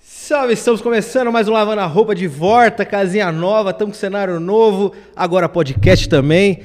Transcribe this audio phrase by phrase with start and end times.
[0.00, 4.40] Salve, estamos começando mais um Lavando a Roupa de volta, casinha nova, estamos com cenário
[4.40, 6.60] novo, agora podcast também.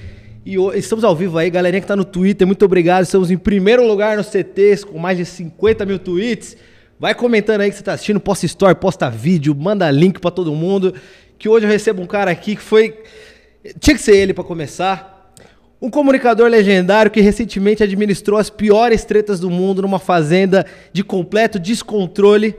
[0.45, 3.03] E estamos ao vivo aí, galerinha que tá no Twitter, muito obrigado.
[3.03, 6.55] Estamos em primeiro lugar no CTs, com mais de 50 mil tweets.
[6.97, 10.53] Vai comentando aí que você tá assistindo, posta story, posta vídeo, manda link para todo
[10.53, 10.93] mundo.
[11.37, 12.97] Que hoje eu recebo um cara aqui que foi.
[13.79, 15.14] Tinha que ser ele para começar.
[15.85, 21.59] Um comunicador legendário que recentemente administrou as piores tretas do mundo numa fazenda de completo
[21.59, 22.55] descontrole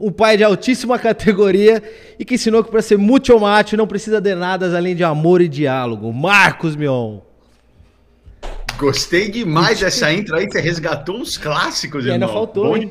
[0.00, 1.82] um pai de altíssima categoria
[2.18, 5.42] e que ensinou que para ser muito macho não precisa de nada além de amor
[5.42, 6.10] e diálogo.
[6.14, 7.18] Marcos Mion.
[8.78, 12.26] Gostei demais dessa intro aí, você resgatou uns clássicos, e irmão.
[12.26, 12.90] ainda faltou, hein?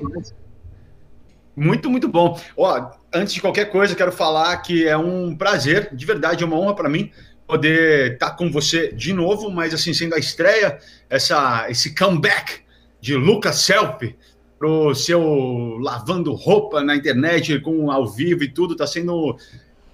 [1.56, 2.40] Muito, muito bom.
[2.56, 6.56] Ó, antes de qualquer coisa, quero falar que é um prazer, de verdade, é uma
[6.56, 7.10] honra para mim
[7.52, 10.80] poder estar tá com você de novo, mas assim, sendo a estreia,
[11.10, 12.62] essa, esse comeback
[13.02, 14.16] de Lucas Selfie,
[14.58, 19.36] pro seu lavando roupa na internet, com ao vivo e tudo, tá sendo.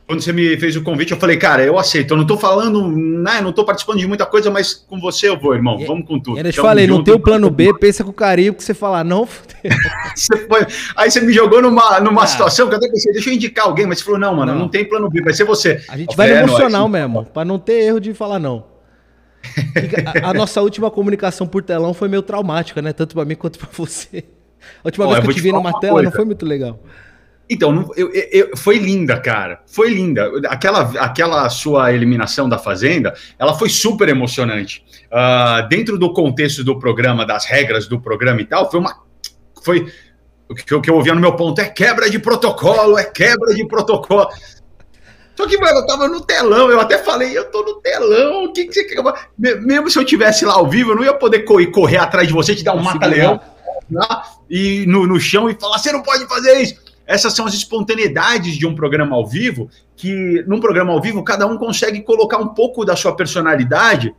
[0.08, 2.14] Quando você me fez o convite, eu falei, cara, eu aceito.
[2.14, 3.42] Eu não tô falando, né?
[3.42, 5.78] Não tô participando de muita coisa, mas com você eu vou, irmão.
[5.86, 6.40] Vamos com tudo.
[6.40, 9.04] Eu te falei, junto, não tem o plano B, pensa com carinho, que você falar,
[9.04, 9.28] não.
[10.16, 10.66] você foi...
[10.96, 12.28] Aí você me jogou numa, numa ah.
[12.28, 14.60] situação que eu até pensei, deixa eu indicar alguém, mas você falou, não, mano, não,
[14.62, 15.84] não tem plano B, vai ser você.
[15.90, 18.64] A gente vai no é, emocional mesmo, para não ter erro de falar não.
[20.24, 22.94] a, a nossa última comunicação por telão foi meio traumática, né?
[22.94, 24.24] Tanto para mim quanto para você.
[24.84, 26.10] A última Ó, vez que eu te vi numa tela coisa.
[26.10, 26.80] não foi muito legal.
[27.50, 29.62] Então, eu, eu, eu, foi linda, cara.
[29.68, 30.30] Foi linda.
[30.48, 34.84] Aquela, aquela sua eliminação da Fazenda, ela foi super emocionante.
[35.06, 39.02] Uh, dentro do contexto do programa, das regras do programa e tal, foi uma.
[39.64, 39.92] Foi.
[40.50, 43.54] O que, o que eu ouvia no meu ponto é quebra de protocolo, é quebra
[43.54, 44.30] de protocolo.
[45.36, 48.54] Só que, mano, eu tava no telão, eu até falei, eu tô no telão, o
[48.54, 49.04] que, que você quer?
[49.38, 52.34] Mesmo se eu tivesse lá ao vivo, eu não ia poder correr, correr atrás de
[52.34, 53.40] você, te dar um mata-leão
[54.50, 56.76] e no, no chão e falar: você não pode fazer isso.
[57.08, 61.48] Essas são as espontaneidades de um programa ao vivo, que num programa ao vivo cada
[61.48, 64.14] um consegue colocar um pouco da sua personalidade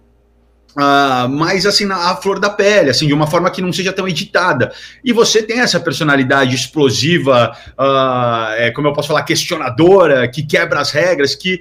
[0.74, 4.08] uh, mais assim na flor da pele, assim, de uma forma que não seja tão
[4.08, 4.72] editada.
[5.04, 10.80] E você tem essa personalidade explosiva, uh, é, como eu posso falar, questionadora, que quebra
[10.80, 11.60] as regras, que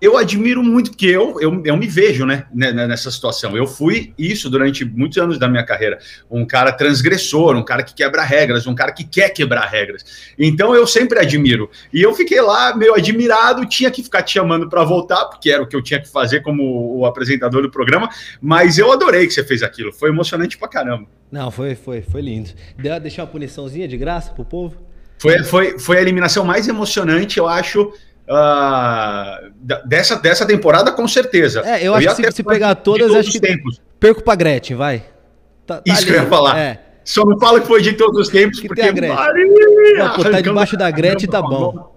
[0.00, 3.56] eu admiro muito, porque eu, eu, eu me vejo né, né, né, nessa situação.
[3.56, 5.98] Eu fui isso durante muitos anos da minha carreira.
[6.30, 10.34] Um cara transgressor, um cara que quebra regras, um cara que quer quebrar regras.
[10.38, 11.70] Então eu sempre admiro.
[11.92, 15.62] E eu fiquei lá meio admirado, tinha que ficar te chamando para voltar, porque era
[15.62, 18.10] o que eu tinha que fazer como o apresentador do programa.
[18.42, 19.92] Mas eu adorei que você fez aquilo.
[19.92, 21.06] Foi emocionante pra caramba.
[21.30, 22.50] Não, foi, foi, foi lindo.
[22.76, 24.76] Deu deixar uma puniçãozinha de graça pro povo?
[25.18, 27.92] Foi, foi, foi a eliminação mais emocionante, eu acho
[28.26, 29.52] Uh,
[29.86, 31.62] dessa, dessa temporada, com certeza.
[31.64, 33.80] É, eu, eu acho que se, se pegar todas, acho que tempos.
[34.00, 35.04] perco pra Gretchen, vai.
[35.66, 36.58] Tá, tá Isso ali, que eu ia falar.
[36.58, 36.80] É.
[37.04, 39.16] Só não fala que foi de todos os tempos, que porque tem a Gretchen.
[39.16, 41.94] Maria, não, pô, tá debaixo da Gretchen, tá bom.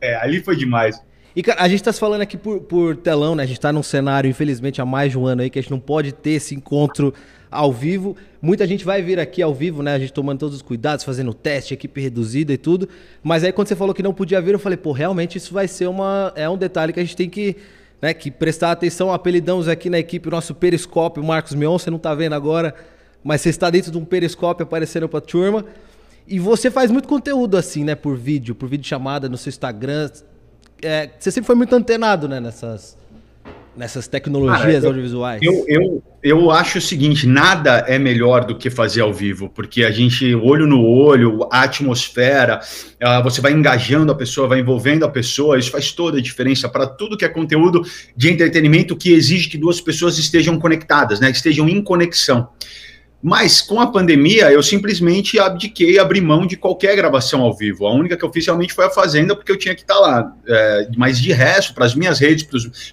[0.00, 1.00] É, ali foi demais.
[1.34, 3.44] E, cara, a gente tá se falando aqui por, por telão, né?
[3.44, 5.70] A gente tá num cenário, infelizmente, há mais de um ano aí, que a gente
[5.70, 7.14] não pode ter esse encontro
[7.50, 8.16] ao vivo.
[8.40, 9.94] Muita gente vai vir aqui ao vivo, né?
[9.94, 12.88] A gente tomando todos os cuidados, fazendo teste, equipe reduzida e tudo.
[13.22, 15.66] Mas aí quando você falou que não podia vir, eu falei, pô, realmente isso vai
[15.68, 16.32] ser uma.
[16.36, 17.56] É um detalhe que a gente tem que.
[18.00, 21.98] Né, que prestar atenção, apelidamos aqui na equipe o nosso periscópio, Marcos Mion, você não
[21.98, 22.72] tá vendo agora,
[23.24, 25.64] mas você está dentro de um periscópio aparecendo pra turma.
[26.24, 30.10] E você faz muito conteúdo assim, né, por vídeo, por vídeo chamada no seu Instagram.
[30.80, 32.96] É, você sempre foi muito antenado, né, nessas,
[33.78, 35.40] nessas tecnologias audiovisuais?
[35.40, 39.84] Eu, eu, eu acho o seguinte: nada é melhor do que fazer ao vivo, porque
[39.84, 45.04] a gente, olho no olho, a atmosfera, uh, você vai engajando a pessoa, vai envolvendo
[45.04, 47.82] a pessoa, isso faz toda a diferença para tudo que é conteúdo
[48.16, 51.30] de entretenimento que exige que duas pessoas estejam conectadas, né?
[51.30, 52.48] Estejam em conexão.
[53.20, 57.86] Mas com a pandemia, eu simplesmente abdiquei, abri mão de qualquer gravação ao vivo.
[57.86, 60.32] A única que realmente foi a Fazenda, porque eu tinha que estar lá.
[60.46, 62.46] É, mas de resto, para as minhas redes,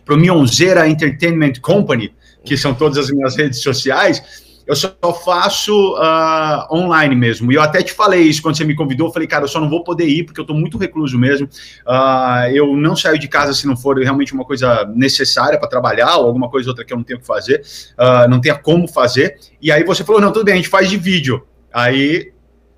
[0.04, 2.12] para o Mionzeira Entertainment Company,
[2.44, 4.90] que são todas as minhas redes sociais, eu só
[5.24, 7.52] faço uh, online mesmo.
[7.52, 9.08] E eu até te falei isso quando você me convidou.
[9.08, 11.48] Eu falei, cara, eu só não vou poder ir porque eu estou muito recluso mesmo.
[11.86, 16.18] Uh, eu não saio de casa se não for realmente uma coisa necessária para trabalhar
[16.18, 17.62] ou alguma coisa outra que eu não tenho que fazer,
[18.00, 19.38] uh, não tenha como fazer.
[19.62, 21.46] E aí você falou, não, tudo bem, a gente faz de vídeo.
[21.72, 22.32] Aí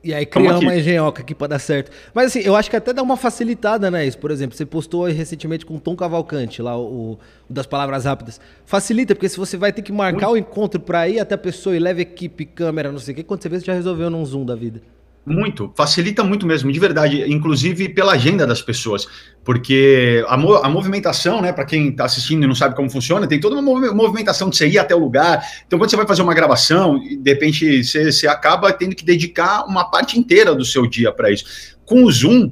[0.08, 1.92] e aí criar uma engenhoca aqui para dar certo.
[2.14, 4.06] Mas assim, eu acho que até dá uma facilitada, né?
[4.06, 7.20] Isso, por exemplo, você postou recentemente com o Tom Cavalcante, lá, o, o,
[7.50, 8.40] das palavras rápidas.
[8.66, 11.76] Facilita, porque se você vai ter que marcar o encontro para ir até a pessoa
[11.76, 14.26] e leve equipe, câmera, não sei o que, quando você vê, você já resolveu num
[14.26, 14.82] Zoom da vida.
[15.30, 19.06] Muito, facilita muito mesmo, de verdade, inclusive pela agenda das pessoas,
[19.44, 23.28] porque a, mo a movimentação, né, para quem está assistindo e não sabe como funciona,
[23.28, 25.46] tem toda uma mov movimentação de você ir até o lugar.
[25.68, 29.92] Então, quando você vai fazer uma gravação, de repente você, acaba tendo que dedicar uma
[29.92, 31.76] parte inteira do seu dia para isso.
[31.84, 32.50] Com o Zoom,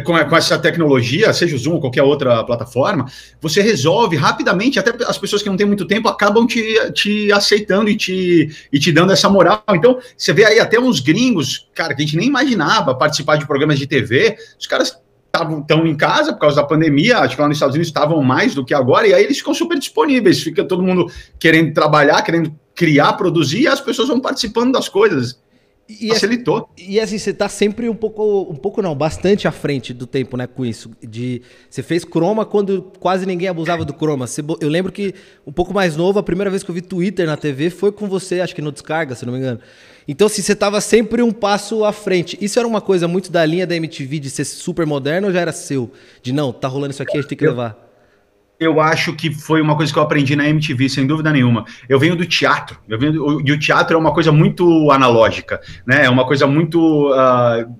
[0.00, 3.06] com, com, essa tecnologia, seja o Zoom ou qualquer outra plataforma,
[3.40, 7.88] você resolve rapidamente, até as pessoas que não têm muito tempo acabam te, te aceitando
[7.90, 9.62] e te, e te dando essa moral.
[9.70, 13.46] Então, você vê aí até uns gringos, cara, que a gente nem imaginava participar de
[13.46, 14.96] programas de TV, os caras
[15.34, 18.54] estão em casa por causa da pandemia, acho que lá nos Estados Unidos estavam mais
[18.54, 22.54] do que agora, e aí eles ficam super disponíveis, fica todo mundo querendo trabalhar, querendo
[22.74, 25.42] criar, produzir, e as pessoas vão participando das coisas.
[25.86, 26.70] E, Facilitou.
[26.78, 30.36] E assim, você tá sempre um pouco, um pouco não, bastante à frente do tempo,
[30.36, 30.90] né, com isso.
[31.02, 34.26] De, você fez Chroma quando quase ninguém abusava do Chroma.
[34.26, 35.14] Você, eu lembro que,
[35.46, 38.08] um pouco mais novo, a primeira vez que eu vi Twitter na TV foi com
[38.08, 39.60] você, acho que no Descarga, se não me engano.
[40.08, 42.38] Então, assim, você tava sempre um passo à frente.
[42.40, 45.40] Isso era uma coisa muito da linha da MTV de ser super moderno ou já
[45.40, 45.90] era seu?
[46.22, 47.83] De não, tá rolando isso aqui, a gente tem que levar
[48.58, 51.64] eu acho que foi uma coisa que eu aprendi na MTV, sem dúvida nenhuma.
[51.88, 56.04] Eu venho do teatro, eu venho e o teatro é uma coisa muito analógica, né?
[56.04, 57.76] É uma coisa muito uh,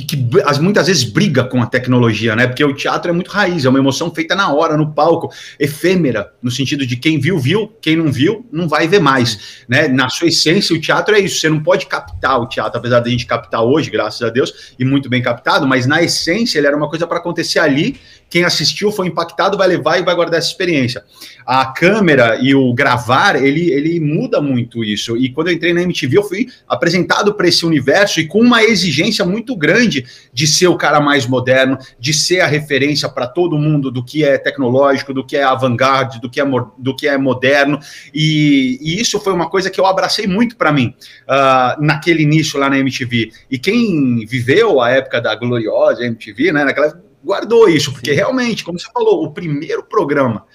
[0.00, 2.46] que, que muitas vezes briga com a tecnologia, né?
[2.46, 6.32] Porque o teatro é muito raiz, é uma emoção feita na hora, no palco, efêmera,
[6.42, 9.88] no sentido de quem viu, viu, quem não viu, não vai ver mais, né?
[9.88, 13.08] Na sua essência, o teatro é isso, você não pode captar o teatro, apesar da
[13.08, 16.76] gente captar hoje, graças a Deus, e muito bem captado, mas na essência ele era
[16.76, 17.98] uma coisa para acontecer ali,
[18.30, 21.02] quem assistiu foi impactado, vai levar e vai guardar essa experiência.
[21.44, 25.16] A câmera e o gravar, ele, ele muda muito isso.
[25.16, 28.62] E quando eu entrei na MTV, eu fui apresentado para esse universo e com uma
[28.62, 29.89] exigência muito grande
[30.32, 34.24] de ser o cara mais moderno, de ser a referência para todo mundo do que
[34.24, 36.44] é tecnológico, do que é avant-garde, do, que é,
[36.78, 37.78] do que é moderno.
[38.14, 40.94] E, e, isso foi uma coisa que eu abracei muito para mim
[41.28, 43.32] uh, naquele início lá na MTV.
[43.50, 48.16] E quem viveu a época da gloriosa MTV, né, naquela guardou isso, porque Sim.
[48.16, 50.46] realmente, como você falou, o primeiro programa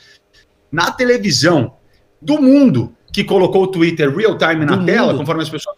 [0.71, 1.77] na televisão
[2.21, 5.19] do mundo que colocou o Twitter real time na do tela, mundo.
[5.19, 5.77] conforme as pessoas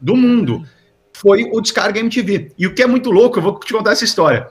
[0.00, 0.62] do mundo,
[1.24, 2.52] foi o Descarga MTV.
[2.58, 4.46] E o que é muito louco, eu vou te contar essa história.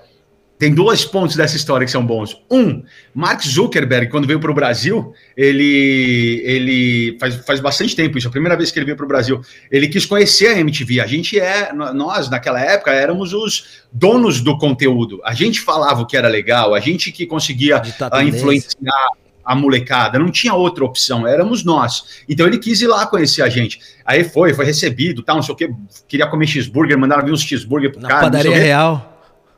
[0.58, 2.42] Tem dois pontos dessa história que são bons.
[2.50, 2.84] Um,
[3.14, 8.32] Mark Zuckerberg, quando veio para o Brasil, ele, ele faz, faz bastante tempo isso, a
[8.32, 11.02] primeira vez que ele veio para o Brasil, ele quis conhecer a MTV.
[11.02, 15.22] A gente é, nós naquela época éramos os donos do conteúdo.
[15.24, 17.82] A gente falava o que era legal, a gente que conseguia
[18.26, 19.10] influenciar
[19.44, 22.24] a molecada, não tinha outra opção, éramos nós.
[22.28, 23.80] Então ele quis ir lá conhecer a gente.
[24.06, 25.70] Aí foi, foi recebido, tal, não sei o que,
[26.08, 28.22] queria comer cheeseburger, mandaram vir uns cheeseburger pro Na cara.
[28.22, 29.10] Padaria real.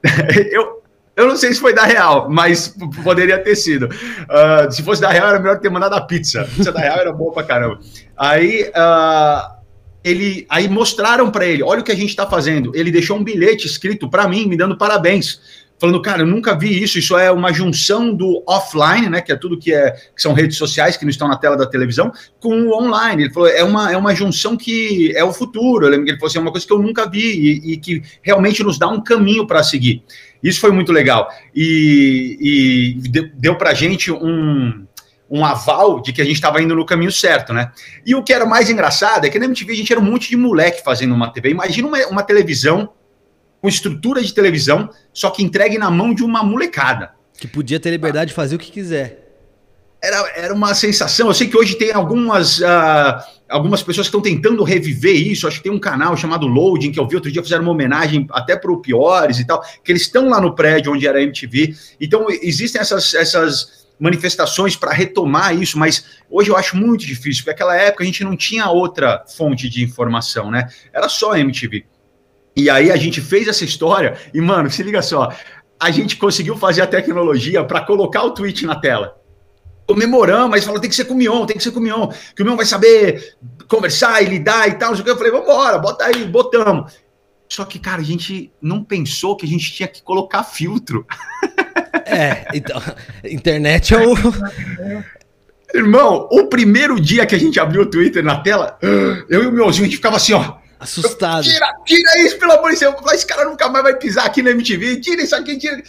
[0.52, 0.84] eu,
[1.16, 3.86] eu não sei se foi da Real, mas poderia ter sido.
[3.86, 6.42] Uh, se fosse da Real, era melhor ter mandado a pizza.
[6.42, 7.80] A pizza da Real era boa pra caramba.
[8.18, 9.56] Aí, uh,
[10.04, 12.76] ele, aí mostraram para ele: olha o que a gente está fazendo.
[12.76, 15.40] Ele deixou um bilhete escrito para mim, me dando parabéns.
[15.78, 16.98] Falando, cara, eu nunca vi isso.
[16.98, 19.22] Isso é uma junção do offline, né?
[19.22, 21.66] Que é tudo que, é, que são redes sociais que não estão na tela da
[21.66, 23.24] televisão, com o online.
[23.24, 25.86] Ele falou, é uma, é uma junção que é o futuro.
[25.86, 27.78] Eu lembro que ele falou assim, é uma coisa que eu nunca vi e, e
[27.78, 30.02] que realmente nos dá um caminho para seguir.
[30.42, 31.30] Isso foi muito legal.
[31.54, 34.86] E, e deu para gente um,
[35.30, 37.72] um aval de que a gente estava indo no caminho certo, né?
[38.06, 40.30] E o que era mais engraçado é que na MTV a gente era um monte
[40.30, 41.50] de moleque fazendo uma TV.
[41.50, 42.90] Imagina uma, uma televisão
[43.66, 47.14] com estrutura de televisão, só que entregue na mão de uma molecada.
[47.36, 49.26] Que podia ter liberdade de fazer o que quiser
[50.06, 51.28] era, era uma sensação.
[51.28, 55.48] Eu sei que hoje tem algumas, uh, algumas pessoas que estão tentando reviver isso.
[55.48, 58.28] Acho que tem um canal chamado Loading, que eu vi outro dia, fizeram uma homenagem
[58.30, 61.24] até para o Piores e tal, que eles estão lá no prédio onde era a
[61.24, 61.76] MTV.
[62.00, 67.52] Então, existem essas, essas manifestações para retomar isso, mas hoje eu acho muito difícil, porque
[67.52, 70.70] naquela época a gente não tinha outra fonte de informação, né?
[70.94, 71.84] Era só a MTV.
[72.56, 75.32] E aí a gente fez essa história, e, mano, se liga só,
[75.80, 79.16] a gente conseguiu fazer a tecnologia para colocar o tweet na tela
[79.88, 82.10] comemoramos, mas falou, tem que ser com o Mion, tem que ser com o Mion,
[82.36, 83.36] que o Mion vai saber
[83.68, 84.96] conversar e lidar e tal.
[84.96, 86.94] Eu falei, vamos embora, bota aí, botamos.
[87.48, 91.06] Só que, cara, a gente não pensou que a gente tinha que colocar filtro.
[92.08, 92.80] É, então,
[93.24, 94.14] internet é o.
[95.74, 98.78] Irmão, o primeiro dia que a gente abriu o Twitter na tela,
[99.28, 100.58] eu e o meuzinho, a gente ficava assim, ó.
[100.86, 101.44] Assustado.
[101.44, 102.96] Tira, tira isso, pelo amor de Deus.
[103.12, 105.02] Esse cara nunca mais vai pisar aqui na MTV.
[105.02, 105.82] Tira isso aqui, tira.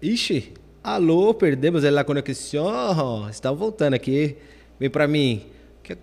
[0.00, 0.54] Ixi.
[0.82, 3.28] Alô, perdemos a conexão.
[3.28, 4.36] Está voltando aqui.
[4.80, 5.46] Vem para mim.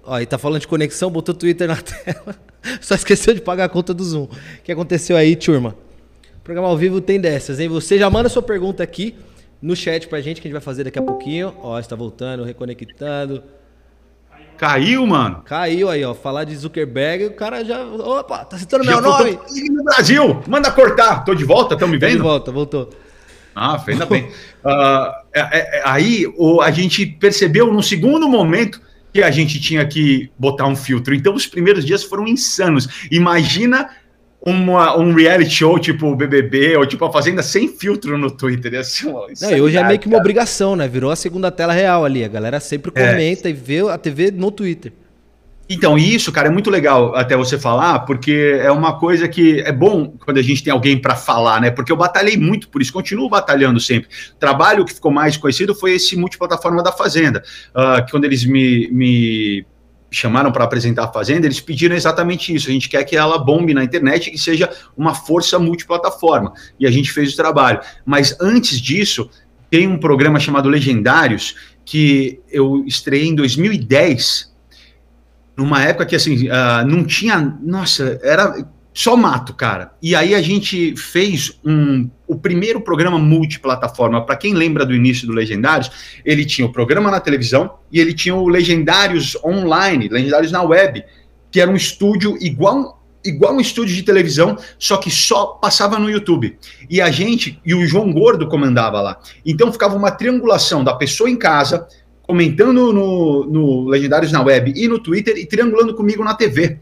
[0.03, 2.35] Ó, ele tá falando de conexão, botou o Twitter na tela.
[2.81, 4.23] Só esqueceu de pagar a conta do Zoom.
[4.25, 4.29] O
[4.63, 5.75] que aconteceu aí, turma?
[6.37, 7.67] O programa ao vivo tem dessas, hein?
[7.69, 9.15] Você já manda sua pergunta aqui
[9.59, 11.55] no chat pra gente, que a gente vai fazer daqui a pouquinho.
[11.61, 13.43] Ó, está voltando, reconectando.
[14.57, 15.41] Caiu, mano.
[15.45, 16.13] Caiu aí, ó.
[16.13, 17.83] Falar de Zuckerberg, o cara já.
[17.83, 19.39] Opa, tá citando já meu nome.
[19.71, 21.23] No Brasil, manda cortar.
[21.23, 22.11] Tô de volta, estão me vendo?
[22.11, 22.89] Tô de volta, voltou.
[23.55, 24.23] Ah, ainda bem.
[24.63, 28.81] Uh, é, é, aí o, a gente percebeu no segundo momento
[29.13, 31.15] que a gente tinha que botar um filtro.
[31.15, 33.07] Então os primeiros dias foram insanos.
[33.09, 33.89] Imagina
[34.45, 38.71] uma, um reality show tipo o BBB ou tipo a Fazenda sem filtro no Twitter.
[39.05, 40.87] Uma Não, e hoje é meio que uma obrigação, né?
[40.87, 42.23] Virou a segunda tela real ali.
[42.23, 43.11] A galera sempre é.
[43.11, 43.51] comenta é.
[43.51, 44.93] e vê a TV no Twitter.
[45.67, 49.71] Então, isso, cara, é muito legal até você falar, porque é uma coisa que é
[49.71, 51.71] bom quando a gente tem alguém para falar, né?
[51.71, 54.07] Porque eu batalhei muito por isso, continuo batalhando sempre.
[54.35, 58.45] O trabalho que ficou mais conhecido foi esse multiplataforma da Fazenda, uh, que quando eles
[58.45, 59.65] me, me
[60.17, 62.69] chamaram para apresentar a Fazenda, eles pediram exatamente isso.
[62.69, 66.53] A gente quer que ela bombe na internet e que seja uma força multiplataforma.
[66.79, 67.79] E a gente fez o trabalho.
[68.05, 69.29] Mas antes disso,
[69.69, 74.53] tem um programa chamado Legendários, que eu estreiei em 2010,
[75.57, 77.57] numa época que assim, uh, não tinha.
[77.61, 78.65] Nossa, era
[78.95, 79.91] só mato, cara.
[80.01, 84.25] E aí a gente fez um, o primeiro programa multiplataforma.
[84.25, 85.91] Para quem lembra do início do Legendários,
[86.23, 91.03] ele tinha o programa na televisão e ele tinha o Legendários online, Legendários na web,
[91.51, 96.09] que era um estúdio igual igual um estúdio de televisão, só que só passava no
[96.09, 96.57] YouTube.
[96.87, 99.19] E a gente, e o João Gordo comandava lá.
[99.43, 101.87] Então ficava uma triangulação da pessoa em casa,
[102.21, 106.79] comentando no, no Legendários na web e no Twitter, e triangulando comigo na TV.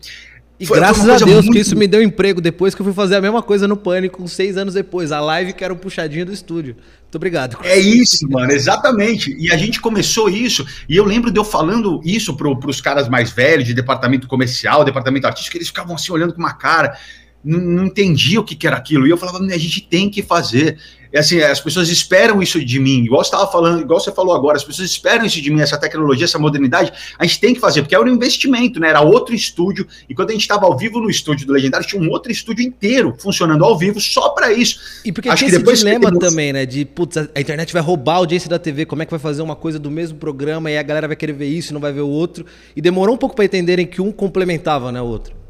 [0.64, 1.52] E foi, graças a Deus muito...
[1.52, 4.26] que isso me deu emprego depois que eu fui fazer a mesma coisa no Pânico,
[4.30, 5.12] seis anos depois.
[5.12, 6.78] A live que era um puxadinho do estúdio.
[7.02, 7.58] Muito obrigado.
[7.64, 9.36] É isso, mano, exatamente.
[9.38, 13.10] E a gente começou isso, e eu lembro de eu falando isso para os caras
[13.10, 16.98] mais velhos, de departamento comercial, departamento artístico, eles ficavam assim olhando com uma cara
[17.44, 19.06] não, não entendia o que, que, era aquilo.
[19.06, 20.78] E eu falava, a gente tem que fazer.
[21.12, 24.34] É assim, as pessoas esperam isso de mim, igual você estava falando, igual você falou
[24.34, 27.60] agora, as pessoas esperam isso de mim, essa tecnologia, essa modernidade, a gente tem que
[27.60, 28.90] fazer, porque era um investimento, né?
[28.90, 32.02] Era outro estúdio, e quando a gente estava ao vivo no estúdio do Legendário, tinha
[32.02, 34.80] um outro estúdio inteiro funcionando ao vivo só para isso.
[35.06, 36.18] E porque Acho tinha que esse dilema que...
[36.18, 36.66] também, né?
[36.66, 39.44] De, putz, a internet vai roubar a audiência da TV, como é que vai fazer
[39.44, 42.02] uma coisa do mesmo programa e a galera vai querer ver isso, não vai ver
[42.02, 42.44] o outro.
[42.76, 45.43] E demorou um pouco para entenderem que um complementava, né, o outro.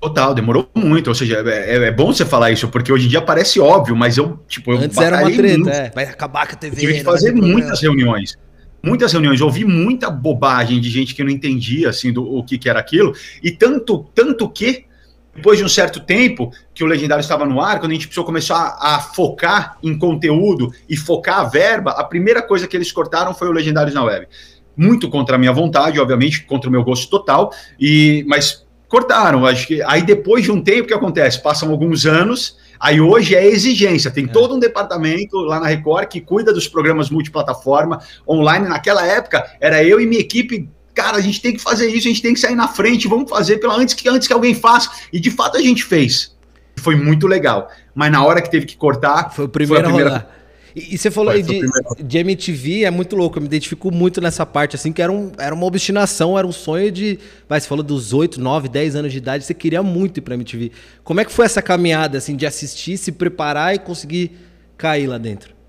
[0.00, 1.08] Total, demorou muito.
[1.08, 3.94] Ou seja, é, é, é, bom você falar isso, porque hoje em dia parece óbvio,
[3.94, 5.68] mas eu, tipo, eu Antes era uma treta, muito.
[5.68, 5.90] é.
[5.94, 6.76] Vai acabar com a TV.
[6.76, 8.38] Tive que fazer muitas reuniões.
[8.82, 12.66] Muitas reuniões, ouvi muita bobagem de gente que não entendia assim do o que, que
[12.66, 14.86] era aquilo, e tanto, tanto que
[15.34, 18.24] depois de um certo tempo que o Legendário estava no ar, quando a gente precisou
[18.24, 22.90] começar a, a, focar em conteúdo e focar a verba, a primeira coisa que eles
[22.90, 24.26] cortaram foi o Legendários na Web.
[24.74, 29.46] Muito contra a minha vontade, obviamente, contra o meu gosto total, e mas cortaram.
[29.46, 31.40] Acho que aí depois de um tempo, o que acontece?
[31.40, 34.10] Passam alguns anos, aí hoje é exigência.
[34.10, 34.28] Tem é.
[34.28, 38.68] todo um departamento lá na Record que cuida dos programas multiplataforma online.
[38.68, 40.68] Naquela época, era eu e minha equipe.
[40.92, 43.30] Cara, a gente tem que fazer isso, a gente tem que sair na frente, vamos
[43.30, 44.90] fazer pela antes que antes que alguém faça.
[45.12, 46.36] E de fato a gente fez.
[46.76, 47.70] Foi muito legal.
[47.94, 50.10] Mas na hora que teve que cortar, foi, o primeiro foi a primeira.
[50.18, 50.39] Rodar.
[50.80, 51.60] E, e você falou aí de,
[52.02, 55.30] de MTV, é muito louco, eu me identifico muito nessa parte, assim, que era, um,
[55.38, 57.18] era uma obstinação, era um sonho de.
[57.48, 60.34] Vai, você falou dos 8, 9, 10 anos de idade, você queria muito ir pra
[60.34, 60.72] MTV.
[61.04, 64.32] Como é que foi essa caminhada, assim, de assistir, se preparar e conseguir
[64.76, 65.59] cair lá dentro?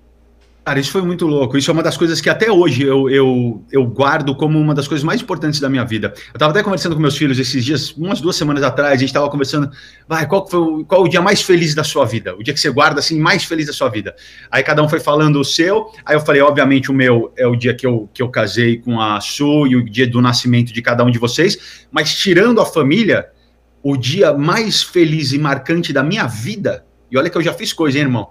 [0.64, 1.58] Cara, isso foi muito louco.
[1.58, 4.86] Isso é uma das coisas que até hoje eu, eu, eu guardo como uma das
[4.86, 6.14] coisas mais importantes da minha vida.
[6.28, 9.08] Eu estava até conversando com meus filhos esses dias, umas duas semanas atrás, a gente
[9.08, 9.68] estava conversando,
[10.06, 12.36] vai, qual foi o, qual o dia mais feliz da sua vida?
[12.36, 14.14] O dia que você guarda, assim, mais feliz da sua vida.
[14.52, 17.56] Aí cada um foi falando o seu, aí eu falei, obviamente, o meu é o
[17.56, 20.80] dia que eu, que eu casei com a Su e o dia do nascimento de
[20.80, 23.26] cada um de vocês, mas tirando a família,
[23.82, 27.72] o dia mais feliz e marcante da minha vida, e olha que eu já fiz
[27.72, 28.28] coisa, hein, irmão?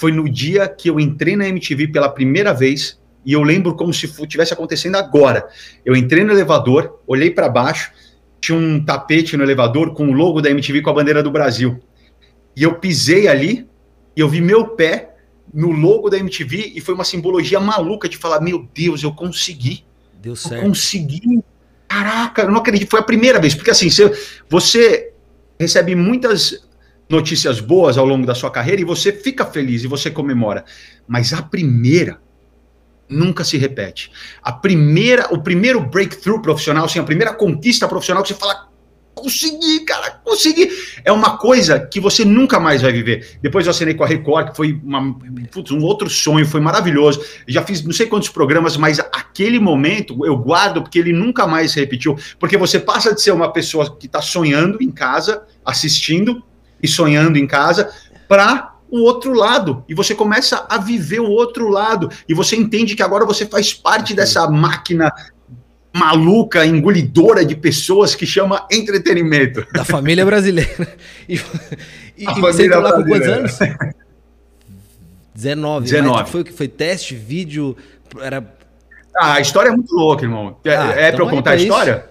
[0.00, 3.92] Foi no dia que eu entrei na MTV pela primeira vez, e eu lembro como
[3.92, 5.46] se estivesse acontecendo agora.
[5.84, 7.92] Eu entrei no elevador, olhei para baixo,
[8.40, 11.78] tinha um tapete no elevador com o logo da MTV com a bandeira do Brasil.
[12.56, 13.68] E eu pisei ali,
[14.16, 15.16] e eu vi meu pé
[15.52, 19.84] no logo da MTV, e foi uma simbologia maluca de falar: Meu Deus, eu consegui.
[20.18, 20.62] Deu certo.
[20.62, 21.42] Eu consegui.
[21.86, 22.88] Caraca, eu não acredito.
[22.88, 24.10] Foi a primeira vez, porque assim, você,
[24.48, 25.12] você
[25.58, 26.69] recebe muitas
[27.10, 30.64] notícias boas ao longo da sua carreira e você fica feliz e você comemora.
[31.08, 32.20] Mas a primeira
[33.08, 34.12] nunca se repete.
[34.40, 38.70] A primeira, o primeiro breakthrough profissional, assim, a primeira conquista profissional que você fala,
[39.12, 40.70] consegui, cara, consegui.
[41.04, 43.38] É uma coisa que você nunca mais vai viver.
[43.42, 45.12] Depois eu assinei com a Record, que foi uma,
[45.50, 47.22] putz, um outro sonho, foi maravilhoso.
[47.48, 51.72] Já fiz não sei quantos programas, mas aquele momento eu guardo porque ele nunca mais
[51.72, 52.16] se repetiu.
[52.38, 56.42] Porque você passa de ser uma pessoa que está sonhando em casa, assistindo,
[56.82, 57.90] e sonhando em casa,
[58.28, 59.84] para o outro lado.
[59.88, 62.10] E você começa a viver o outro lado.
[62.28, 65.12] E você entende que agora você faz parte dessa máquina
[65.92, 69.66] maluca, engolidora de pessoas que chama entretenimento.
[69.72, 70.96] Da família brasileira.
[71.28, 71.34] E,
[72.16, 73.58] e, e você entrou lá com quantos anos?
[75.34, 75.84] 19.
[75.84, 76.30] 19.
[76.30, 77.76] Foi o que foi teste, vídeo,
[78.20, 78.44] era...
[79.16, 80.56] Ah, a história é muito louca, irmão.
[80.64, 82.04] É, ah, é então pra eu contar a história?
[82.06, 82.09] Eu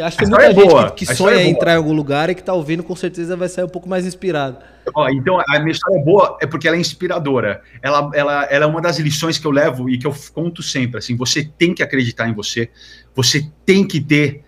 [0.00, 0.90] acho que tem muita é gente boa.
[0.90, 3.48] que, que sonha é entrar em algum lugar e que tá ouvindo, com certeza vai
[3.48, 4.58] sair um pouco mais inspirado.
[4.94, 7.62] Ó, então, a minha história é boa é porque ela é inspiradora.
[7.82, 10.98] Ela, ela, ela é uma das lições que eu levo e que eu conto sempre.
[10.98, 12.68] Assim, você tem que acreditar em você,
[13.14, 14.44] você tem que ter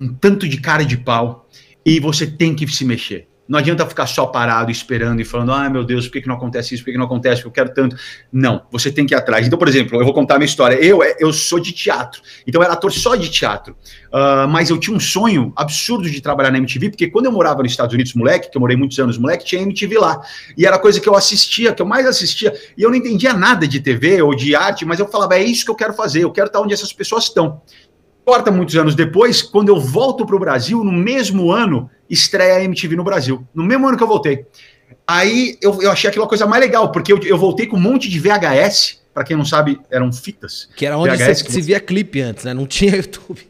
[0.00, 1.48] um tanto de cara de pau
[1.84, 3.27] e você tem que se mexer.
[3.48, 6.34] Não adianta ficar só parado esperando e falando, ah, meu Deus, por que, que não
[6.34, 6.82] acontece isso?
[6.82, 7.44] Por que, que não acontece?
[7.44, 7.96] Eu quero tanto.
[8.30, 9.46] Não, você tem que ir atrás.
[9.46, 10.74] Então, por exemplo, eu vou contar a minha história.
[10.74, 13.74] Eu, eu sou de teatro, então eu era ator só de teatro.
[14.08, 17.62] Uh, mas eu tinha um sonho absurdo de trabalhar na MTV, porque quando eu morava
[17.62, 20.20] nos Estados Unidos, moleque, que eu morei muitos anos moleque, tinha MTV lá.
[20.56, 22.52] E era coisa que eu assistia, que eu mais assistia.
[22.76, 25.64] E eu não entendia nada de TV ou de arte, mas eu falava, é isso
[25.64, 27.62] que eu quero fazer, eu quero estar onde essas pessoas estão.
[28.28, 32.62] Corta muitos anos depois, quando eu volto para o Brasil, no mesmo ano, estreia a
[32.62, 33.48] MTV no Brasil.
[33.54, 34.44] No mesmo ano que eu voltei.
[35.06, 37.80] Aí eu, eu achei aquilo a coisa mais legal, porque eu, eu voltei com um
[37.80, 39.00] monte de VHS.
[39.14, 40.68] Para quem não sabe, eram fitas.
[40.76, 42.52] Que era onde VHS, você, se via clipe antes, né?
[42.52, 43.48] Não tinha YouTube.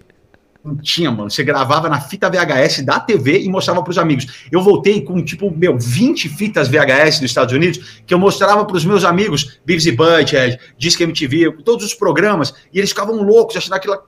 [0.64, 1.28] Não tinha, mano.
[1.28, 4.46] Você gravava na fita VHS da TV e mostrava para os amigos.
[4.52, 8.76] Eu voltei com, tipo, meu, 20 fitas VHS dos Estados Unidos que eu mostrava para
[8.76, 13.56] os meus amigos, Beavis e Butthead, Disque MTV, todos os programas, e eles ficavam loucos
[13.56, 13.98] achando aquilo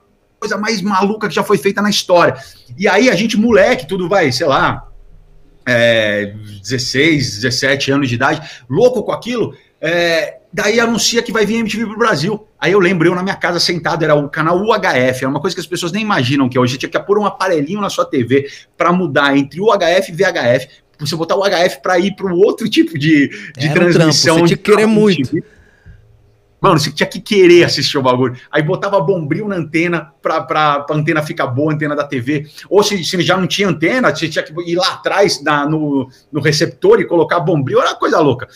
[0.41, 2.35] coisa mais maluca que já foi feita na história.
[2.75, 4.87] E aí a gente, moleque, tudo vai, sei lá,
[5.67, 6.33] é,
[6.63, 11.85] 16, 17 anos de idade, louco com aquilo, é, daí anuncia que vai vir MTV
[11.85, 12.47] pro Brasil.
[12.59, 15.55] Aí eu lembro, eu na minha casa sentado, era o canal UHF, era uma coisa
[15.55, 16.73] que as pessoas nem imaginam que hoje.
[16.73, 20.67] Você tinha que pôr um aparelhinho na sua TV para mudar entre UHF e VHF,
[20.99, 24.37] você botar o HF para ir para um outro tipo de, de transmissão.
[24.37, 25.43] Um trampo, você tinha que querer muito.
[26.61, 28.39] Mano, você tinha que querer assistir o bagulho.
[28.51, 32.47] Aí botava bombril na antena pra, pra, pra antena ficar boa, a antena da TV.
[32.69, 36.07] Ou se, se já não tinha antena, você tinha que ir lá atrás na, no,
[36.31, 37.79] no receptor e colocar bombril.
[37.79, 38.47] Era uma coisa louca.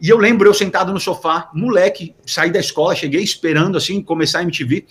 [0.00, 4.38] E eu lembro eu sentado no sofá, moleque, saí da escola, cheguei esperando assim, começar
[4.38, 4.86] a MTV.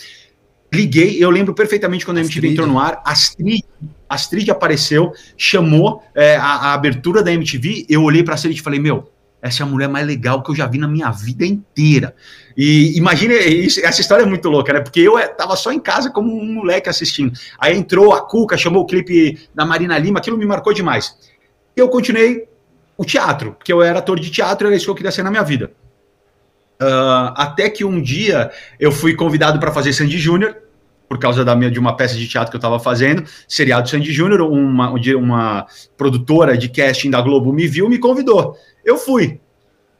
[0.71, 2.53] Liguei, eu lembro perfeitamente quando a MTV Astrid.
[2.53, 3.63] entrou no ar, Astrid,
[4.07, 8.61] Astrid apareceu, chamou é, a, a, abertura da MTV, eu olhei para a Astrid e
[8.61, 11.45] falei, meu, essa é a mulher mais legal que eu já vi na minha vida
[11.45, 12.13] inteira.
[12.57, 13.35] E imagine,
[13.83, 14.81] essa história é muito louca, né?
[14.81, 17.31] Porque eu eh, tava só em casa como um moleque assistindo.
[17.57, 21.17] Aí entrou a Cuca, chamou o clipe da Marina Lima, aquilo me marcou demais.
[21.75, 22.47] Eu continuei
[22.97, 25.31] o teatro, porque eu era ator de teatro, era isso que eu queria ser na
[25.31, 25.71] minha vida.
[26.81, 30.55] Uh, até que um dia eu fui convidado para fazer Sandy Júnior,
[31.09, 34.11] por causa da minha, de uma peça de teatro que eu estava fazendo, seriado Sandy
[34.11, 35.65] Júnior, uma, uma
[35.97, 38.55] produtora de casting da Globo me viu, me convidou.
[38.89, 39.39] Eu fui.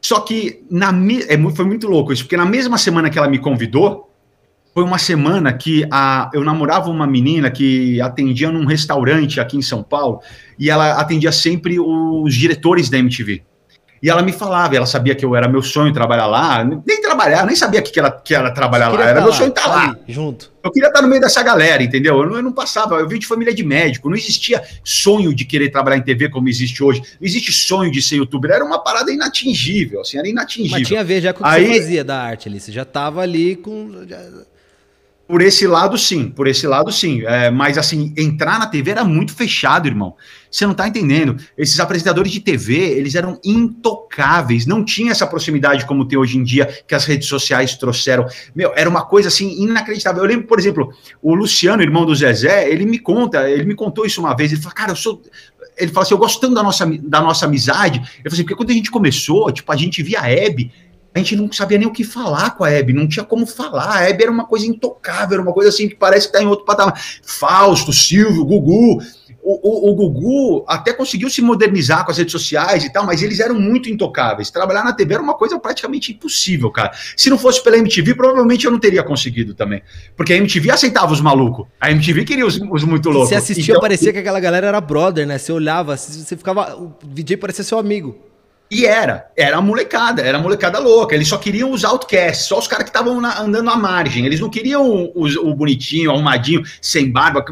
[0.00, 0.92] Só que na,
[1.28, 4.10] é, foi muito louco isso, porque na mesma semana que ela me convidou,
[4.74, 9.62] foi uma semana que a, eu namorava uma menina que atendia num restaurante aqui em
[9.62, 10.20] São Paulo,
[10.58, 13.42] e ela atendia sempre os diretores da MTV.
[14.02, 17.44] E ela me falava, ela sabia que eu era meu sonho trabalhar lá, nem trabalhar,
[17.44, 19.94] nem sabia que, que, era, que era trabalhar lá, era meu sonho estar lá.
[20.08, 20.50] Junto.
[20.64, 22.18] Eu queria estar no meio dessa galera, entendeu?
[22.18, 25.44] Eu não, eu não, passava, eu vim de família de médico, não existia sonho de
[25.44, 28.78] querer trabalhar em TV como existe hoje, não existe sonho de ser youtuber, era uma
[28.78, 30.78] parada inatingível, assim, era inatingível.
[30.78, 32.72] Mas tinha a ver já com o que Aí, você fazia da arte ali, você
[32.72, 34.06] já estava ali com...
[35.30, 36.28] Por esse lado, sim.
[36.28, 37.22] Por esse lado, sim.
[37.24, 40.16] É, mas, assim, entrar na TV era muito fechado, irmão.
[40.50, 41.36] Você não tá entendendo.
[41.56, 44.66] Esses apresentadores de TV, eles eram intocáveis.
[44.66, 48.26] Não tinha essa proximidade como tem hoje em dia, que as redes sociais trouxeram.
[48.56, 50.20] Meu, era uma coisa, assim, inacreditável.
[50.24, 54.04] Eu lembro, por exemplo, o Luciano, irmão do Zezé, ele me conta, ele me contou
[54.04, 54.50] isso uma vez.
[54.50, 55.22] Ele falou, cara, eu sou
[55.78, 58.00] ele fala assim: eu gosto tanto da nossa, da nossa amizade.
[58.00, 60.72] Eu falei assim, porque quando a gente começou, tipo, a gente via a Hebe,
[61.14, 63.96] a gente não sabia nem o que falar com a Hebe, não tinha como falar.
[63.96, 66.46] A Hebe era uma coisa intocável, era uma coisa assim que parece que está em
[66.46, 67.00] outro patamar.
[67.22, 69.02] Fausto, Silvio, Gugu.
[69.42, 73.22] O, o, o, Gugu até conseguiu se modernizar com as redes sociais e tal, mas
[73.22, 74.50] eles eram muito intocáveis.
[74.50, 76.92] Trabalhar na TV era uma coisa praticamente impossível, cara.
[77.16, 79.82] Se não fosse pela MTV, provavelmente eu não teria conseguido também.
[80.14, 81.66] Porque a MTV aceitava os malucos.
[81.80, 83.30] A MTV queria os, os muito loucos.
[83.30, 85.38] Você assistia, então, parecia que aquela galera era brother, né?
[85.38, 86.76] Você olhava, você ficava.
[86.76, 88.29] O DJ parecia seu amigo.
[88.70, 91.12] E era, era a molecada, era a molecada louca.
[91.12, 94.24] Eles só queriam os outcasts, só os caras que estavam andando à margem.
[94.24, 97.44] Eles não queriam o, o bonitinho, arrumadinho, sem barba,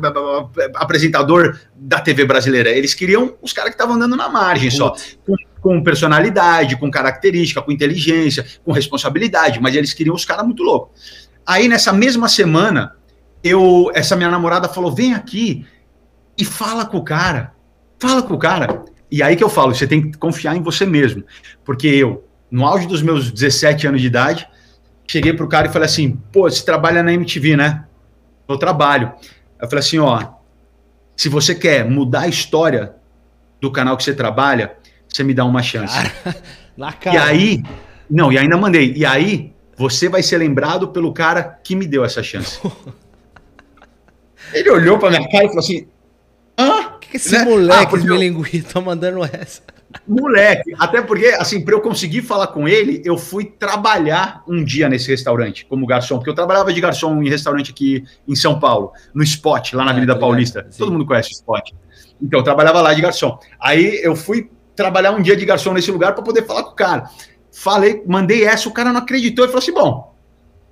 [0.76, 2.70] apresentador da TV brasileira.
[2.70, 4.94] Eles queriam os caras que estavam andando na margem só.
[5.26, 9.61] Com, com, personalidade, com característica, com inteligência, com responsabilidade.
[9.61, 11.28] Mas eles queriam os caras muito loucos.
[11.44, 12.94] Aí nessa mesma semana,
[13.42, 15.66] eu, essa minha namorada falou: vem aqui
[16.38, 17.54] e fala com o cara.
[17.98, 18.85] Fala com o cara.
[19.11, 21.25] E aí que eu falo, você tem que confiar em você mesmo.
[21.64, 24.49] Porque eu, no auge dos meus 17 anos de idade,
[25.07, 27.85] cheguei pro cara e falei assim: pô, você trabalha na MTV, né?
[28.49, 29.12] no trabalho.
[29.61, 30.27] Eu falei assim, ó,
[31.14, 32.94] se você quer mudar a história
[33.61, 35.94] do canal que você trabalha, você me dá uma chance.
[35.94, 36.37] Cara,
[36.77, 37.16] na cara.
[37.16, 37.62] E aí,
[38.09, 38.94] não, e ainda mandei.
[38.97, 42.59] E aí, você vai ser lembrado pelo cara que me deu essa chance.
[44.55, 45.87] Ele olhou pra minha cara e falou assim:
[47.09, 47.44] que, que esse né?
[47.44, 49.62] moleque ah, esmilinguido tá mandando essa?
[50.07, 54.88] Moleque, até porque, assim, para eu conseguir falar com ele, eu fui trabalhar um dia
[54.88, 58.92] nesse restaurante como garçom, porque eu trabalhava de garçom em restaurante aqui em São Paulo,
[59.14, 60.68] no Spot, lá na ah, Avenida Paulista.
[60.77, 61.71] Todo mundo conhece o Spot.
[62.21, 63.38] Então, eu trabalhava lá de garçom.
[63.59, 66.77] Aí eu fui trabalhar um dia de garçom nesse lugar para poder falar com o
[66.77, 67.09] cara.
[67.51, 70.14] Falei, mandei essa, o cara não acreditou e falou assim: bom,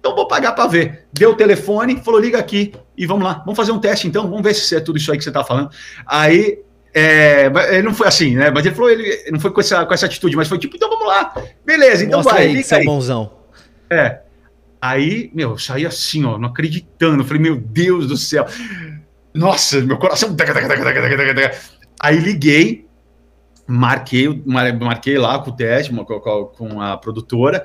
[0.07, 1.07] então vou pagar para ver.
[1.12, 4.42] Deu o telefone, falou: liga aqui e vamos lá, vamos fazer um teste então, vamos
[4.42, 5.71] ver se é tudo isso aí que você está falando.
[6.07, 6.61] Aí
[6.95, 8.51] é, ele não foi assim, né?
[8.51, 10.88] Mas ele falou, ele não foi com essa, com essa atitude, mas foi tipo, então
[10.88, 12.47] vamos lá, beleza, então Mostra vai.
[12.47, 12.85] Aí, liga aí.
[12.85, 13.33] bonzão.
[13.90, 14.21] É.
[14.81, 17.23] Aí, meu, eu saí assim, ó, não acreditando.
[17.23, 18.47] Eu falei, meu Deus do céu.
[19.35, 20.35] Nossa, meu coração.
[22.01, 22.87] Aí liguei,
[23.66, 25.92] marquei, marquei lá com o teste,
[26.57, 27.64] com a produtora,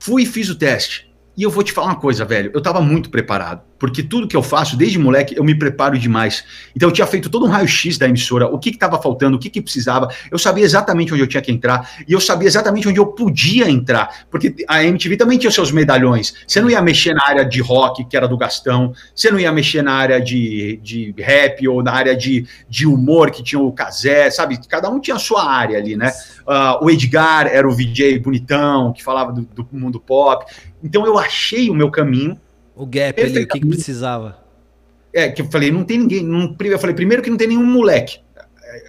[0.00, 1.07] fui e fiz o teste.
[1.38, 4.36] E eu vou te falar uma coisa, velho, eu tava muito preparado porque tudo que
[4.36, 6.44] eu faço, desde moleque, eu me preparo demais.
[6.74, 9.48] Então eu tinha feito todo um raio-x da emissora, o que estava faltando, o que,
[9.48, 12.98] que precisava, eu sabia exatamente onde eu tinha que entrar, e eu sabia exatamente onde
[12.98, 16.34] eu podia entrar, porque a MTV também tinha seus medalhões.
[16.46, 19.52] Você não ia mexer na área de rock, que era do Gastão, você não ia
[19.52, 23.72] mexer na área de, de rap ou na área de, de humor, que tinha o
[23.72, 24.58] Casé, sabe?
[24.68, 26.12] Cada um tinha a sua área ali, né?
[26.46, 30.44] Uh, o Edgar era o VJ bonitão, que falava do, do mundo pop.
[30.82, 32.38] Então eu achei o meu caminho
[32.78, 34.38] o gap ali, o que, que, precisava?
[35.12, 36.22] É, que eu falei, não tem ninguém.
[36.22, 38.20] Não, eu falei, primeiro que não tem nenhum moleque.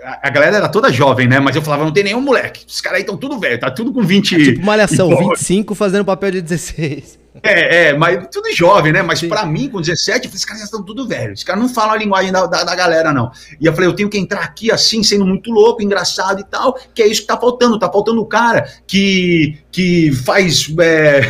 [0.04, 1.39] A, a, galera era toda jovem, né?
[1.39, 2.65] Mas eu falava, não tem nenhum moleque.
[2.67, 4.36] Os caras aí estão tudo velho, tá tudo com 20.
[4.36, 7.17] É tipo malhação, 25 fazendo papel de 16.
[7.41, 9.02] É, é, mas tudo jovem, né?
[9.02, 11.39] Mas para mim, com 17, eu falei, esses caras estão tudo velhos.
[11.39, 13.32] Os caras não falam a linguagem da, da, da, galera, não.
[13.60, 16.78] E eu falei, eu tenho que entrar aqui assim, sendo muito louco, engraçado e tal,
[16.93, 17.80] que é isso que tá faltando.
[17.80, 20.67] Tá faltando o cara que, que faz.
[20.80, 21.21] É,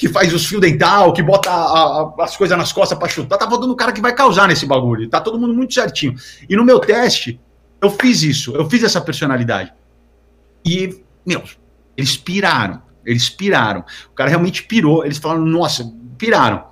[0.00, 3.36] que faz os fios dental, que bota a, a, as coisas nas costas para chutar,
[3.36, 5.06] tá faltando um cara que vai causar nesse bagulho.
[5.10, 6.14] Tá todo mundo muito certinho.
[6.48, 7.38] E no meu teste,
[7.82, 9.70] eu fiz isso, eu fiz essa personalidade.
[10.64, 11.42] E, meu,
[11.98, 12.80] eles piraram.
[13.04, 13.84] Eles piraram.
[14.10, 15.04] O cara realmente pirou.
[15.04, 15.84] Eles falaram, nossa,
[16.16, 16.64] piraram.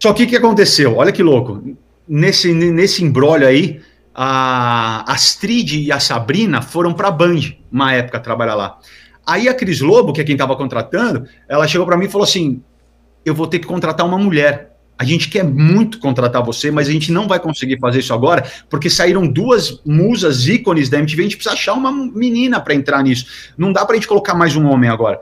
[0.00, 0.96] Só que o que aconteceu?
[0.96, 1.76] Olha que louco.
[2.06, 3.82] Nesse, nesse embrólio aí,
[4.14, 8.78] a Astrid e a Sabrina foram para a Band, uma época, trabalhar lá.
[9.28, 12.24] Aí a Cris Lobo, que é quem estava contratando, ela chegou para mim e falou
[12.24, 12.62] assim:
[13.26, 14.74] eu vou ter que contratar uma mulher.
[14.98, 18.50] A gente quer muito contratar você, mas a gente não vai conseguir fazer isso agora,
[18.70, 23.02] porque saíram duas musas ícones da MTV, a gente precisa achar uma menina para entrar
[23.02, 23.52] nisso.
[23.56, 25.20] Não dá para a gente colocar mais um homem agora.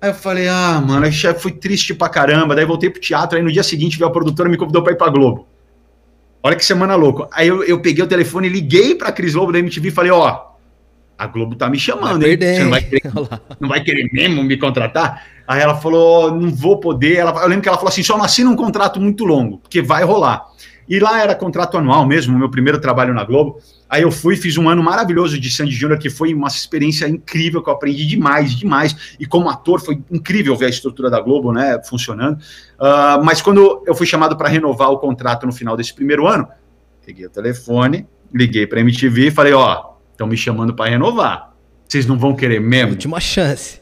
[0.00, 2.56] Aí eu falei, ah, mano, eu fui triste pra caramba.
[2.56, 4.92] Daí voltei pro teatro, aí no dia seguinte veio a produtora e me convidou pra
[4.92, 5.46] ir pra Globo.
[6.42, 7.28] Olha que semana louca.
[7.32, 10.47] Aí eu, eu peguei o telefone, liguei pra Cris Lobo da MTV e falei, ó,
[11.18, 12.38] a Globo tá me chamando, hein?
[12.40, 13.02] Você não vai, querer,
[13.58, 15.26] não vai querer mesmo me contratar?
[15.48, 17.16] Aí ela falou, não vou poder.
[17.16, 19.82] Ela, eu lembro que ela falou assim, só não assina um contrato muito longo, porque
[19.82, 20.46] vai rolar.
[20.88, 23.60] E lá era contrato anual mesmo, meu primeiro trabalho na Globo.
[23.90, 27.62] Aí eu fui, fiz um ano maravilhoso de Sandy Júnior, que foi uma experiência incrível,
[27.62, 29.16] que eu aprendi demais, demais.
[29.18, 32.36] E como ator foi incrível ver a estrutura da Globo, né, funcionando.
[32.78, 36.48] Uh, mas quando eu fui chamado para renovar o contrato no final desse primeiro ano,
[37.04, 39.87] peguei o telefone, liguei para a MTV e falei, ó,
[40.18, 41.54] Estão me chamando para renovar.
[41.86, 42.90] Vocês não vão querer mesmo?
[42.90, 43.80] Última chance.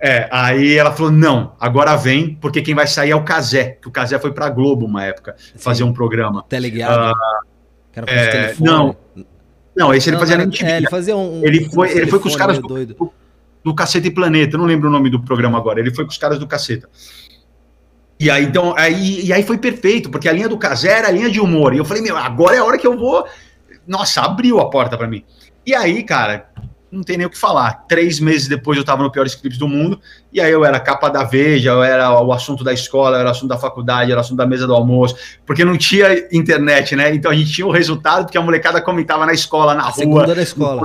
[0.00, 3.86] É, aí ela falou: não, agora vem, porque quem vai sair é o Casé, que
[3.86, 5.52] o Casé foi pra Globo uma época Sim.
[5.56, 6.44] fazer um programa.
[6.48, 7.12] Teleguiado.
[7.12, 8.96] Uh, é, não,
[9.76, 10.68] não, esse ele fazia MTV.
[10.68, 11.40] É, ele fazia um.
[11.44, 13.12] Ele foi, ele foi com os caras do, do,
[13.62, 15.78] do Caceta e Planeta, eu não lembro o nome do programa agora.
[15.78, 16.88] Ele foi com os caras do Caceta.
[18.18, 21.12] E aí, então, aí, e aí foi perfeito, porque a linha do Casé era a
[21.12, 21.72] linha de humor.
[21.74, 23.24] E eu falei, meu, agora é a hora que eu vou.
[23.86, 25.24] Nossa, abriu a porta para mim.
[25.70, 26.50] E aí, cara,
[26.90, 27.84] não tem nem o que falar.
[27.86, 30.00] Três meses depois eu estava no Piores Clipes do Mundo,
[30.32, 33.28] e aí eu era capa da Veja, eu era o assunto da escola, eu era
[33.28, 35.14] o assunto da faculdade, era o assunto da mesa do almoço,
[35.46, 37.14] porque não tinha internet, né?
[37.14, 39.94] Então a gente tinha o resultado, porque a molecada comentava na escola, na a rua.
[39.94, 40.82] Segunda da escola.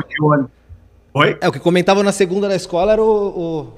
[1.16, 1.36] Oi?
[1.42, 3.08] É, o que comentava na segunda da escola era o.
[3.08, 3.74] o...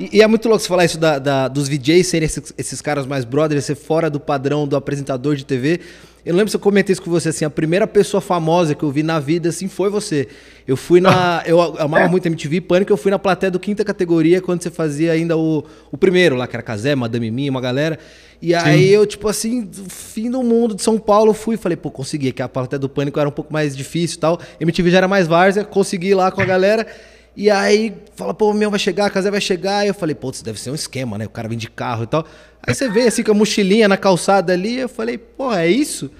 [0.00, 2.82] E, e, é muito louco você falar isso da, da dos VJs serem esses, esses
[2.82, 5.80] caras mais brothers, ser fora do padrão do apresentador de TV.
[6.26, 8.90] Eu lembro se eu comentei isso com você, assim, a primeira pessoa famosa que eu
[8.90, 10.26] vi na vida, assim, foi você.
[10.66, 11.40] Eu fui na.
[11.46, 12.08] eu amava é.
[12.08, 15.64] muito MTV Pânico, eu fui na plateia do quinta categoria quando você fazia ainda o,
[15.92, 17.96] o primeiro lá, que era Casé, Madame Mim, uma galera.
[18.42, 18.94] E aí Sim.
[18.94, 22.42] eu, tipo assim, fim do mundo de São Paulo, fui e falei, pô, consegui, que
[22.42, 24.40] a plateia do Pânico era um pouco mais difícil e tal.
[24.58, 26.88] MTV já era mais várzea, consegui ir lá com a galera.
[27.36, 29.84] E aí fala, pô, meu vai chegar, a casa vai chegar.
[29.84, 31.26] E eu falei, pô, isso deve ser um esquema, né?
[31.26, 32.26] O cara vem de carro e tal.
[32.66, 36.10] Aí você vê assim com a mochilinha na calçada ali, eu falei, pô, é isso?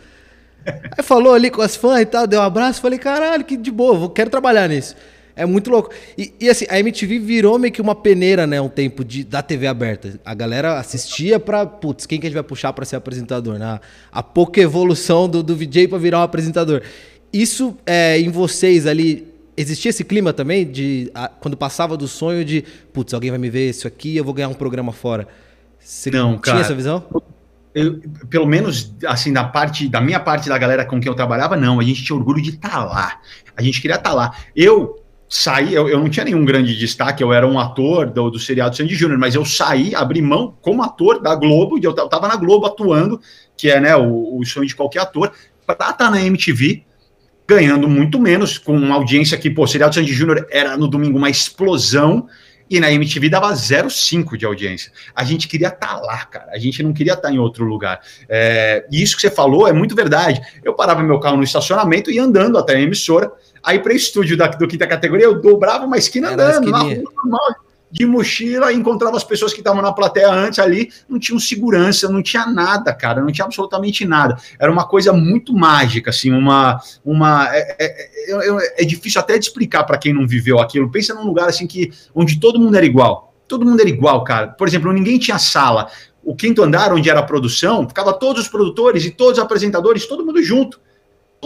[0.64, 3.70] Aí falou ali com as fãs e tal, deu um abraço, falei, caralho, que de
[3.70, 4.94] boa, quero trabalhar nisso.
[5.34, 5.90] É muito louco.
[6.16, 8.58] E, e, assim, a MTV virou meio que uma peneira, né?
[8.58, 10.18] Um tempo de, da TV aberta.
[10.24, 13.58] A galera assistia pra, putz, quem que a gente vai puxar pra ser apresentador?
[13.58, 13.78] Né?
[14.10, 16.80] A pouca evolução do, do VJ pra virar um apresentador.
[17.30, 19.25] Isso é, em vocês ali,
[19.56, 23.50] existia esse clima também de a, quando passava do sonho de, putz, alguém vai me
[23.50, 25.26] ver isso aqui, eu vou ganhar um programa fora.
[25.78, 27.04] Você Não, tinha cara, essa visão?
[27.74, 31.56] Eu, pelo menos assim da parte da minha parte da galera com quem eu trabalhava,
[31.56, 31.78] não.
[31.78, 33.20] A gente tinha orgulho de estar tá lá.
[33.56, 34.34] A gente queria estar tá lá.
[34.54, 38.38] Eu saí, eu, eu, não tinha nenhum grande destaque, eu era um ator do, do
[38.38, 42.36] seriado Sandy Júnior, mas eu saí, abri mão como ator da Globo, eu tava na
[42.36, 43.20] Globo atuando,
[43.56, 45.32] que é né, o, o sonho de qualquer ator,
[45.66, 46.84] para estar tá na MTV,
[47.46, 51.30] ganhando muito menos, com uma audiência que, pô, seriado Sandy Júnior era no domingo uma
[51.30, 52.28] explosão,
[52.68, 54.90] e na MTV dava 0,5 de audiência.
[55.14, 56.50] A gente queria estar tá lá, cara.
[56.50, 58.00] A gente não queria estar tá em outro lugar.
[58.28, 60.40] É, e isso que você falou é muito verdade.
[60.64, 63.30] Eu parava meu carro no estacionamento e andando até a emissora
[63.66, 67.56] Aí para estúdio da, do quinta categoria, eu dobrava uma esquina andando, na rua normal,
[67.90, 72.22] de mochila, encontrava as pessoas que estavam na plateia antes ali, não tinham segurança, não
[72.22, 74.36] tinha nada, cara, não tinha absolutamente nada.
[74.58, 76.80] Era uma coisa muito mágica, assim, uma.
[77.04, 80.90] uma é, é, é, é difícil até de explicar para quem não viveu aquilo.
[80.90, 83.34] Pensa num lugar assim que onde todo mundo era igual.
[83.48, 84.48] Todo mundo era igual, cara.
[84.48, 85.88] Por exemplo, ninguém tinha sala.
[86.24, 90.06] O quinto andar, onde era a produção, ficava todos os produtores e todos os apresentadores,
[90.06, 90.80] todo mundo junto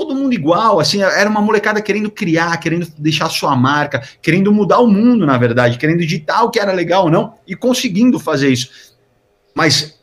[0.00, 4.78] todo mundo igual, assim, era uma molecada querendo criar, querendo deixar sua marca, querendo mudar
[4.78, 8.48] o mundo, na verdade, querendo digitar o que era legal ou não, e conseguindo fazer
[8.48, 8.96] isso.
[9.54, 10.00] Mas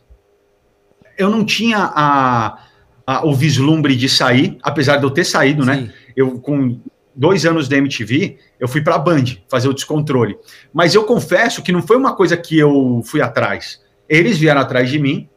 [1.17, 2.59] eu não tinha a,
[3.07, 5.75] a, o vislumbre de sair, apesar de eu ter saído, né?
[5.75, 5.81] Sim.
[5.81, 5.93] né?
[6.15, 6.79] Eu, com
[7.15, 10.37] dois anos da MTV, eu fui para a Band fazer o descontrole.
[10.71, 13.81] Mas eu confesso que não foi uma coisa que eu fui atrás.
[14.07, 15.27] Eles vieram atrás de mim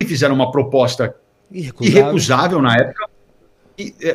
[0.00, 1.14] e fizeram uma proposta
[1.52, 3.07] irrecusável, irrecusável na época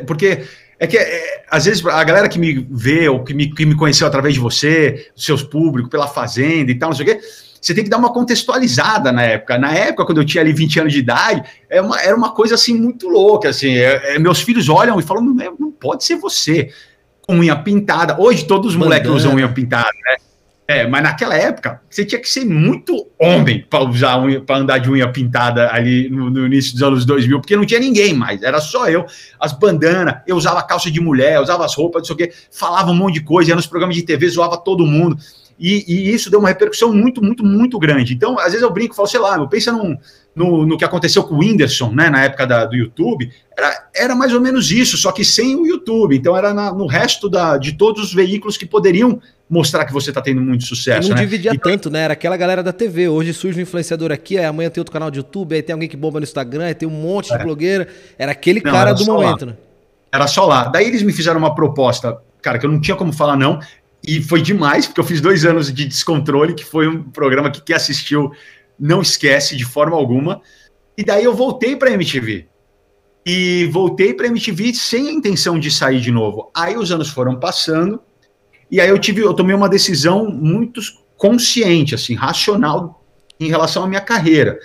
[0.05, 0.43] porque
[0.79, 3.75] é que é, às vezes a galera que me vê ou que me, que me
[3.75, 7.21] conheceu através de você, seus públicos, pela Fazenda e tal, não sei o quê,
[7.61, 9.57] você tem que dar uma contextualizada na época.
[9.57, 12.55] Na época, quando eu tinha ali 20 anos de idade, é uma, era uma coisa
[12.55, 13.49] assim muito louca.
[13.49, 16.69] Assim, é, é, meus filhos olham e falam: não, não pode ser você
[17.21, 18.19] com unha pintada.
[18.19, 20.17] Hoje todos os moleques usam unha pintada, né?
[20.65, 24.89] É, mas naquela época você tinha que ser muito homem para usar para andar de
[24.89, 28.61] unha pintada ali no, no, início dos anos 2000, porque não tinha ninguém mais, era
[28.61, 29.05] só eu,
[29.37, 32.91] as bandanas, eu usava calça de mulher, usava as roupas, não sei o quê, falava
[32.91, 35.17] um monte de coisa, ia nos programas de TV, zoava todo mundo.
[35.59, 38.13] E, e, isso deu uma repercussão muito, muito, muito grande.
[38.13, 39.97] Então, às vezes eu brinco, falo, sei lá, eu penso num,
[40.35, 44.15] no, no que aconteceu com o Whindersson, né, na época da, do YouTube, era, era
[44.15, 46.15] mais ou menos isso, só que sem o YouTube.
[46.15, 50.09] Então, era na, no resto da, de todos os veículos que poderiam mostrar que você
[50.09, 51.07] está tendo muito sucesso.
[51.07, 51.21] E não né?
[51.21, 52.01] dividia tanto, né?
[52.01, 53.07] Era aquela galera da TV.
[53.07, 55.87] Hoje surge um influenciador aqui, aí amanhã tem outro canal de YouTube, aí tem alguém
[55.87, 57.43] que bomba no Instagram, aí tem um monte de é.
[57.43, 57.87] blogueira.
[58.17, 59.51] Era aquele não, cara era do momento, lá.
[59.51, 59.57] né?
[60.11, 60.65] Era só lá.
[60.65, 63.59] Daí eles me fizeram uma proposta, cara, que eu não tinha como falar não.
[64.05, 67.61] E foi demais, porque eu fiz dois anos de descontrole, que foi um programa que
[67.61, 68.31] quem assistiu
[68.79, 70.41] não esquece de forma alguma.
[70.97, 72.47] E daí eu voltei para a MTV.
[73.25, 76.51] E voltei para a MTV sem a intenção de sair de novo.
[76.55, 78.01] Aí os anos foram passando
[78.73, 80.81] e aí eu tive, eu tomei uma decisão muito
[81.15, 83.05] consciente, assim, racional
[83.39, 84.57] em relação à minha carreira.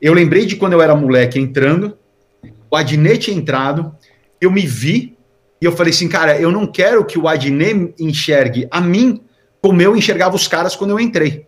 [0.00, 1.98] Eu lembrei de quando eu era moleque entrando,
[2.70, 3.94] o Adnet tinha entrado,
[4.40, 5.14] eu me vi
[5.60, 9.22] e eu falei assim, cara, eu não quero que o Adnet enxergue a mim
[9.60, 11.46] como eu enxergava os caras quando eu entrei.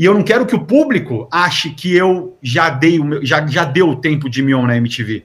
[0.00, 3.46] E eu não quero que o público ache que eu já dei o meu, já,
[3.46, 5.24] já deu o tempo de Mion na MTV.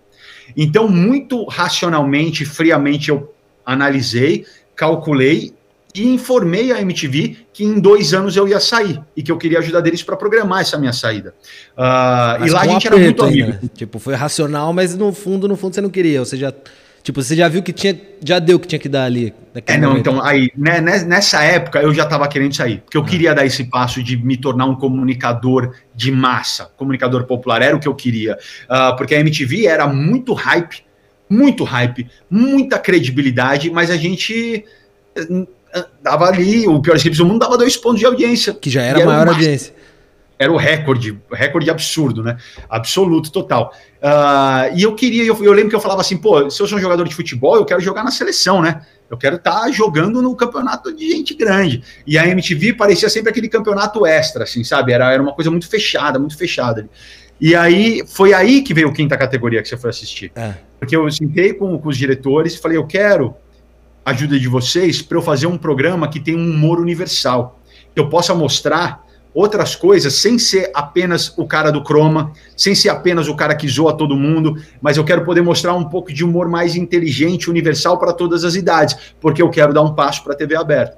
[0.55, 3.33] Então, muito racionalmente, friamente, eu
[3.65, 5.53] analisei, calculei
[5.95, 9.59] e informei a MTV que em dois anos eu ia sair e que eu queria
[9.59, 11.33] ajudar deles para programar essa minha saída.
[11.77, 13.51] Uh, e lá a gente era muito amigo.
[13.51, 13.59] Né?
[13.73, 16.19] Tipo, foi racional, mas no fundo, no fundo você não queria.
[16.19, 16.53] Ou seja,
[17.05, 19.31] tipo, você já viu que tinha, já deu o que tinha que dar ali.
[19.67, 20.09] É, não, momento.
[20.09, 23.05] então, aí, né, né, nessa época eu já estava querendo sair, porque eu ah.
[23.05, 27.79] queria dar esse passo de me tornar um comunicador de massa, comunicador popular, era o
[27.79, 28.37] que eu queria.
[28.63, 30.83] Uh, porque a MTV era muito hype,
[31.29, 34.65] muito hype, muita credibilidade, mas a gente
[36.01, 38.53] dava ali, o Piores Clipes do Mundo dava dois pontos de audiência.
[38.53, 39.73] Que já era a maior audiência.
[40.37, 42.37] Era o recorde, recorde absurdo, né?
[42.69, 43.73] Absoluto, total.
[44.01, 46.77] Uh, e eu queria, eu, eu, lembro que eu falava assim, pô, se eu sou
[46.77, 48.85] um jogador de futebol, eu quero jogar na seleção, né?
[49.09, 51.81] Eu quero estar tá jogando no campeonato de gente grande.
[52.05, 54.91] E a MTV parecia sempre aquele campeonato extra, assim, sabe?
[54.91, 56.89] Era, era uma coisa muito fechada, muito fechada.
[57.39, 60.31] E aí, foi aí que veio a quinta categoria que você foi assistir.
[60.35, 60.53] É.
[60.79, 63.35] Porque eu sentei com, com os diretores e falei, eu quero
[64.03, 67.59] ajuda de vocês para eu fazer um programa que tem um humor universal.
[67.93, 69.04] Que eu possa mostrar
[69.35, 73.67] outras coisas sem ser apenas o cara do croma, sem ser apenas o cara que
[73.67, 77.99] zoa todo mundo, mas eu quero poder mostrar um pouco de humor mais inteligente, universal
[77.99, 80.97] para todas as idades, porque eu quero dar um passo para a TV aberta.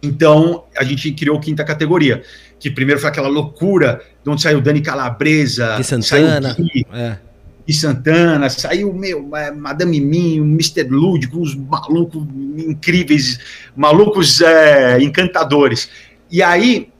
[0.00, 2.22] Então, a gente criou quinta categoria,
[2.60, 7.18] que primeiro foi aquela loucura de onde saiu Dani Calabresa, de Santana, saiu Gui, é.
[7.66, 10.84] de Santana, saiu meu, é, Madame Mim, Mr.
[10.84, 12.24] Lúdico, uns malucos
[12.56, 13.40] incríveis,
[13.74, 15.90] malucos é, encantadores.
[16.30, 16.92] E aí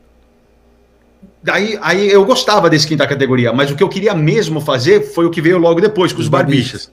[1.48, 5.24] Daí aí eu gostava desse quinta categoria, mas o que eu queria mesmo fazer foi
[5.24, 6.92] o que veio logo depois, com os, os barbichas.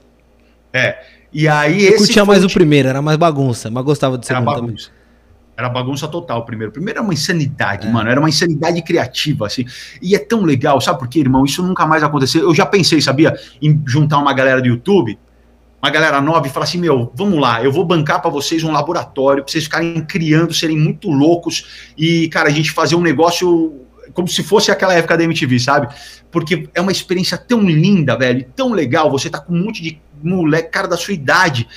[0.72, 0.98] É.
[1.30, 1.98] E aí eu esse.
[1.98, 4.88] curtia mais o primeiro, era mais bagunça, mas gostava do segundo era bagunça.
[4.88, 4.96] também.
[5.58, 6.72] Era bagunça total primeiro.
[6.72, 7.90] Primeiro era uma insanidade, é.
[7.90, 8.08] mano.
[8.08, 9.66] Era uma insanidade criativa, assim.
[10.00, 11.44] E é tão legal, sabe por quê, irmão?
[11.44, 12.42] Isso nunca mais aconteceu.
[12.42, 15.18] Eu já pensei, sabia, em juntar uma galera do YouTube,
[15.82, 18.72] uma galera nova, e falar assim: meu, vamos lá, eu vou bancar para vocês um
[18.72, 21.92] laboratório, pra vocês ficarem criando, serem muito loucos.
[21.98, 23.85] E, cara, a gente fazer um negócio
[24.16, 25.94] como se fosse aquela época da MTV, sabe?
[26.32, 29.10] Porque é uma experiência tão linda, velho, tão legal.
[29.10, 31.68] Você tá com um monte de moleque, cara da sua idade,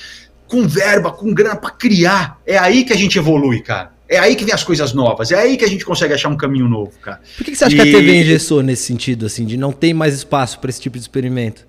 [0.48, 2.40] com verba, com grana para criar.
[2.46, 3.92] É aí que a gente evolui, cara.
[4.08, 5.30] É aí que vem as coisas novas.
[5.30, 7.20] É aí que a gente consegue achar um caminho novo, cara.
[7.36, 7.78] Por que, que você acha e...
[7.78, 10.96] que a TV engessou nesse sentido, assim, de não ter mais espaço para esse tipo
[10.96, 11.68] de experimento?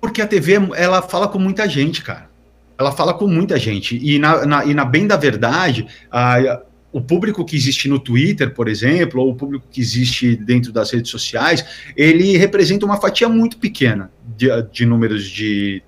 [0.00, 2.28] Porque a TV, ela fala com muita gente, cara.
[2.76, 3.98] Ela fala com muita gente.
[4.02, 8.54] E na, na e na bem da verdade, a, o público que existe no Twitter,
[8.54, 13.28] por exemplo, ou o público que existe dentro das redes sociais, ele representa uma fatia
[13.28, 15.82] muito pequena de, de números de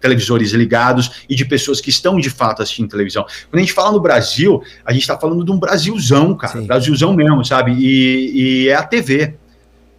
[0.00, 3.24] televisores ligados e de pessoas que estão de fato assistindo televisão.
[3.50, 6.66] Quando a gente fala no Brasil, a gente está falando de um Brasilzão, cara, Sim.
[6.66, 7.72] Brasilzão mesmo, sabe?
[7.72, 9.34] E, e é a TV.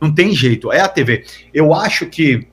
[0.01, 1.23] Não tem jeito, é a TV.
[1.53, 2.47] Eu acho que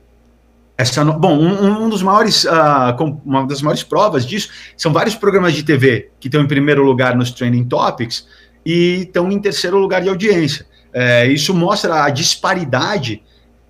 [0.79, 5.53] essa, bom, um, um dos maiores, uh, uma das maiores provas disso são vários programas
[5.53, 8.25] de TV que estão em primeiro lugar nos trending topics
[8.65, 10.65] e estão em terceiro lugar de audiência.
[10.93, 13.21] É, isso mostra a disparidade,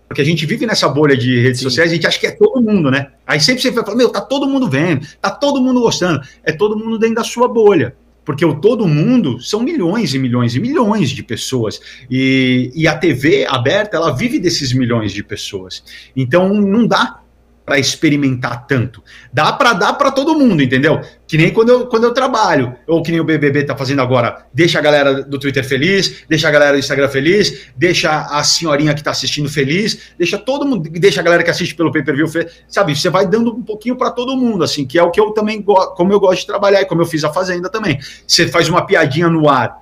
[0.07, 1.63] porque a gente vive nessa bolha de redes Sim.
[1.63, 3.07] sociais, a gente acha que é todo mundo, né?
[3.25, 6.77] Aí sempre você fala, meu, tá todo mundo vendo, tá todo mundo gostando, é todo
[6.77, 7.95] mundo dentro da sua bolha
[8.29, 11.81] porque o todo mundo são milhões e milhões e milhões de pessoas.
[12.07, 15.83] E, e a TV aberta, ela vive desses milhões de pessoas.
[16.15, 17.21] Então, não dá
[17.69, 19.03] para experimentar tanto.
[19.31, 21.01] Dá para dar para todo mundo, entendeu?
[21.27, 24.47] Que nem quando eu, quando eu trabalho, ou que nem o BBB tá fazendo agora,
[24.51, 28.95] deixa a galera do Twitter feliz, deixa a galera do Instagram feliz, deixa a senhorinha
[28.95, 32.25] que tá assistindo feliz, deixa todo mundo, deixa a galera que assiste pelo pay-per-view,
[32.67, 32.95] sabe?
[32.95, 35.61] Você vai dando um pouquinho para todo mundo, assim, que é o que eu também
[35.61, 37.99] gosto, como eu gosto de trabalhar e como eu fiz a Fazenda também.
[38.25, 39.77] Você faz uma piadinha no ar.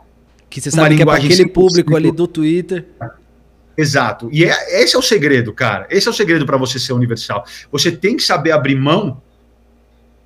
[0.50, 2.86] Que você sabe que é para aquele público ali do Twitter.
[3.78, 4.28] Exato.
[4.32, 5.86] E é, esse é o segredo, cara.
[5.90, 7.46] Esse é o segredo para você ser universal.
[7.72, 9.22] Você tem que saber abrir mão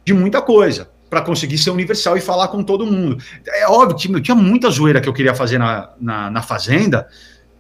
[0.06, 3.22] de muita coisa para conseguir ser universal e falar com todo mundo.
[3.46, 7.06] É óbvio que meu, tinha muita zoeira que eu queria fazer na, na, na Fazenda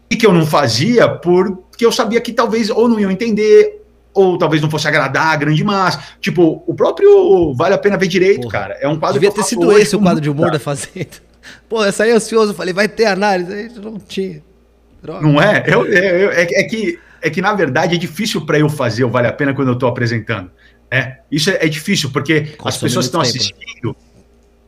[0.10, 3.82] e que eu não fazia porque eu sabia que talvez ou não iam entender
[4.14, 6.02] ou talvez não fosse agradar a grande massa.
[6.22, 8.52] Tipo, o próprio Vale a Pena Ver Direito, Porra.
[8.52, 8.78] cara.
[8.80, 11.10] É um quadro Devia ter sido esse o quadro de humor da Fazenda.
[11.68, 14.42] Pô, eu saí ansioso, falei, vai ter análise, aí não tinha.
[15.02, 15.22] Droga.
[15.22, 15.64] Não é?
[15.68, 19.10] Eu, eu, é, é, que, é que, na verdade, é difícil para eu fazer o
[19.10, 20.52] Vale a Pena quando eu estou apresentando.
[20.90, 23.96] É, isso é, é difícil, porque as pessoas que estão assistindo,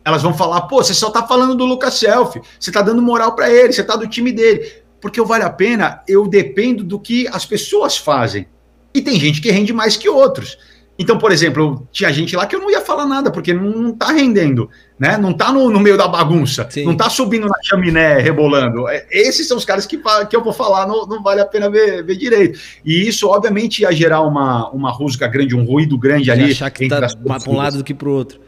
[0.03, 3.35] elas vão falar, pô, você só está falando do Lucas Selfie, você está dando moral
[3.35, 4.83] para ele, você está do time dele.
[4.99, 8.47] Porque o Vale a Pena, eu dependo do que as pessoas fazem.
[8.93, 10.57] E tem gente que rende mais que outros.
[10.97, 13.91] Então, por exemplo, tinha gente lá que eu não ia falar nada, porque não, não
[13.93, 15.17] tá rendendo, né?
[15.17, 16.85] Não tá no, no meio da bagunça, Sim.
[16.85, 18.87] não tá subindo na chaminé, rebolando.
[18.87, 21.67] É, esses são os caras que, que eu vou falar, não, não vale a pena
[21.67, 22.59] ver, ver direito.
[22.85, 26.51] E isso, obviamente, ia gerar uma, uma rusga grande, um ruído grande ali.
[26.51, 28.39] achar que tá para um lado do que para o outro.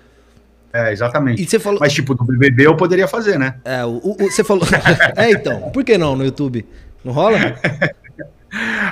[0.72, 1.42] É, exatamente.
[1.42, 1.80] E você falou...
[1.80, 3.56] Mas, tipo, do BBB eu poderia fazer, né?
[3.66, 4.68] É, o, o, você falou...
[5.18, 6.64] é, então, por que não no YouTube?
[7.04, 7.38] Não rola?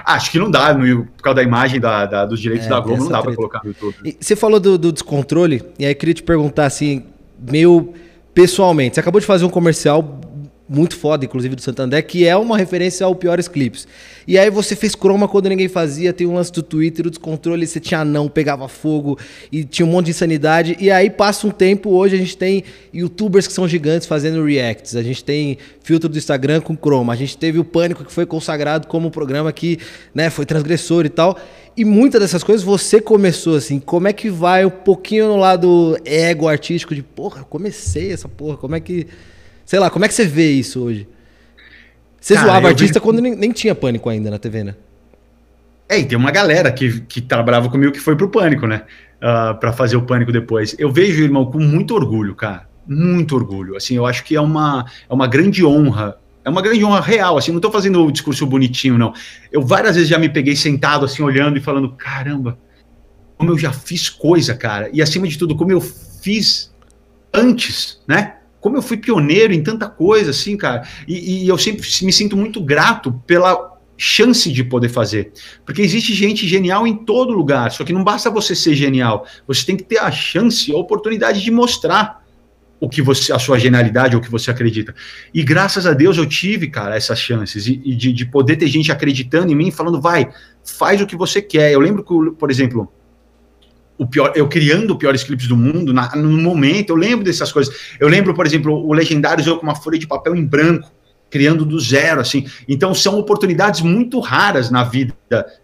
[0.05, 2.79] Acho que não dá, no, por causa da imagem da, da dos direitos é, da
[2.79, 3.95] Globo, não dá para colocar no YouTube.
[4.03, 7.03] E você falou do, do, descontrole, e aí eu queria te perguntar assim,
[7.39, 7.93] meio
[8.33, 8.95] pessoalmente.
[8.95, 10.21] Você acabou de fazer um comercial
[10.67, 13.87] muito foda, inclusive do Santander, que é uma referência ao Piores Clipes.
[14.25, 17.67] E aí você fez croma quando ninguém fazia, tem um lance do Twitter, o descontrole,
[17.67, 19.19] você tinha não, pegava fogo
[19.51, 20.77] e tinha um monte de insanidade.
[20.79, 24.95] E aí passa um tempo, hoje a gente tem youtubers que são gigantes fazendo reacts,
[24.95, 28.25] a gente tem filtro do Instagram com croma, a gente teve o Pânico que foi
[28.25, 29.79] consagrado como um programa que
[30.15, 31.37] né, foi transgressor e tal.
[31.75, 35.97] E muitas dessas coisas você começou assim, como é que vai um pouquinho no lado
[36.05, 39.07] ego artístico de, porra, comecei essa porra, como é que
[39.65, 41.07] Sei lá, como é que você vê isso hoje?
[42.19, 43.03] Você Cara, zoava artista vi...
[43.03, 44.75] quando nem, nem, tinha pânico ainda na TV, né?
[45.89, 48.83] É, e tem uma galera que, que trabalhava comigo que foi pro Pânico, né?
[49.21, 50.75] Uh, ah, para fazer o Pânico depois.
[50.79, 52.67] Eu vejo, irmão, com muito orgulho, cara.
[52.87, 53.75] Muito orgulho.
[53.75, 56.17] Assim, eu acho que é uma, é uma grande honra.
[56.45, 59.13] É uma grande honra real, assim, não tô fazendo o discurso bonitinho, não.
[59.51, 62.57] Eu várias vezes já me peguei sentado, assim, olhando e falando, caramba,
[63.37, 64.89] como eu já fiz coisa, cara.
[64.91, 66.73] E acima de tudo, como eu fiz
[67.33, 68.37] antes, né?
[68.63, 70.87] Como eu fui pioneiro em tanta coisa, assim, cara.
[71.05, 75.33] E, e eu sempre me sinto muito grato pela chance de poder fazer.
[75.65, 79.65] Porque existe gente genial em todo lugar, só que não basta você ser genial, você
[79.65, 82.23] tem que ter a chance, a oportunidade de mostrar
[82.79, 84.95] o que você, a sua genialidade, o que você acredita.
[85.33, 88.67] E graças a Deus eu tive, cara, essas chances e, e de, de, poder ter
[88.67, 90.29] gente acreditando em mim, falando, vai,
[90.63, 91.73] faz o que você quer.
[91.73, 92.89] Eu lembro que, por exemplo,
[93.97, 97.73] o pior, eu criando piores clipes do mundo na, no momento, eu lembro dessas coisas.
[97.99, 100.91] Eu lembro, por exemplo, o Legendários eu com uma folha de papel em branco
[101.33, 102.45] criando do zero, assim.
[102.67, 105.15] Então são oportunidades muito raras na vida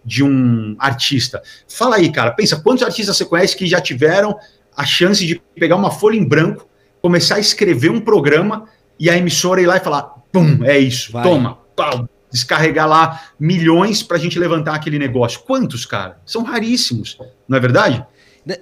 [0.04, 1.44] de um artista.
[1.68, 4.36] Fala aí, cara, pensa quantos artistas você conhece que já tiveram
[4.76, 6.68] a chance de pegar uma folha em branco,
[7.04, 8.66] começar a escrever um programa
[9.00, 11.22] e a emissora ir lá e falar, pum, é isso, Vai.
[11.22, 15.42] toma, pau, descarregar lá milhões para a gente levantar aquele negócio.
[15.42, 16.18] Quantos, cara?
[16.26, 17.16] São raríssimos,
[17.48, 18.04] não é verdade?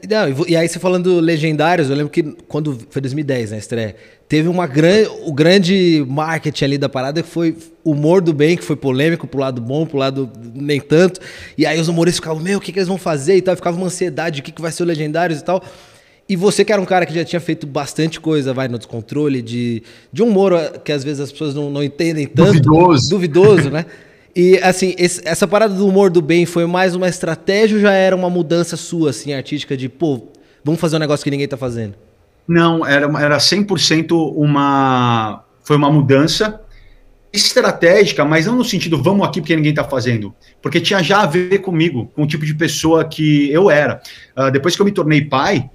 [0.09, 3.95] Não, e aí você falando legendários, eu lembro que quando foi 2010, né, estreia,
[4.27, 8.63] teve uma grande, o grande marketing ali da parada que foi humor do bem, que
[8.63, 11.21] foi polêmico pro lado bom, pro lado nem tanto.
[11.57, 13.77] E aí os humoristas ficavam, meu, o que, que eles vão fazer e tal, ficava
[13.77, 15.63] uma ansiedade, o que, que vai ser o legendários e tal.
[16.29, 19.41] E você que era um cara que já tinha feito bastante coisa, vai, no descontrole,
[19.41, 19.81] de,
[20.11, 22.59] de humor que às vezes as pessoas não, não entendem tanto.
[22.59, 23.09] Duvidoso.
[23.09, 23.85] Duvidoso, né?
[24.37, 27.91] E assim, esse, essa parada do humor do bem foi mais uma estratégia ou já
[27.91, 30.27] era uma mudança sua, assim, artística, de, pô,
[30.63, 31.95] vamos fazer um negócio que ninguém tá fazendo?
[32.47, 35.43] Não, era, era 100% uma.
[35.63, 36.61] Foi uma mudança
[37.33, 41.25] estratégica, mas não no sentido vamos aqui porque ninguém está fazendo, porque tinha já a
[41.25, 44.03] ver comigo, com o tipo de pessoa que eu era.
[44.37, 45.67] Uh, depois que eu me tornei pai,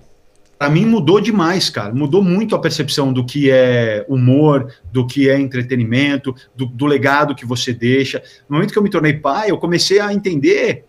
[0.63, 1.93] para mim mudou demais, cara.
[1.93, 7.35] Mudou muito a percepção do que é humor, do que é entretenimento, do, do, legado
[7.35, 8.23] que você deixa.
[8.49, 10.85] No momento que eu me tornei pai, eu comecei a entender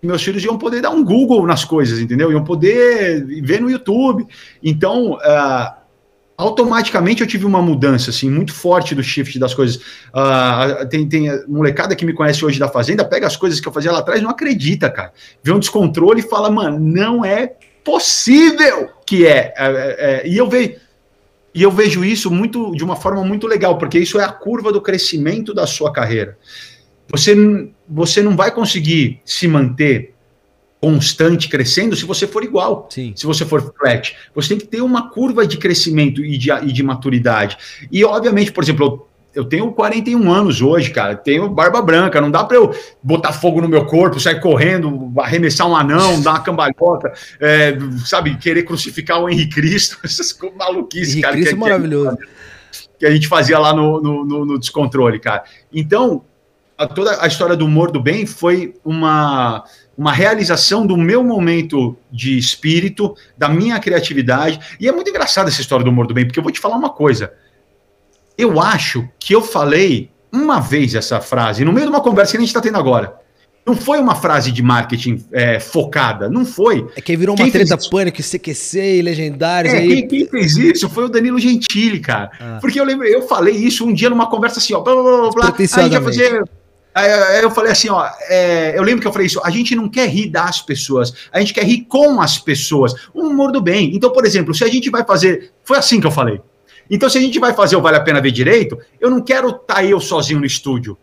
[0.00, 2.32] que meus filhos iam poder dar um Google nas coisas, entendeu?
[2.32, 4.26] Iam poder ver no YouTube.
[4.60, 5.72] Então, uh,
[6.36, 9.76] automaticamente eu tive uma mudança assim muito forte do shift das coisas.
[9.76, 13.72] Uh, tem, tem molecada que me conhece hoje da Fazenda, pega as coisas que eu
[13.72, 15.12] fazia lá atrás, não acredita, cara.
[15.44, 17.54] Vê um descontrole e fala, mano, não é
[17.84, 19.54] possível que é.
[19.56, 20.80] é, é, é e eu vejo.
[21.54, 24.72] E eu vejo isso muito de uma forma muito legal, porque isso é a curva
[24.72, 26.38] do crescimento da sua carreira.
[27.10, 27.34] Você,
[27.86, 30.14] você não vai conseguir se manter
[30.80, 33.12] constante crescendo se você for igual, Sim.
[33.14, 34.16] se você for flat.
[34.34, 37.56] Você tem que ter uma curva de crescimento e de, e de maturidade.
[37.90, 41.16] E, obviamente, por exemplo, eu tenho 41 anos hoje, cara.
[41.16, 42.20] Tenho barba branca.
[42.20, 46.32] Não dá para eu botar fogo no meu corpo, sair correndo, arremessar um anão, dar
[46.32, 49.98] uma cambalhota, é, sabe, querer crucificar o Henrique Cristo.
[50.04, 51.34] Essas maluquices, Henrique cara.
[51.34, 52.18] Cristo que, é maravilhoso.
[52.98, 55.44] Que a gente fazia lá no, no, no, no descontrole, cara.
[55.72, 56.24] Então,
[56.76, 59.64] a, toda a história do humor do bem foi uma
[59.96, 64.58] uma realização do meu momento de espírito, da minha criatividade.
[64.80, 66.76] E é muito engraçada essa história do humor do bem, porque eu vou te falar
[66.76, 67.32] uma coisa
[68.42, 72.38] eu acho que eu falei uma vez essa frase, no meio de uma conversa que
[72.38, 73.20] a gente está tendo agora.
[73.64, 76.84] Não foi uma frase de marketing é, focada, não foi.
[76.96, 79.72] É que virou uma quem treta pânico, CQC e legendários.
[79.72, 79.88] É, aí...
[79.88, 82.32] quem, quem, fez isso foi o Danilo Gentili, cara.
[82.40, 82.58] Ah.
[82.60, 85.30] Porque eu lembro, eu falei isso um dia numa conversa assim, ó, blá blá blá
[85.30, 85.54] blá.
[85.76, 86.42] Aí ia fazer.
[86.94, 89.88] Aí eu falei assim, ó, é, eu lembro que eu falei isso, a gente não
[89.88, 93.94] quer rir das pessoas, a gente quer rir com as pessoas, um humor do bem.
[93.94, 96.40] Então, por exemplo, se a gente vai fazer, foi assim que eu falei.
[96.90, 99.48] Então, se a gente vai fazer o Vale a Pena Ver Direito, eu não quero
[99.48, 100.96] estar tá eu sozinho no estúdio,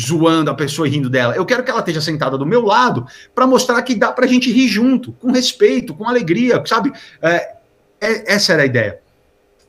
[0.00, 1.34] zoando a pessoa e rindo dela.
[1.34, 4.28] Eu quero que ela esteja sentada do meu lado para mostrar que dá para a
[4.28, 6.92] gente rir junto, com respeito, com alegria, sabe?
[7.22, 7.54] É,
[8.00, 8.98] é, essa era a ideia.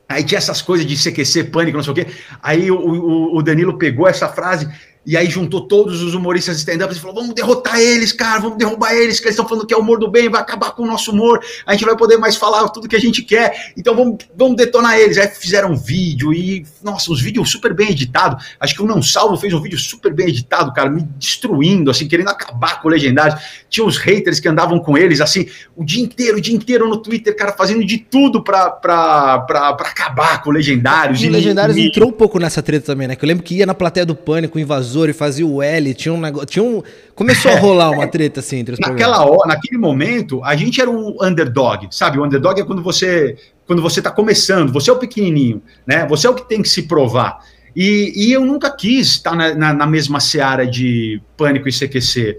[0.08, 2.06] Aí tinha essas coisas de CQC, pânico, não sei o quê.
[2.42, 4.68] Aí o, o, o Danilo pegou essa frase
[5.06, 8.92] e aí juntou todos os humoristas stand-up e falou: vamos derrotar eles, cara, vamos derrubar
[8.92, 10.86] eles, que eles estão falando que é o humor do bem, vai acabar com o
[10.86, 14.18] nosso humor, a gente vai poder mais falar tudo que a gente quer, então vamos,
[14.36, 15.16] vamos detonar eles.
[15.16, 18.44] Aí fizeram um vídeo e, nossa, os vídeos super bem editados.
[18.58, 22.08] Acho que o Não Salvo fez um vídeo super bem editado, cara, me destruindo, assim,
[22.08, 23.40] querendo acabar com o Legendários.
[23.70, 25.46] Tinha os haters que andavam com eles, assim,
[25.76, 29.72] o dia inteiro, o dia inteiro no Twitter, cara, fazendo de tudo pra, pra, pra,
[29.74, 31.22] pra acabar com o Legendários.
[31.22, 31.86] E o Legendários e...
[31.86, 33.14] entrou um pouco nessa treta também, né?
[33.14, 34.60] Que eu lembro que ia na plateia do Pânico, o
[35.04, 36.82] E fazia o L, tinha um negócio, tinha um,
[37.14, 40.90] começou a rolar uma treta assim entre os Naquela hora, naquele momento, a gente era
[40.90, 42.18] um underdog, sabe?
[42.18, 43.36] O underdog é quando você
[43.66, 46.06] quando você está começando, você é o pequenininho, né?
[46.06, 47.40] Você é o que tem que se provar.
[47.76, 52.38] E, e eu nunca quis estar na, na, na, mesma seara de pânico e CQC.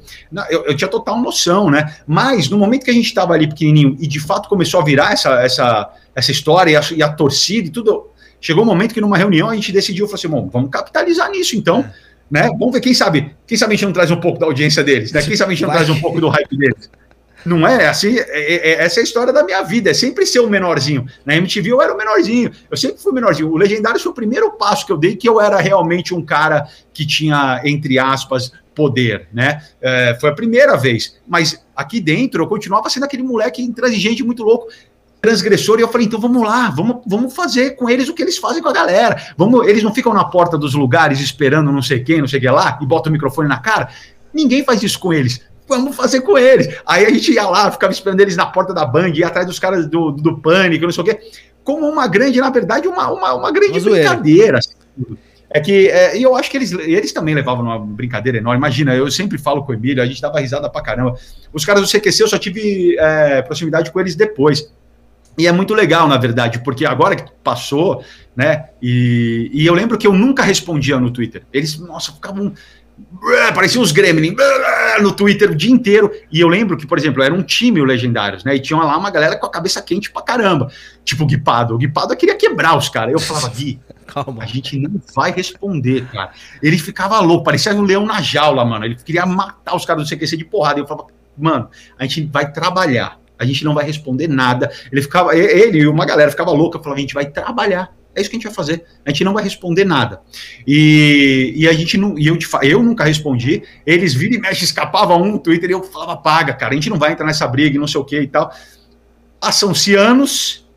[0.49, 1.95] Eu, eu, tinha total noção, né?
[2.07, 5.13] Mas no momento que a gente estava ali pequenininho e de fato começou a virar
[5.13, 8.09] essa, essa, essa história e a, e a torcida e tudo,
[8.41, 11.55] chegou um momento que numa reunião a gente decidiu, falou assim, bom, vamos capitalizar nisso
[11.55, 11.81] então.
[11.81, 12.06] É.
[12.29, 12.49] Né?
[12.59, 15.11] Vamos ver, quem sabe, quem sabe a gente não traz um pouco da audiência deles,
[15.11, 15.21] né?
[15.21, 16.89] Quem sabe a gente não traz um pouco do hype deles.
[17.45, 20.25] Não é assim, é, é, é, essa é a história da minha vida, é sempre
[20.25, 21.05] ser o menorzinho.
[21.25, 23.49] Na MTV eu era o menorzinho, eu sempre fui o menorzinho.
[23.49, 26.67] O Legendário foi o primeiro passo que eu dei que eu era realmente um cara
[26.93, 29.63] que tinha, entre aspas, poder, né?
[29.81, 31.17] É, foi a primeira vez.
[31.25, 34.67] Mas aqui dentro eu continuava sendo aquele moleque intransigente, muito louco,
[35.21, 38.37] transgressor, e eu falei, então vamos lá, vamos, vamos fazer com eles o que eles
[38.37, 39.33] fazem com a galera.
[39.35, 42.41] Vamos, eles não ficam na porta dos lugares esperando não sei quem, não sei o
[42.41, 43.89] que lá, e botam o microfone na cara.
[44.33, 46.79] Ninguém faz isso com eles vamos fazer com eles.
[46.85, 49.59] Aí a gente ia lá, ficava esperando eles na porta da Band, ia atrás dos
[49.59, 51.19] caras do, do Pânico, não sei o quê,
[51.63, 54.59] como uma grande, na verdade, uma, uma, uma grande brincadeira.
[54.59, 54.73] Assim,
[55.49, 58.57] é que, é, e eu acho que eles, eles também levavam uma brincadeira enorme.
[58.57, 61.15] Imagina, eu sempre falo com o Emílio, a gente dava risada pra caramba.
[61.53, 64.71] Os caras do CQC eu só tive é, proximidade com eles depois.
[65.37, 68.03] E é muito legal, na verdade, porque agora que passou,
[68.35, 68.69] né?
[68.81, 71.43] E, e eu lembro que eu nunca respondia no Twitter.
[71.53, 72.53] Eles, nossa, ficavam
[73.53, 74.35] Parecia uns gremlin
[75.01, 76.11] no Twitter o dia inteiro.
[76.31, 78.55] E eu lembro que, por exemplo, era um time o Legendários, né?
[78.55, 80.71] E tinha lá uma galera com a cabeça quente pra caramba.
[81.03, 81.75] Tipo o Guipado.
[81.75, 83.13] O Guipado queria quebrar os caras.
[83.13, 84.43] Eu falava, Gui, Calma.
[84.43, 86.31] a gente não vai responder, cara.
[86.61, 88.85] Ele ficava louco, parecia um leão na jaula, mano.
[88.85, 90.79] Ele queria matar os caras do CQC de porrada.
[90.79, 91.07] E eu falava,
[91.37, 91.69] mano,
[91.99, 93.19] a gente vai trabalhar.
[93.37, 94.71] A gente não vai responder nada.
[94.91, 98.31] Ele ficava, ele e uma galera ficava louca, falava, a gente vai trabalhar é isso
[98.31, 98.83] que a gente vai fazer.
[99.05, 100.21] A gente não vai responder nada.
[100.65, 102.17] E, e a gente não.
[102.17, 103.61] E eu, eu nunca respondi.
[103.85, 106.89] Eles viram e mexe, escapava um no Twitter e eu falava, paga, cara, a gente
[106.89, 108.51] não vai entrar nessa briga não sei o que e tal.
[109.39, 110.67] Passam-se anos.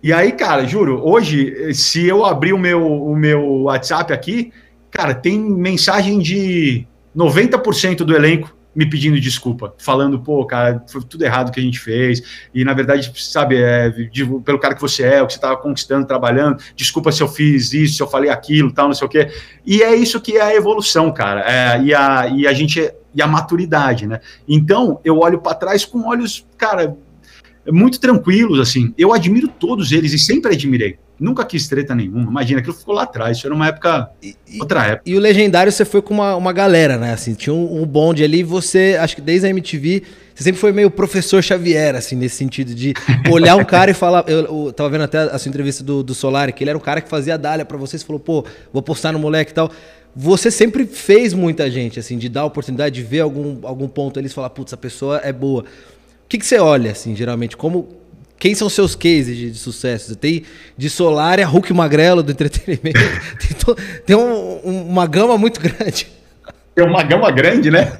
[0.00, 4.52] E aí, cara, juro, hoje, se eu abrir o meu, o meu WhatsApp aqui,
[4.88, 6.86] cara, tem mensagem de
[7.16, 11.80] 90% do elenco me pedindo desculpa, falando, pô, cara, foi tudo errado que a gente
[11.80, 12.22] fez,
[12.54, 15.56] e na verdade, sabe, é, de, pelo cara que você é, o que você estava
[15.56, 19.10] conquistando, trabalhando, desculpa se eu fiz isso, se eu falei aquilo, tal, não sei o
[19.10, 19.30] quê.
[19.64, 23.22] E é isso que é a evolução, cara, é, e, a, e a gente, e
[23.22, 24.20] a maturidade, né?
[24.46, 26.94] Então, eu olho para trás com olhos, cara,
[27.66, 28.94] muito tranquilos, assim.
[28.96, 30.98] Eu admiro todos eles e sempre admirei.
[31.18, 32.30] Nunca quis treta nenhuma.
[32.30, 33.38] Imagina, aquilo ficou lá atrás.
[33.38, 34.10] Isso era uma época.
[34.22, 35.02] E, outra época.
[35.06, 37.12] E o Legendário você foi com uma, uma galera, né?
[37.14, 38.42] Assim, tinha um, um bonde ali.
[38.42, 40.02] Você, acho que desde a MTV,
[40.34, 42.92] você sempre foi meio professor Xavier, assim, nesse sentido de
[43.30, 44.24] olhar um cara e falar.
[44.28, 46.82] Eu, eu tava vendo até a sua entrevista do, do Solari, que ele era um
[46.82, 48.02] cara que fazia dália para vocês.
[48.02, 49.70] Falou, pô, vou postar no moleque e tal.
[50.14, 54.18] Você sempre fez muita gente, assim, de dar a oportunidade de ver algum, algum ponto
[54.18, 55.62] ali e falar, putz, essa pessoa é boa.
[55.62, 57.56] O que, que você olha, assim, geralmente?
[57.56, 57.88] Como
[58.38, 60.14] quem são seus cases de, de sucesso?
[60.16, 60.44] Tem
[60.76, 63.00] de Solária, Hulk Magrelo do entretenimento.
[63.40, 66.08] tem, to, tem um, um, uma gama muito grande.
[66.74, 67.98] Tem uma gama grande, né?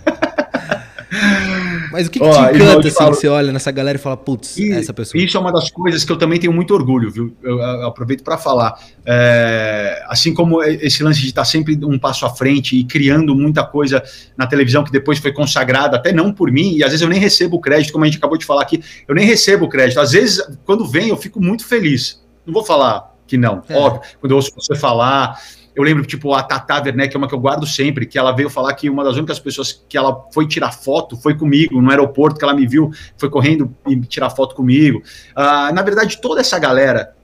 [1.97, 4.61] Mas o que, que te encanta, assim, que você olha nessa galera e fala, putz,
[4.61, 5.23] essa pessoa?
[5.23, 7.35] Isso é uma das coisas que eu também tenho muito orgulho, viu?
[7.43, 8.79] Eu, eu aproveito para falar.
[9.07, 13.65] É, assim como esse lance de estar sempre um passo à frente e criando muita
[13.65, 14.03] coisa
[14.37, 17.19] na televisão que depois foi consagrada, até não por mim, e às vezes eu nem
[17.19, 19.99] recebo crédito, como a gente acabou de falar aqui, eu nem recebo crédito.
[19.99, 22.23] Às vezes, quando vem, eu fico muito feliz.
[22.45, 23.77] Não vou falar que não, é.
[23.77, 24.03] óbvio.
[24.21, 25.41] Quando eu ouço você falar,
[25.77, 28.33] eu lembro, tipo, a Tata Werneck, que é uma que eu guardo sempre, que ela
[28.33, 31.91] veio falar que uma das únicas pessoas que ela foi tirar foto foi comigo, no
[31.91, 35.03] aeroporto, que ela me viu, foi correndo e tirar foto comigo.
[35.37, 37.15] Uh, na verdade, toda essa galera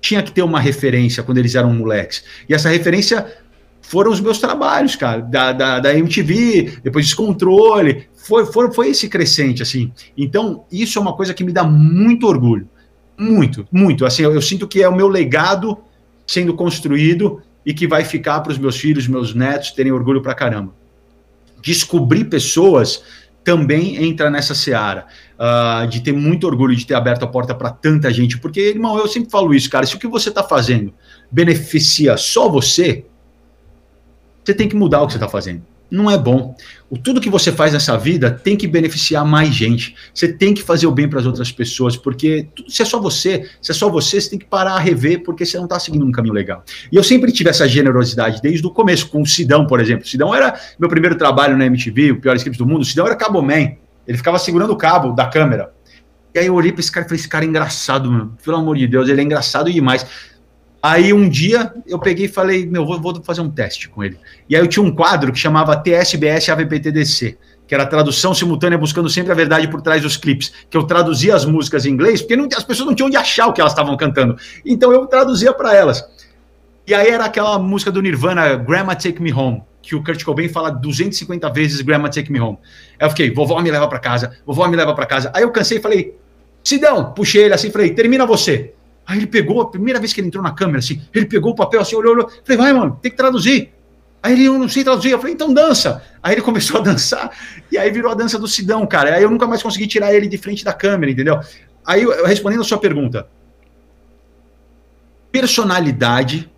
[0.00, 2.24] tinha que ter uma referência quando eles eram moleques.
[2.48, 3.26] E essa referência
[3.80, 9.08] foram os meus trabalhos, cara, da, da, da MTV, depois Descontrole, foi, foi, foi esse
[9.08, 9.92] crescente, assim.
[10.16, 12.68] Então, isso é uma coisa que me dá muito orgulho.
[13.18, 14.06] Muito, muito.
[14.06, 15.76] Assim, eu, eu sinto que é o meu legado
[16.24, 20.34] sendo construído e que vai ficar para os meus filhos, meus netos terem orgulho para
[20.34, 20.72] caramba.
[21.62, 23.02] Descobrir pessoas
[23.44, 25.06] também entra nessa seara
[25.38, 28.98] uh, de ter muito orgulho de ter aberto a porta para tanta gente, porque, irmão,
[28.98, 30.94] eu sempre falo isso, cara, se o que você está fazendo
[31.30, 33.04] beneficia só você,
[34.44, 36.56] você tem que mudar o que você está fazendo não é bom.
[36.88, 39.94] O tudo que você faz nessa vida tem que beneficiar mais gente.
[40.14, 43.50] Você tem que fazer o bem para as outras pessoas, porque se é só você,
[43.60, 46.06] se é só você, você tem que parar a rever, porque você não está seguindo
[46.06, 46.64] um caminho legal.
[46.90, 50.06] E eu sempre tive essa generosidade desde o começo, com o Sidão, por exemplo.
[50.06, 52.80] O Sidão era meu primeiro trabalho na MTV, o pior script do mundo.
[52.80, 53.72] O Sidão era cabo man.
[54.08, 55.72] Ele ficava segurando o cabo da câmera.
[56.34, 58.36] E aí eu olhei para esse cara e falei: esse cara é engraçado, mano.
[58.42, 60.06] Pelo amor de Deus, ele é engraçado demais.
[60.82, 64.18] Aí um dia eu peguei e falei, meu, vou, vou, fazer um teste com ele.
[64.48, 69.08] E aí eu tinha um quadro que chamava TSBS AVPTDC, que era tradução simultânea buscando
[69.08, 72.34] sempre a verdade por trás dos clipes, que eu traduzia as músicas em inglês, porque
[72.34, 74.36] não, as pessoas não tinham onde achar o que elas estavam cantando.
[74.66, 76.04] Então eu traduzia para elas.
[76.84, 80.48] E aí era aquela música do Nirvana, Grandma Take Me Home, que o Kurt Cobain
[80.48, 82.58] fala 250 vezes Grandma Take Me Home.
[82.98, 85.30] Aí eu fiquei, vovó me leva para casa, vovó me leva para casa.
[85.32, 86.18] Aí eu cansei e falei,
[86.64, 88.74] Sidão, puxei ele assim, falei, termina você.
[89.12, 91.54] Aí ele pegou, a primeira vez que ele entrou na câmera, assim, ele pegou o
[91.54, 93.70] papel assim, olhou, olhou, falei, vai, mano, tem que traduzir.
[94.22, 95.10] Aí ele, eu não sei traduzir.
[95.10, 96.02] Eu falei, então dança.
[96.22, 97.30] Aí ele começou a dançar,
[97.70, 99.14] e aí virou a dança do Sidão, cara.
[99.14, 101.38] Aí eu nunca mais consegui tirar ele de frente da câmera, entendeu?
[101.84, 103.28] Aí, respondendo a sua pergunta,
[105.30, 106.50] personalidade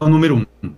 [0.00, 0.70] é o número um.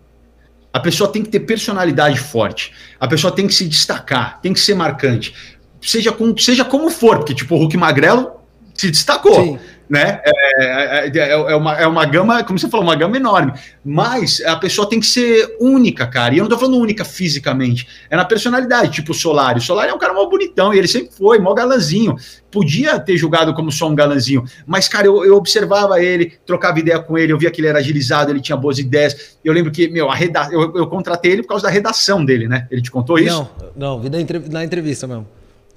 [0.72, 2.72] A pessoa tem que ter personalidade forte.
[2.98, 5.34] A pessoa tem que se destacar, tem que ser marcante.
[5.82, 8.30] Seja, com, seja como for, porque, tipo, o Hulk Magrelo
[8.72, 9.34] se destacou.
[9.34, 9.58] Sim
[9.88, 10.20] né?
[10.24, 13.52] É, é, é, é, uma, é uma gama, como você falou, uma gama enorme.
[13.84, 16.34] Mas a pessoa tem que ser única, cara.
[16.34, 19.58] E eu não tô falando única fisicamente, é na personalidade, tipo o Solari.
[19.58, 22.16] O Solari é um cara mó bonitão, e ele sempre foi, mó galanzinho.
[22.50, 26.98] Podia ter julgado como só um galanzinho, mas, cara, eu, eu observava ele, trocava ideia
[26.98, 29.38] com ele, eu via que ele era agilizado, ele tinha boas ideias.
[29.44, 30.48] Eu lembro que, meu, a reda...
[30.50, 32.66] eu, eu contratei ele por causa da redação dele, né?
[32.70, 33.48] Ele te contou isso?
[33.76, 35.26] Não, não, vi na entrevista mesmo.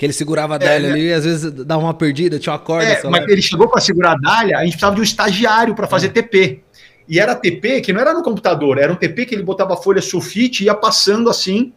[0.01, 2.57] Que ele segurava a dália é, ali e às vezes dava uma perdida, tinha uma
[2.57, 2.89] corda.
[2.89, 5.85] É, mas ele chegou para segurar a dália, a gente precisava de um estagiário para
[5.85, 6.09] fazer é.
[6.09, 6.63] TP.
[7.07, 10.01] E era TP que não era no computador, era um TP que ele botava folha
[10.01, 11.71] sulfite e ia passando assim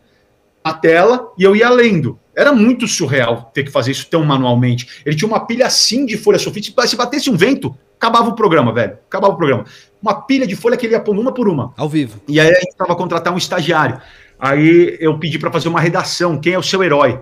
[0.65, 2.19] a tela e eu ia lendo.
[2.35, 5.03] Era muito surreal ter que fazer isso tão manualmente.
[5.05, 8.73] Ele tinha uma pilha assim de folha sulfite, se batesse um vento, acabava o programa,
[8.73, 8.97] velho.
[9.07, 9.67] Acabava o programa.
[10.01, 11.75] Uma pilha de folha que ele ia pondo uma por uma.
[11.77, 12.23] Ao vivo.
[12.27, 14.01] E aí a gente estava contratar um estagiário.
[14.39, 17.21] Aí eu pedi para fazer uma redação, quem é o seu herói?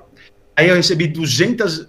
[0.57, 1.89] Aí eu recebi 200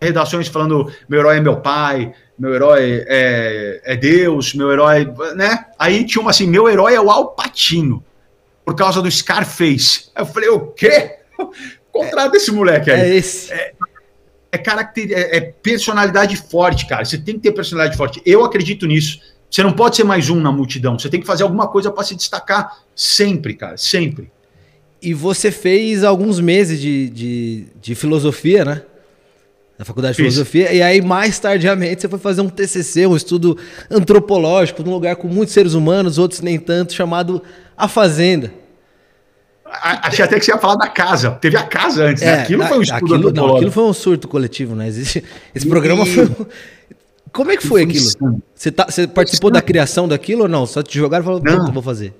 [0.00, 5.06] redações falando: meu herói é meu pai, meu herói é, é Deus, meu herói.
[5.34, 5.66] né?
[5.78, 8.04] Aí tinha uma assim: meu herói é o Alpatino,
[8.64, 10.10] por causa do Scarface.
[10.14, 11.16] Aí eu falei: o quê?
[11.90, 13.00] Contrata é, esse moleque aí.
[13.00, 13.52] É esse.
[13.52, 13.72] É,
[14.52, 17.04] é, caracter, é, é personalidade forte, cara.
[17.04, 18.20] Você tem que ter personalidade forte.
[18.24, 19.20] Eu acredito nisso.
[19.50, 20.98] Você não pode ser mais um na multidão.
[20.98, 23.76] Você tem que fazer alguma coisa para se destacar sempre, cara.
[23.76, 24.32] Sempre.
[25.04, 28.82] E você fez alguns meses de, de, de filosofia, né?
[29.78, 30.32] Na faculdade de Fiz.
[30.32, 30.72] filosofia.
[30.72, 33.58] E aí, mais tardiamente, você foi fazer um TCC, um estudo
[33.90, 37.42] antropológico, num lugar com muitos seres humanos, outros nem tanto, chamado
[37.76, 38.50] A Fazenda.
[39.66, 41.32] Achei até que você ia falar da casa.
[41.32, 42.28] Teve a casa antes, né?
[42.28, 42.42] é, né?
[42.44, 43.48] Aquilo foi um estudo aquilo, antropológico.
[43.48, 44.88] Não, aquilo foi um surto coletivo, né?
[44.88, 45.22] Existe,
[45.54, 46.30] esse programa foi.
[47.30, 48.40] Como é que foi, aquilo?
[48.54, 50.64] Você, tá, você participou da criação daquilo ou não?
[50.64, 52.14] Só te jogaram e falaram, não, vou fazer.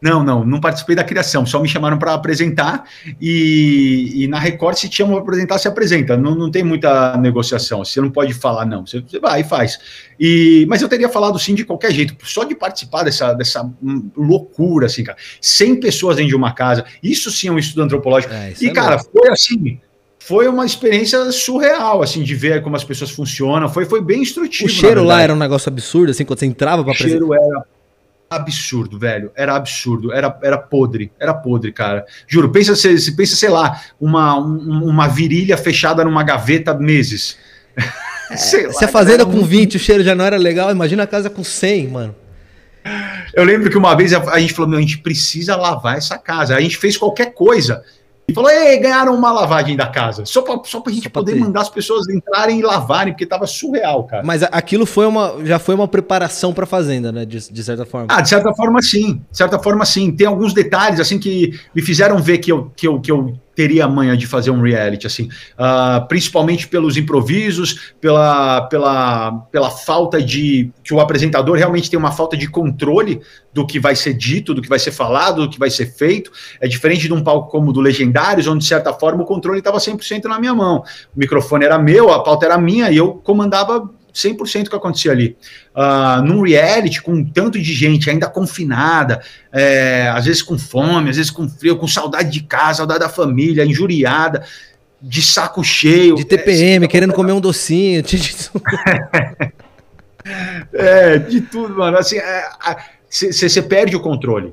[0.00, 2.84] Não, não, não participei da criação, só me chamaram para apresentar
[3.20, 7.18] e, e, na Record se te chamam para apresentar, se apresenta, não, não tem muita
[7.18, 9.78] negociação, você não pode falar não, você, você vai e faz.
[10.18, 13.70] E, mas eu teria falado sim de qualquer jeito, só de participar dessa, dessa
[14.16, 18.32] loucura, assim, cara, 100 pessoas dentro de uma casa, isso sim é um estudo antropológico.
[18.32, 19.10] É, e, é cara, louco.
[19.12, 19.78] foi assim,
[20.18, 24.64] foi uma experiência surreal, assim, de ver como as pessoas funcionam, foi, foi bem instrutivo.
[24.64, 27.24] O cheiro lá era um negócio absurdo, assim, quando você entrava para apresentar?
[27.24, 27.79] O cheiro era
[28.30, 29.32] absurdo, velho.
[29.34, 30.12] Era absurdo.
[30.12, 31.10] Era, era podre.
[31.18, 32.06] Era podre, cara.
[32.28, 32.50] Juro.
[32.50, 37.36] Pensa, se, pensa, sei lá, uma, um, uma virilha fechada numa gaveta meses.
[38.30, 41.28] É, se a fazenda com 20 o cheiro já não era legal, imagina a casa
[41.28, 42.14] com 100, mano.
[43.34, 46.16] Eu lembro que uma vez a, a gente falou: meu, a gente precisa lavar essa
[46.16, 46.56] casa.
[46.56, 47.82] A gente fez qualquer coisa.
[48.30, 50.24] E falou: ei, ganharam uma lavagem da casa.
[50.24, 53.46] Só pra, só pra gente só poder mandar as pessoas entrarem e lavarem, porque tava
[53.46, 54.22] surreal, cara.
[54.24, 57.24] Mas aquilo foi uma, já foi uma preparação pra fazenda, né?
[57.24, 58.06] De, de certa forma.
[58.10, 59.20] Ah, de certa forma, sim.
[59.30, 60.10] De certa forma, sim.
[60.12, 63.84] Tem alguns detalhes, assim, que me fizeram ver que eu, que eu, que eu teria
[63.84, 65.28] a manha de fazer um reality, assim,
[65.58, 70.70] uh, principalmente pelos improvisos, pela, pela, pela falta de.
[70.82, 73.20] que o apresentador realmente tem uma falta de controle
[73.52, 76.30] do que vai ser dito, do que vai ser falado, do que vai ser feito.
[76.60, 79.58] É diferente de um palco como o do Legendários, onde, de certa forma, o controle
[79.58, 80.84] estava 100% na minha mão.
[81.14, 85.36] O microfone era meu, a pauta era minha e eu comandava 100% que acontecia ali.
[85.74, 89.20] Uh, num reality, com tanto de gente ainda confinada,
[89.52, 93.08] é, às vezes com fome, às vezes com frio, com saudade de casa, saudade da
[93.08, 94.44] família, injuriada,
[95.00, 96.16] de saco cheio.
[96.16, 98.02] De TPM, é, querendo comer um docinho.
[98.02, 98.16] De
[100.74, 101.96] é, de tudo, mano.
[101.96, 102.16] Assim,
[103.08, 104.52] você é, perde o controle.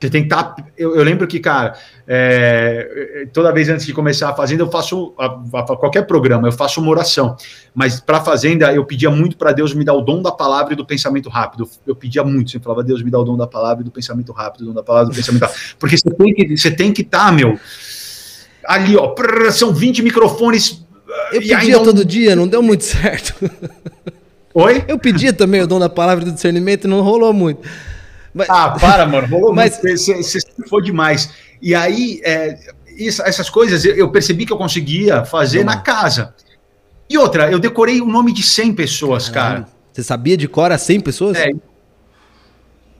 [0.00, 0.42] Você tem que estar.
[0.42, 1.74] Tá, eu, eu, lembro que, cara,
[2.06, 6.52] é, toda vez antes de começar a Fazenda, eu faço a, a, qualquer programa, eu
[6.52, 7.36] faço uma oração.
[7.74, 10.74] Mas para a Fazenda, eu pedia muito para Deus me dar o dom da palavra
[10.74, 11.68] e do pensamento rápido.
[11.86, 14.32] Eu pedia muito, sempre falava, Deus me dá o dom da palavra e do pensamento
[14.32, 15.60] rápido, o dom da palavra e do pensamento rápido.
[15.78, 17.58] Porque você tem que você tem que estar, tá, meu,
[18.66, 20.84] ali, ó, prrr, são 20 microfones.
[21.32, 23.34] Eu pedia todo dia, não deu muito certo.
[24.52, 24.84] Oi?
[24.86, 27.66] Eu pedia também o dom da palavra e do discernimento, não rolou muito.
[28.34, 28.50] Mas...
[28.50, 29.80] Ah, para, mano, rolou Mas...
[29.82, 29.96] muito.
[29.96, 31.32] Você for demais.
[31.62, 32.58] E aí, é,
[32.96, 36.34] isso, essas coisas eu percebi que eu conseguia fazer na casa.
[37.08, 39.64] E outra, eu decorei o nome de 100 pessoas, Caralho.
[39.64, 39.74] cara.
[39.92, 41.36] Você sabia de cor a 100 pessoas?
[41.36, 41.50] É.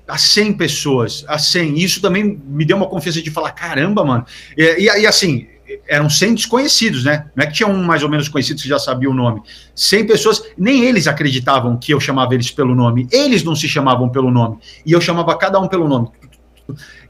[0.07, 1.79] a 100 pessoas, a 100.
[1.79, 4.25] Isso também me deu uma confiança de falar, caramba, mano.
[4.57, 5.49] E, e, e assim,
[5.87, 7.27] eram 100 desconhecidos, né?
[7.35, 9.43] Não é que tinha um mais ou menos conhecido que já sabia o nome.
[9.75, 13.09] 100 pessoas, nem eles acreditavam que eu chamava eles pelo nome.
[13.11, 14.59] Eles não se chamavam pelo nome.
[14.85, 16.09] E eu chamava cada um pelo nome.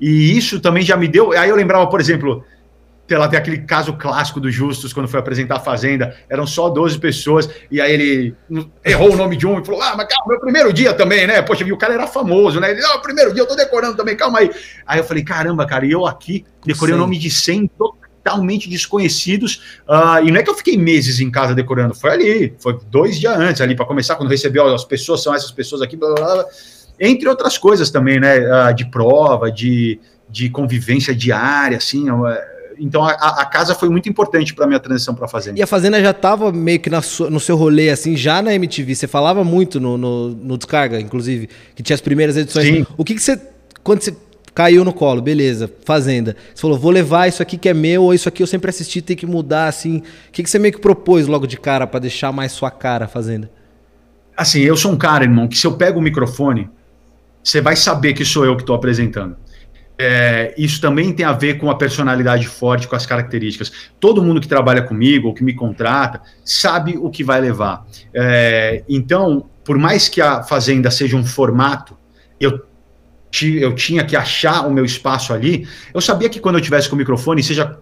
[0.01, 1.33] E isso também já me deu.
[1.33, 2.45] Aí eu lembrava, por exemplo,
[3.13, 6.99] lá, tem aquele caso clássico do Justus, quando foi apresentar a Fazenda, eram só 12
[6.99, 8.35] pessoas, e aí ele
[8.83, 11.43] errou o nome de um e falou: Ah, mas calma, meu primeiro dia também, né?
[11.43, 12.71] Poxa, o cara era famoso, né?
[12.71, 14.51] Ele, não, primeiro dia eu tô decorando também, calma aí.
[14.87, 16.99] Aí eu falei: Caramba, cara, e eu aqui decorei Sim.
[16.99, 17.71] o nome de 100
[18.25, 22.55] totalmente desconhecidos, uh, e não é que eu fiquei meses em casa decorando, foi ali,
[22.59, 25.97] foi dois dias antes ali, para começar, quando recebeu as pessoas, são essas pessoas aqui,
[25.97, 26.47] blá, blá, blá,
[26.99, 28.39] entre outras coisas também, né?
[28.39, 32.25] Uh, de prova, de, de convivência diária, assim, uh,
[32.79, 35.59] então a, a casa foi muito importante para minha transição para a Fazenda.
[35.59, 38.97] E a Fazenda já estava meio que sua, no seu rolê, assim, já na MTV.
[38.97, 42.67] Você falava muito no, no, no, Descarga, inclusive, que tinha as primeiras edições.
[42.67, 42.87] Sim.
[42.97, 43.41] O que, que você.
[43.85, 44.13] Quando você
[44.55, 46.37] caiu no colo, beleza, Fazenda.
[46.55, 49.03] Você falou, vou levar isso aqui que é meu, ou isso aqui eu sempre assisti,
[49.03, 49.99] tem que mudar, assim.
[50.29, 53.07] O que, que você meio que propôs logo de cara para deixar mais sua cara
[53.07, 53.51] a Fazenda?
[54.37, 56.69] Assim, eu sou um cara, irmão, que se eu pego o microfone,
[57.43, 59.37] você vai saber que sou eu que estou apresentando
[59.99, 63.73] é, isso também tem a ver com a personalidade forte, com as características.
[64.01, 67.87] Todo mundo que trabalha comigo ou que me contrata sabe o que vai levar.
[68.13, 71.97] É, então, por mais que a Fazenda seja um formato,
[72.41, 72.61] eu,
[73.43, 75.67] eu tinha que achar o meu espaço ali.
[75.93, 77.79] Eu sabia que quando eu tivesse com o microfone, seja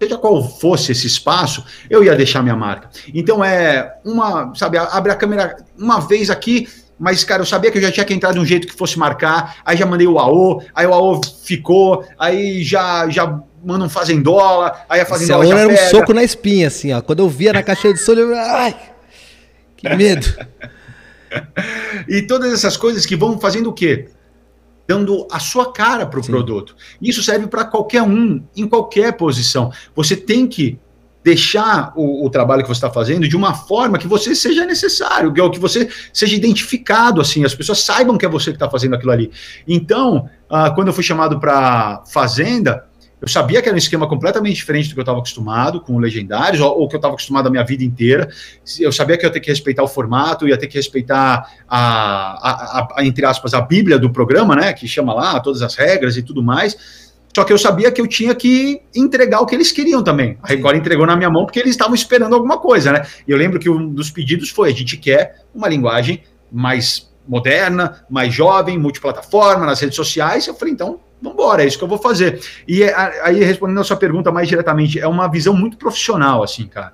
[0.00, 2.90] seja qual fosse esse espaço, eu ia deixar minha marca.
[3.14, 7.78] Então é uma, sabe, abre a câmera uma vez aqui, mas, cara, eu sabia que
[7.78, 10.18] eu já tinha que entrar de um jeito que fosse marcar, aí já mandei o
[10.18, 15.58] AO, aí o AO ficou, aí já, já manda um fazendola, aí a fazendola já
[15.58, 17.00] era um soco na espinha, assim, ó.
[17.00, 18.76] Quando eu via na caixa de som, eu ai,
[19.76, 20.26] que medo.
[22.08, 24.08] e todas essas coisas que vão fazendo o quê?
[24.86, 26.76] Dando a sua cara para o produto.
[27.00, 29.72] Isso serve para qualquer um, em qualquer posição.
[29.94, 30.78] Você tem que
[31.24, 35.32] deixar o, o, trabalho que você está fazendo de uma forma que você seja necessário,
[35.32, 38.94] que, que você seja identificado, assim, as pessoas saibam que é você que está fazendo
[38.94, 39.32] aquilo ali.
[39.66, 42.84] Então, uh, quando eu fui chamado para Fazenda,
[43.24, 46.60] eu sabia que era um esquema completamente diferente do que eu estava acostumado com legendários,
[46.60, 48.28] ou, ou que eu estava acostumado a minha vida inteira.
[48.78, 51.78] Eu sabia que eu ia ter que respeitar o formato, ia ter que respeitar a,
[51.78, 54.72] a, a, a entre aspas, a Bíblia do programa, né?
[54.72, 57.04] Que chama lá todas as regras e tudo mais
[57.34, 60.38] só que eu sabia que eu tinha que entregar o que eles queriam também.
[60.40, 63.04] A Record entregou na minha mão porque eles estavam esperando alguma coisa, né?
[63.26, 66.22] E eu lembro que um dos pedidos foi: a gente quer uma linguagem
[66.52, 70.46] mais moderna, mais jovem, multiplataforma, nas redes sociais.
[70.46, 72.40] Eu falei, então, vamos embora, é isso que eu vou fazer.
[72.66, 76.66] E é, aí, respondendo a sua pergunta mais diretamente, é uma visão muito profissional, assim,
[76.66, 76.92] cara.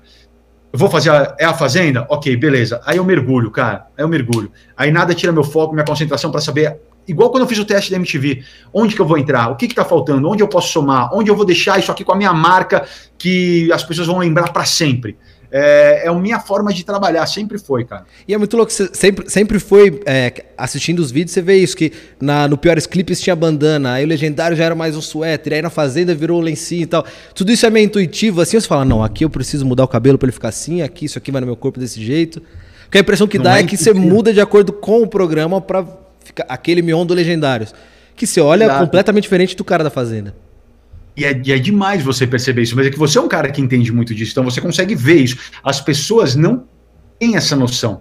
[0.73, 2.07] Eu vou fazer a, é a fazenda?
[2.09, 2.81] Ok, beleza.
[2.85, 3.87] Aí eu mergulho, cara.
[3.97, 4.53] Aí eu mergulho.
[4.77, 7.91] Aí nada tira meu foco, minha concentração para saber igual quando eu fiz o teste
[7.91, 9.49] da MTV, onde que eu vou entrar?
[9.51, 10.29] O que está faltando?
[10.29, 11.11] Onde eu posso somar?
[11.13, 12.87] Onde eu vou deixar isso aqui com a minha marca
[13.19, 15.17] que as pessoas vão lembrar para sempre?
[15.53, 18.05] É, é a minha forma de trabalhar, sempre foi, cara.
[18.27, 21.77] E é muito louco, você sempre, sempre foi é, assistindo os vídeos, você vê isso,
[21.77, 25.55] que na, no Piores Clipes tinha bandana, aí o Legendário já era mais um suéter,
[25.55, 27.05] aí na Fazenda virou lencinho e tal.
[27.35, 30.19] Tudo isso é meio intuitivo, assim, você fala, não, aqui eu preciso mudar o cabelo
[30.19, 32.41] para ele ficar assim, aqui isso aqui vai no meu corpo desse jeito.
[32.85, 35.07] Porque a impressão que não dá é, é que você muda de acordo com o
[35.07, 35.87] programa para
[36.25, 37.75] fica aquele Mion do Legendários.
[38.17, 38.85] Que você olha Exato.
[38.85, 40.35] completamente diferente do cara da Fazenda.
[41.21, 43.51] E é, e é, demais você perceber isso, mas é que você é um cara
[43.51, 45.37] que entende muito disso, então você consegue ver isso.
[45.63, 46.65] As pessoas não
[47.19, 48.01] têm essa noção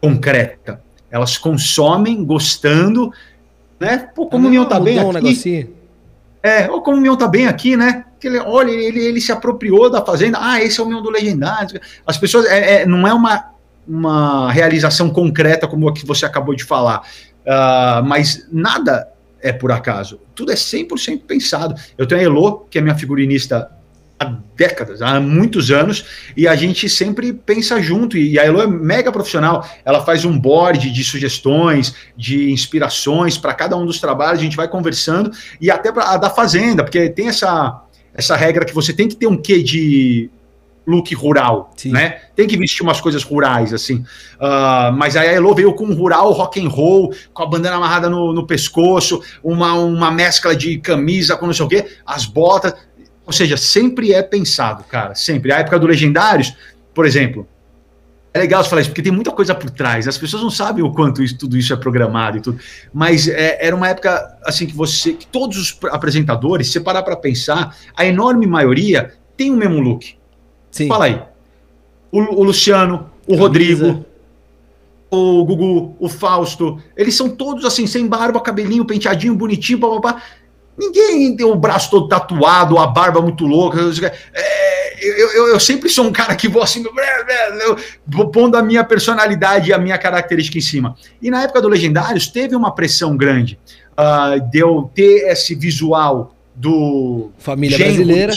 [0.00, 0.82] concreta.
[1.08, 3.12] Elas consomem gostando,
[3.78, 4.08] né?
[4.12, 5.12] Pô, como ah, o Mion tá bem aqui.
[5.12, 5.70] Negocinho.
[6.42, 8.06] É, ou como o Mion tá bem aqui, né?
[8.18, 10.38] Que ele, olha, ele, ele se apropriou da fazenda.
[10.40, 11.80] Ah, esse é o Mion do Legendário.
[12.04, 13.52] As pessoas, é, é, não é uma
[13.86, 17.02] uma realização concreta como a que você acabou de falar.
[17.44, 19.11] Uh, mas nada
[19.42, 20.20] é por acaso.
[20.34, 21.74] Tudo é 100% pensado.
[21.98, 23.70] Eu tenho a Elo, que é minha figurinista
[24.18, 26.04] há décadas, há muitos anos,
[26.36, 28.16] e a gente sempre pensa junto.
[28.16, 29.68] E a Elo é mega profissional.
[29.84, 34.40] Ela faz um board de sugestões, de inspirações para cada um dos trabalhos.
[34.40, 35.30] A gente vai conversando
[35.60, 37.82] e até para a da Fazenda, porque tem essa,
[38.14, 40.30] essa regra que você tem que ter um quê de
[40.86, 41.92] look rural, Sim.
[41.92, 42.20] né?
[42.34, 44.04] Tem que vestir umas coisas rurais, assim.
[44.34, 47.76] Uh, mas aí a Elo veio com um rural rock and roll, com a bandana
[47.76, 52.26] amarrada no, no, pescoço, uma, uma mescla de camisa com não sei o quê, as
[52.26, 52.74] botas.
[53.24, 55.52] Ou seja, sempre é pensado, cara, sempre.
[55.52, 56.54] A época do Legendários,
[56.92, 57.46] por exemplo,
[58.34, 60.08] é legal você falar isso, porque tem muita coisa por trás.
[60.08, 62.58] As pessoas não sabem o quanto isso, tudo isso é programado e tudo.
[62.92, 67.14] Mas é, era uma época assim que você, que todos os apresentadores, se parar para
[67.14, 70.16] pensar, a enorme maioria tem o mesmo look.
[70.72, 70.88] Sim.
[70.88, 71.22] Fala aí.
[72.10, 73.42] O, o Luciano, o Camisa.
[73.42, 74.04] Rodrigo,
[75.10, 80.22] o Gugu, o Fausto, eles são todos assim, sem barba, cabelinho, penteadinho, bonitinho, papapá.
[80.76, 83.78] Ninguém tem o braço todo tatuado, a barba muito louca.
[84.32, 86.82] É, eu, eu, eu, sempre sou um cara que vou assim,
[88.06, 90.96] vou pondo a minha personalidade e a minha característica em cima.
[91.20, 93.58] E na época do Legendários teve uma pressão grande
[93.92, 97.30] uh, de eu ter esse visual do.
[97.36, 98.32] Família brasileira.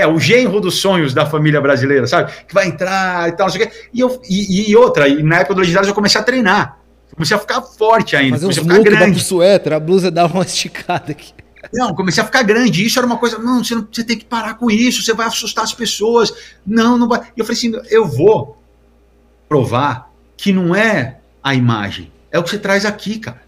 [0.00, 2.32] É, o genro dos sonhos da família brasileira, sabe?
[2.46, 3.76] Que vai entrar e tal, não sei o quê.
[3.92, 6.78] E, eu, e, e outra, e na época do Legendários eu comecei a treinar.
[7.14, 8.38] Comecei a ficar forte ainda.
[8.38, 9.12] Fazer comecei a ficar grande.
[9.12, 11.34] Pro suéter, a blusa dá uma esticada aqui.
[11.72, 12.84] Não, comecei a ficar grande.
[12.84, 13.38] Isso era uma coisa.
[13.38, 15.02] Não, você, não, você tem que parar com isso.
[15.02, 16.32] Você vai assustar as pessoas.
[16.66, 17.20] Não, não vai.
[17.36, 18.62] E eu falei assim: eu vou
[19.48, 23.42] provar que não é a imagem, é o que você traz aqui, cara.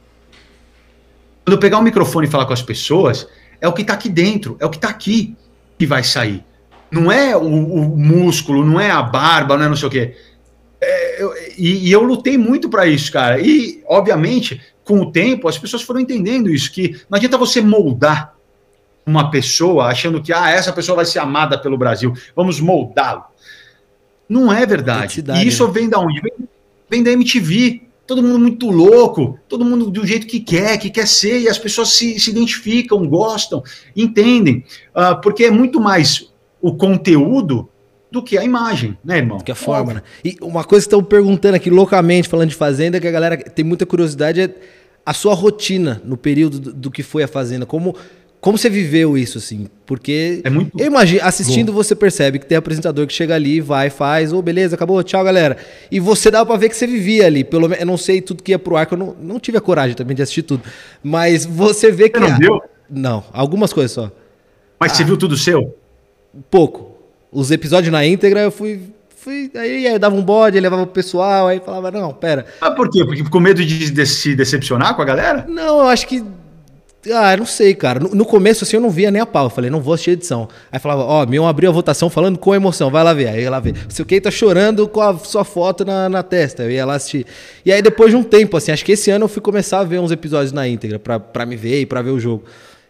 [1.45, 3.27] Quando eu pegar o microfone e falar com as pessoas,
[3.61, 5.37] é o que está aqui dentro, é o que está aqui
[5.79, 6.45] que vai sair.
[6.91, 10.15] Não é o, o, músculo, não é a barba, não é não sei o quê.
[10.81, 13.41] É, eu, e, e, eu lutei muito para isso, cara.
[13.41, 18.35] E, obviamente, com o tempo, as pessoas foram entendendo isso, que não adianta você moldar
[19.07, 23.25] uma pessoa achando que ah, essa pessoa vai ser amada pelo Brasil, vamos moldá-lo.
[24.29, 25.23] Não é verdade.
[25.35, 25.73] E isso né?
[25.73, 26.21] vem da onde?
[26.21, 26.33] Vem,
[26.89, 27.83] vem da MTV.
[28.13, 31.57] Todo mundo muito louco, todo mundo do jeito que quer, que quer ser, e as
[31.57, 33.63] pessoas se, se identificam, gostam,
[33.97, 34.67] entendem.
[34.95, 37.71] Uh, porque é muito mais o conteúdo
[38.11, 39.39] do que a imagem, né, irmão?
[39.39, 40.03] Do que a forma, né?
[40.23, 43.65] E uma coisa que estão perguntando aqui loucamente, falando de Fazenda, que a galera tem
[43.65, 44.55] muita curiosidade, é
[45.07, 47.65] a sua rotina no período do, do que foi a Fazenda.
[47.65, 47.97] Como,
[48.43, 49.69] como você viveu isso, assim?
[49.87, 51.77] Porque é muito eu imagino, assistindo bom.
[51.77, 55.23] você percebe que tem apresentador que chega ali, vai, faz, ô, oh, beleza, acabou, tchau,
[55.23, 55.57] galera.
[55.93, 57.45] E você dá para ver que você vivia ali.
[57.45, 59.59] Pelo menos, eu não sei tudo que ia pro ar, que eu não, não tive
[59.59, 60.65] a coragem também de assistir tudo.
[61.05, 62.19] Mas você vê que.
[62.19, 62.61] Você não viu?
[62.91, 64.11] Não, algumas coisas só.
[64.79, 65.79] Mas ah, você viu tudo seu?
[66.51, 66.93] Pouco
[67.33, 68.81] os episódios na íntegra, eu fui.
[69.17, 72.45] fui aí eu dava um bode, levava o pessoal, aí falava, não, pera.
[72.61, 73.05] Ah, por quê?
[73.05, 75.47] Porque com medo de, de se decepcionar com a galera?
[75.49, 76.23] Não, eu acho que.
[77.11, 77.99] Ah, não sei, cara.
[77.99, 79.47] No, no, começo, assim, eu não via nem a pau.
[79.47, 80.49] Eu falei, não vou assistir a edição.
[80.71, 83.29] Aí falava, ó, oh, Mion abriu a votação falando com emoção, vai lá ver.
[83.29, 83.75] Aí ia lá ver.
[83.99, 86.63] O Kei tá chorando com a sua foto na, na testa.
[86.63, 87.27] Eu ia lá assistir.
[87.65, 89.85] E aí, depois de um tempo, assim, acho que esse ano eu fui começar a
[89.85, 92.45] ver uns episódios na íntegra, pra, pra me ver e pra ver o jogo.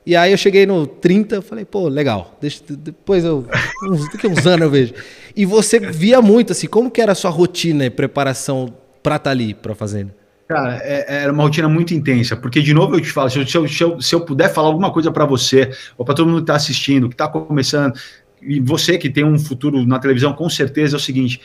[0.04, 2.36] E aí eu cheguei no 30, falei, pô, legal.
[2.40, 3.46] Deixa, depois eu.
[3.84, 4.94] Uns, daqui uns anos eu vejo.
[5.34, 9.24] E você via muito, assim, como que era a sua rotina e preparação pra estar
[9.24, 10.21] tá ali, pra fazenda?
[10.48, 13.38] Cara, é, é, era uma rotina muito intensa, porque, de novo, eu te falo, se
[13.38, 16.14] eu, se eu, se eu, se eu puder falar alguma coisa para você, ou para
[16.14, 17.94] todo mundo que está assistindo, que está começando,
[18.42, 21.40] e você que tem um futuro na televisão, com certeza é o seguinte: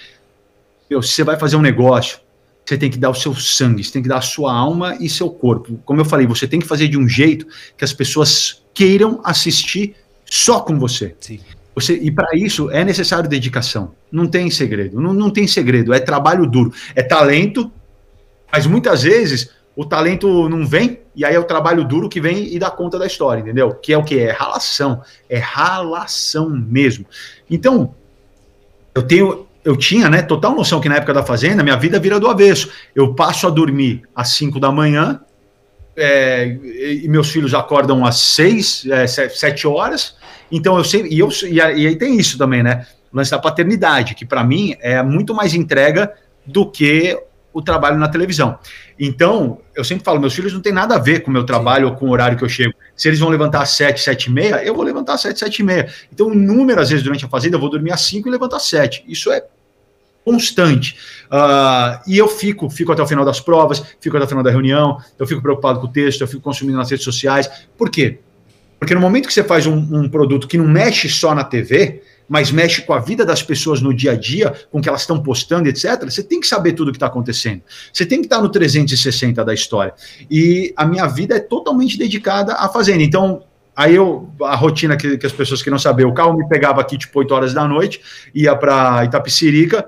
[0.89, 2.19] meu, se você vai fazer um negócio,
[2.65, 5.07] você tem que dar o seu sangue, você tem que dar a sua alma e
[5.07, 5.79] seu corpo.
[5.85, 9.95] Como eu falei, você tem que fazer de um jeito que as pessoas queiram assistir
[10.25, 11.15] só com você.
[11.19, 11.39] Sim.
[11.73, 13.93] Você, e para isso é necessário dedicação.
[14.11, 14.99] Não tem segredo.
[14.99, 15.93] Não, não tem segredo.
[15.93, 16.73] É trabalho duro.
[16.95, 17.71] É talento,
[18.51, 22.53] mas muitas vezes o talento não vem, e aí é o trabalho duro que vem
[22.53, 23.75] e dá conta da história, entendeu?
[23.75, 24.19] Que é o que?
[24.19, 25.01] É ralação.
[25.29, 27.05] É ralação mesmo.
[27.49, 27.93] Então,
[28.95, 32.21] eu tenho eu tinha, né, total noção que na época da fazenda, minha vida vira
[32.21, 32.71] do avesso.
[32.95, 35.19] Eu passo a dormir às 5 da manhã,
[35.97, 36.57] é,
[37.03, 40.15] e meus filhos acordam às 6, é, 7 horas.
[40.49, 42.87] Então eu sei, e, eu, e, aí tem isso também, né?
[43.11, 46.13] O lance da paternidade, que para mim é muito mais entrega
[46.45, 47.19] do que
[47.57, 48.59] o trabalho na televisão.
[48.99, 51.87] Então, eu sempre falo, meus filhos não tem nada a ver com o meu trabalho
[51.87, 51.91] Sim.
[51.91, 52.71] ou com o horário que eu chego.
[52.95, 55.59] Se eles vão levantar às 7, 7 e meia, eu vou levantar às 7, 7
[55.59, 55.91] e meia.
[56.13, 59.05] Então, inúmeras vezes durante a fazenda, eu vou dormir às 5 e levantar às 7.
[59.07, 59.43] Isso é
[60.23, 60.97] constante.
[61.31, 64.51] Uh, e eu fico, fico até o final das provas, fico até o final da
[64.51, 67.49] reunião, eu fico preocupado com o texto, eu fico consumindo nas redes sociais.
[67.75, 68.19] Por quê?
[68.77, 72.03] Porque no momento que você faz um, um produto que não mexe só na TV,
[72.27, 75.01] mas mexe com a vida das pessoas no dia a dia, com o que elas
[75.01, 77.61] estão postando, etc., você tem que saber tudo o que está acontecendo.
[77.91, 79.93] Você tem que estar no 360 da história.
[80.29, 83.03] E a minha vida é totalmente dedicada à fazenda.
[83.03, 83.43] Então,
[83.75, 86.97] aí eu, a rotina que, que as pessoas queriam saber, o carro me pegava aqui
[86.97, 88.01] tipo 8 horas da noite,
[88.33, 89.87] ia para Itapicirica,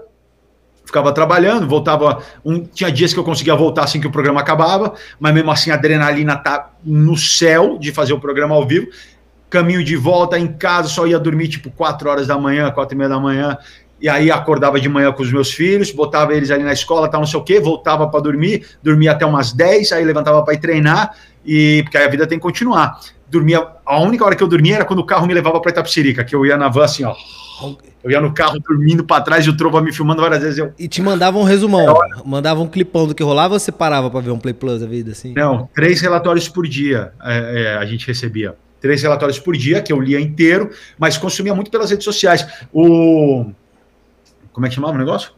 [0.90, 2.24] ficava trabalhando, voltava.
[2.44, 5.72] Um, tinha dias que eu conseguia voltar assim que o programa acabava, mas mesmo assim
[5.72, 8.88] a adrenalina tá no céu de fazer o programa ao vivo.
[9.50, 12.98] Caminho de volta em casa, só ia dormir tipo 4 horas da manhã, 4 e
[12.98, 13.58] meia da manhã.
[14.02, 17.20] E aí acordava de manhã com os meus filhos, botava eles ali na escola, tal,
[17.20, 20.60] não sei o quê, voltava para dormir, dormia até umas 10, aí levantava para ir
[20.60, 21.14] treinar,
[21.46, 23.00] e porque aí a vida tem que continuar.
[23.28, 26.24] Dormia, a única hora que eu dormia era quando o carro me levava para Itapsirica,
[26.24, 27.14] que eu ia na van assim, ó,
[28.02, 30.58] eu ia no carro dormindo para trás e o Trova me filmando várias vezes.
[30.58, 30.74] Eu...
[30.80, 34.10] E te mandava um resumão, é mandava um clipão do que rolava ou você parava
[34.10, 35.12] para ver um Play Plus da vida?
[35.12, 35.34] assim?
[35.34, 38.56] Não, três relatórios por dia é, é, a gente recebia.
[38.82, 42.46] Três relatórios por dia, que eu lia inteiro, mas consumia muito pelas redes sociais.
[42.72, 43.52] O.
[44.54, 45.32] Como é que chamava o negócio?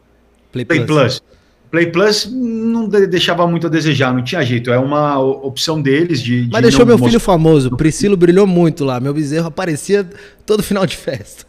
[0.52, 1.18] Play, Play Plus.
[1.18, 1.32] Plus.
[1.72, 4.70] Play Plus não deixava muito a desejar, não tinha jeito.
[4.70, 6.46] É uma opção deles de.
[6.52, 7.74] Mas deixou meu filho famoso.
[7.78, 9.00] Priscilo brilhou muito lá.
[9.00, 10.06] Meu bezerro aparecia
[10.44, 11.46] todo final de festa.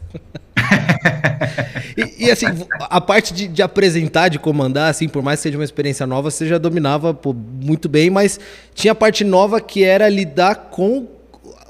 [1.94, 2.46] e, e, assim,
[2.80, 6.30] a parte de, de, apresentar, de comandar, assim, por mais que seja uma experiência nova,
[6.30, 8.40] você já dominava pô, muito bem, mas
[8.74, 11.06] tinha a parte nova que era lidar com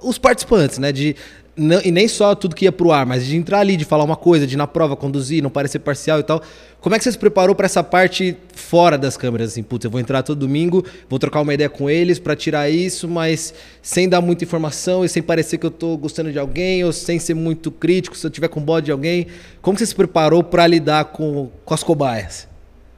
[0.05, 0.93] os participantes, né?
[0.93, 1.17] De
[1.57, 4.03] não, e nem só tudo que ia pro ar, mas de entrar ali, de falar
[4.03, 6.43] uma coisa, de ir na prova, conduzir, não parecer parcial e tal.
[6.81, 9.53] Como é que você se preparou para essa parte fora das câmeras?
[9.53, 12.69] Assim, putz, eu vou entrar todo domingo, vou trocar uma ideia com eles para tirar
[12.69, 16.85] isso, mas sem dar muita informação e sem parecer que eu tô gostando de alguém
[16.85, 19.29] ou sem ser muito crítico, se eu tiver com bode de alguém.
[19.63, 22.54] Como você se preparou para lidar com, com as cobaias?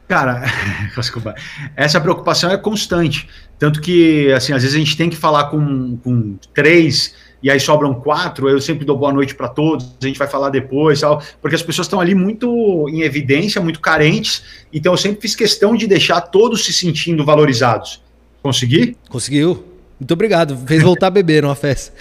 [0.09, 0.43] Cara,
[1.77, 3.29] essa preocupação é constante.
[3.59, 7.61] Tanto que, assim, às vezes a gente tem que falar com, com três e aí
[7.61, 11.23] sobram quatro, eu sempre dou boa noite para todos, a gente vai falar depois, tal,
[11.41, 14.43] porque as pessoas estão ali muito em evidência, muito carentes,
[14.73, 18.03] então eu sempre fiz questão de deixar todos se sentindo valorizados.
[18.43, 18.97] Consegui?
[19.09, 19.65] Conseguiu.
[19.99, 20.57] Muito obrigado.
[20.67, 21.93] Fez voltar a beber numa festa.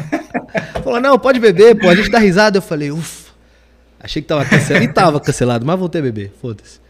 [0.82, 2.58] Falou, não, pode beber, pô, a gente dá risada.
[2.58, 3.30] Eu falei, ufa.
[4.00, 4.84] Achei que tava cancelado.
[4.84, 6.80] E tava cancelado, mas voltei a beber, foda-se.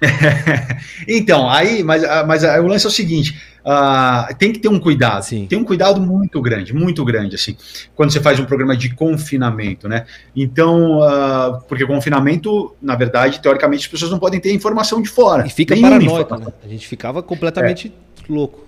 [1.06, 5.22] então, aí, mas, mas o lance é o seguinte: uh, tem que ter um cuidado.
[5.22, 5.46] Sim.
[5.46, 7.56] Tem um cuidado muito grande, muito grande, assim,
[7.94, 10.06] quando você faz um programa de confinamento, né?
[10.34, 15.46] Então, uh, porque confinamento, na verdade, teoricamente, as pessoas não podem ter informação de fora.
[15.46, 16.46] E fica paranoico, né?
[16.64, 18.32] A gente ficava completamente é.
[18.32, 18.66] louco.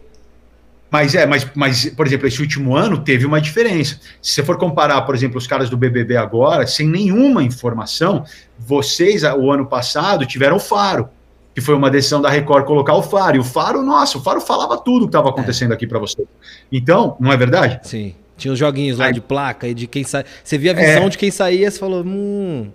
[0.91, 4.01] Mas é, mas, mas, por exemplo, esse último ano teve uma diferença.
[4.21, 8.25] Se você for comparar, por exemplo, os caras do BBB agora, sem nenhuma informação,
[8.59, 11.09] vocês, o ano passado, tiveram o faro
[11.61, 13.37] que foi uma decisão da Record colocar o Faro.
[13.37, 15.31] E o Faro, nossa, o Faro falava tudo que estava é.
[15.31, 15.75] acontecendo é.
[15.75, 16.25] aqui para você.
[16.73, 17.81] Então, não é verdade?
[17.83, 18.15] Sim.
[18.37, 20.25] Tinha os joguinhos lá Aí, de placa e de quem sai.
[20.43, 21.09] Você via a visão é.
[21.11, 22.71] de quem saía, você falou, hum.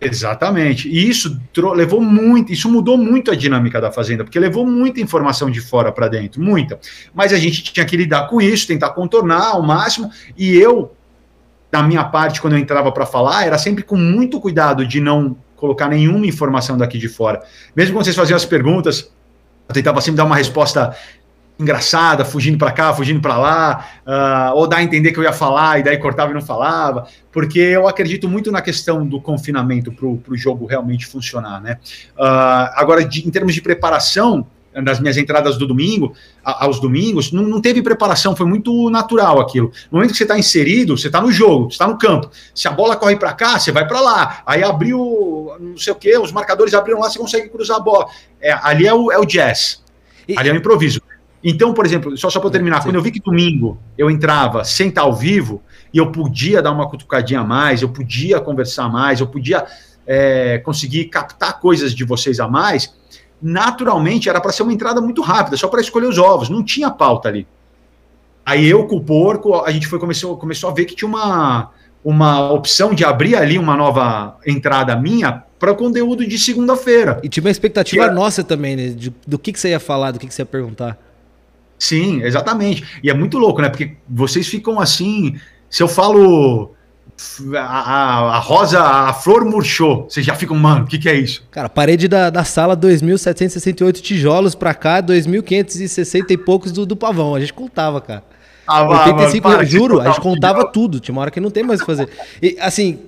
[0.00, 0.88] Exatamente.
[0.88, 5.48] E isso levou muito, isso mudou muito a dinâmica da fazenda, porque levou muita informação
[5.48, 6.80] de fora para dentro, muita.
[7.14, 10.10] Mas a gente tinha que lidar com isso, tentar contornar ao máximo.
[10.36, 10.92] E eu,
[11.70, 15.36] da minha parte, quando eu entrava para falar, era sempre com muito cuidado de não
[15.58, 17.42] colocar nenhuma informação daqui de fora.
[17.74, 19.10] Mesmo quando vocês faziam as perguntas,
[19.68, 20.96] eu tentava sempre dar uma resposta
[21.58, 25.32] engraçada, fugindo para cá, fugindo para lá, uh, ou dar a entender que eu ia
[25.32, 29.90] falar e daí cortava e não falava, porque eu acredito muito na questão do confinamento
[29.90, 31.78] para o jogo realmente funcionar, né?
[32.16, 36.14] Uh, agora, de, em termos de preparação, nas minhas entradas do domingo,
[36.44, 39.72] a, aos domingos, não, não, teve preparação, foi muito natural aquilo.
[39.90, 42.30] No momento que você está inserido, você está no jogo, você está no campo.
[42.54, 44.42] Se a bola corre para cá, você vai para lá.
[44.46, 48.06] Aí abriu, não sei o que, os marcadores abriram lá, você consegue cruzar a bola.
[48.40, 49.82] É, ali é o, é o jazz,
[50.28, 50.38] e...
[50.38, 51.00] ali é o improviso.
[51.42, 52.88] Então, por exemplo, só, só para terminar, Sim.
[52.88, 55.62] quando eu vi que domingo eu entrava sem estar ao vivo,
[55.92, 59.64] e eu podia dar uma cutucadinha a mais, eu podia conversar mais, eu podia
[60.06, 62.94] é, conseguir captar coisas de vocês a mais,
[63.40, 66.90] naturalmente era para ser uma entrada muito rápida, só para escolher os ovos, não tinha
[66.90, 67.46] pauta ali.
[68.44, 71.70] Aí eu com o porco, a gente foi começou, começou a ver que tinha uma,
[72.02, 77.20] uma opção de abrir ali uma nova entrada minha para conteúdo de segunda-feira.
[77.22, 78.12] E tinha uma expectativa era...
[78.12, 78.88] nossa também, né?
[78.88, 80.96] De, do que, que você ia falar, do que, que você ia perguntar.
[81.78, 83.00] Sim, exatamente.
[83.02, 83.68] E é muito louco, né?
[83.68, 85.38] Porque vocês ficam assim.
[85.68, 86.74] Se eu falo
[87.56, 90.06] a, a, rosa, a flor murchou.
[90.08, 91.42] Vocês já ficam, mano, o que, que é isso?
[91.50, 97.34] Cara, parede da, da sala, 2.768 tijolos pra cá, 2.560 e poucos do, do pavão.
[97.34, 98.22] A gente contava, cara.
[98.66, 101.00] Ah, 85, mano, juro, a gente contava tudo.
[101.00, 102.08] Tinha uma hora que não tem mais o que fazer.
[102.40, 102.98] E, assim,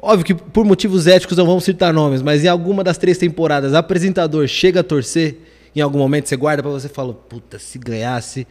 [0.00, 3.74] óbvio que por motivos éticos não vamos citar nomes, mas em alguma das três temporadas,
[3.74, 5.38] apresentador chega a torcer,
[5.76, 8.46] em algum momento você guarda para você e fala, puta, se ganhasse,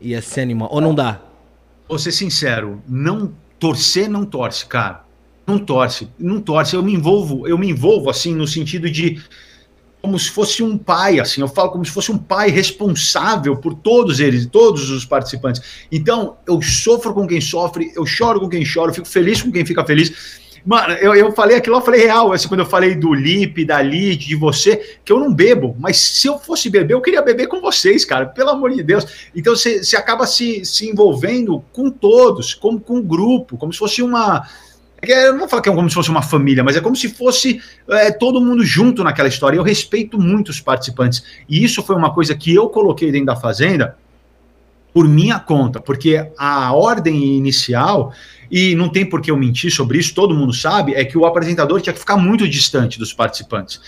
[0.00, 0.68] ia ser animal.
[0.70, 1.20] Ou não dá?
[1.88, 3.32] Vou ser sincero, não
[3.64, 5.04] torcer não torce, cara.
[5.46, 6.76] Não torce, não torce.
[6.76, 9.22] Eu me envolvo, eu me envolvo assim no sentido de
[10.02, 13.72] como se fosse um pai, assim, eu falo como se fosse um pai responsável por
[13.72, 15.62] todos eles, todos os participantes.
[15.90, 19.50] Então, eu sofro com quem sofre, eu choro com quem chora, eu fico feliz com
[19.50, 20.42] quem fica feliz.
[20.64, 23.82] Mano, eu, eu falei aquilo, eu falei real, assim, quando eu falei do Lipe, da
[23.82, 27.48] Lid, de você, que eu não bebo, mas se eu fosse beber, eu queria beber
[27.48, 29.28] com vocês, cara, pelo amor de Deus.
[29.36, 33.78] Então você, você acaba se, se envolvendo com todos, como com um grupo, como se
[33.78, 34.48] fosse uma.
[35.02, 36.96] É eu não vou falar que é como se fosse uma família, mas é como
[36.96, 37.60] se fosse
[37.90, 39.58] é, todo mundo junto naquela história.
[39.58, 41.22] Eu respeito muito os participantes.
[41.46, 43.98] E isso foi uma coisa que eu coloquei dentro da Fazenda
[44.94, 48.12] por minha conta, porque a ordem inicial
[48.48, 51.26] e não tem por que eu mentir sobre isso, todo mundo sabe, é que o
[51.26, 53.80] apresentador tinha que ficar muito distante dos participantes.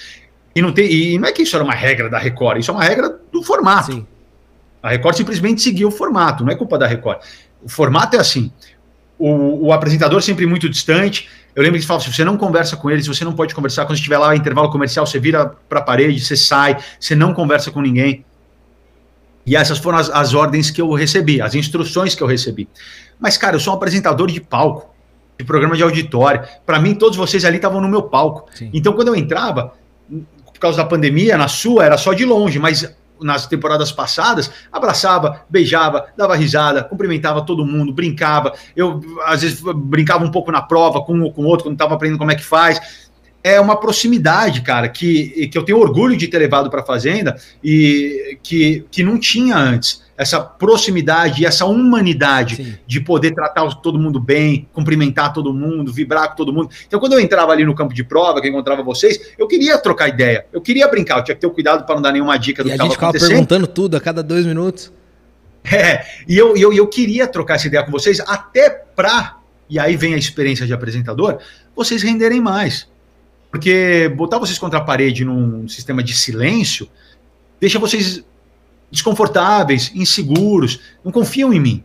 [0.53, 2.75] E não, tem, e não é que isso era uma regra da Record, isso é
[2.75, 3.93] uma regra do formato.
[3.93, 4.07] Sim.
[4.83, 7.19] A Record simplesmente seguiu o formato, não é culpa da Record.
[7.63, 8.51] O formato é assim:
[9.17, 11.29] o, o, apresentador sempre muito distante.
[11.55, 13.85] Eu lembro que ele falava: se você não conversa com eles, você não pode conversar.
[13.85, 17.71] Quando estiver lá, intervalo comercial, você vira para a parede, você sai, você não conversa
[17.71, 18.25] com ninguém.
[19.47, 22.69] E essas foram as, as ordens que eu recebi, as instruções que eu recebi.
[23.19, 24.93] Mas, cara, eu sou um apresentador de palco,
[25.39, 26.43] de programa de auditório.
[26.67, 28.49] Para mim, todos vocês ali estavam no meu palco.
[28.53, 28.71] Sim.
[28.75, 29.75] Então, quando eu entrava,
[30.45, 35.43] por causa da pandemia, na sua era só de longe, mas nas temporadas passadas, abraçava,
[35.49, 38.53] beijava, dava risada, cumprimentava todo mundo, brincava.
[38.75, 41.95] Eu, às vezes, brincava um pouco na prova com um ou com outro, quando estava
[41.95, 43.06] aprendendo como é que faz.
[43.47, 47.37] É uma proximidade, cara, que, que eu tenho orgulho de ter levado para a Fazenda
[47.63, 52.75] e que, que não tinha antes essa proximidade e essa humanidade Sim.
[52.87, 56.71] de poder tratar todo mundo bem, cumprimentar todo mundo, vibrar com todo mundo.
[56.87, 59.79] Então, quando eu entrava ali no campo de prova, que eu encontrava vocês, eu queria
[59.79, 62.37] trocar ideia, eu queria brincar, eu tinha que ter o cuidado para não dar nenhuma
[62.39, 63.11] dica do e que estava acontecendo.
[63.11, 64.93] a gente ficava perguntando tudo a cada dois minutos.
[65.71, 69.37] É, e eu, eu, eu queria trocar essa ideia com vocês até para,
[69.69, 71.39] e aí vem a experiência de apresentador,
[71.75, 72.89] vocês renderem mais.
[73.57, 76.87] Porque botar vocês contra a parede num sistema de silêncio
[77.59, 78.23] deixa vocês
[78.91, 81.85] desconfortáveis, inseguros, não confiam em mim.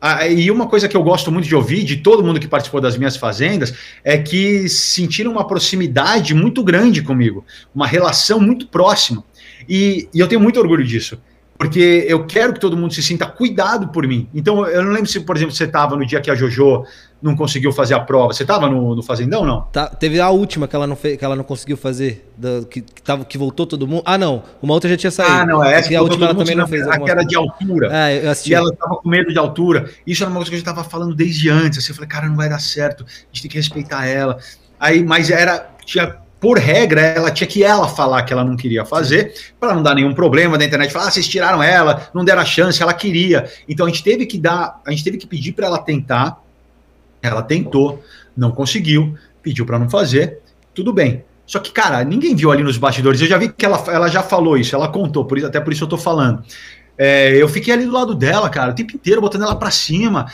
[0.00, 2.80] Ah, e uma coisa que eu gosto muito de ouvir de todo mundo que participou
[2.80, 3.74] das minhas fazendas
[4.04, 7.44] é que sentiram uma proximidade muito grande comigo,
[7.74, 9.24] uma relação muito próxima.
[9.68, 11.20] E, e eu tenho muito orgulho disso
[11.58, 14.28] porque eu quero que todo mundo se sinta cuidado por mim.
[14.34, 16.84] Então, eu não lembro se, por exemplo, você estava no dia que a JoJo
[17.22, 18.32] não conseguiu fazer a prova.
[18.32, 19.62] Você estava no, no Fazendão, não?
[19.72, 22.80] Tá, teve a última que ela não, fez, que ela não conseguiu fazer, da, que,
[22.80, 24.02] que, tava, que voltou todo mundo.
[24.04, 25.32] Ah, não, uma outra já tinha saído.
[25.32, 26.86] Ah, não, é essa que a última ela também não fez.
[26.86, 27.88] Aquela era de altura.
[27.92, 28.50] É, eu assisti.
[28.50, 29.90] E ela estava com medo de altura.
[30.06, 31.78] Isso era uma coisa que a gente estava falando desde antes.
[31.78, 34.38] Assim, eu falei, cara, não vai dar certo, a gente tem que respeitar ela.
[34.78, 38.84] Aí, mas era, tinha por regra, ela tinha que ela falar que ela não queria
[38.84, 42.42] fazer, para não dar nenhum problema da internet, falar, ah, vocês tiraram ela, não deram
[42.42, 43.48] a chance, ela queria.
[43.68, 46.41] Então a gente teve que dar, a gente teve que pedir para ela tentar.
[47.22, 48.02] Ela tentou,
[48.36, 50.40] não conseguiu, pediu para não fazer,
[50.74, 51.24] tudo bem.
[51.46, 53.20] Só que, cara, ninguém viu ali nos bastidores.
[53.20, 55.72] Eu já vi que ela, ela já falou isso, ela contou, por isso, até por
[55.72, 56.42] isso eu tô falando.
[56.96, 60.26] É, eu fiquei ali do lado dela, cara, o tempo inteiro botando ela para cima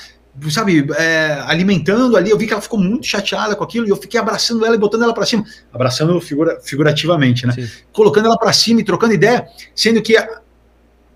[0.50, 3.96] sabe, é, alimentando ali, eu vi que ela ficou muito chateada com aquilo e eu
[3.96, 7.52] fiquei abraçando ela e botando ela para cima, abraçando figura, figurativamente, né?
[7.52, 7.68] Sim.
[7.92, 10.16] Colocando ela para cima e trocando ideia, sendo que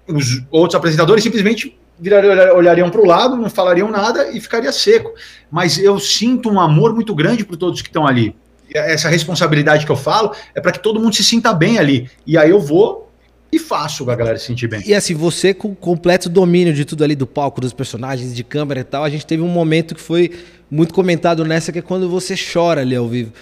[0.09, 5.15] os outros apresentadores simplesmente virariam, olhariam para o lado, não falariam nada e ficaria seco.
[5.51, 8.35] Mas eu sinto um amor muito grande por todos que estão ali.
[8.75, 12.11] Essa responsabilidade que eu falo é para que todo mundo se sinta bem ali.
[12.27, 13.09] E aí eu vou
[13.53, 14.83] e faço a galera se sentir bem.
[14.85, 18.81] E assim, você com completo domínio de tudo ali, do palco, dos personagens, de câmera
[18.81, 20.33] e tal, a gente teve um momento que foi
[20.71, 23.33] muito comentado nessa, que é quando você chora ali ao vivo.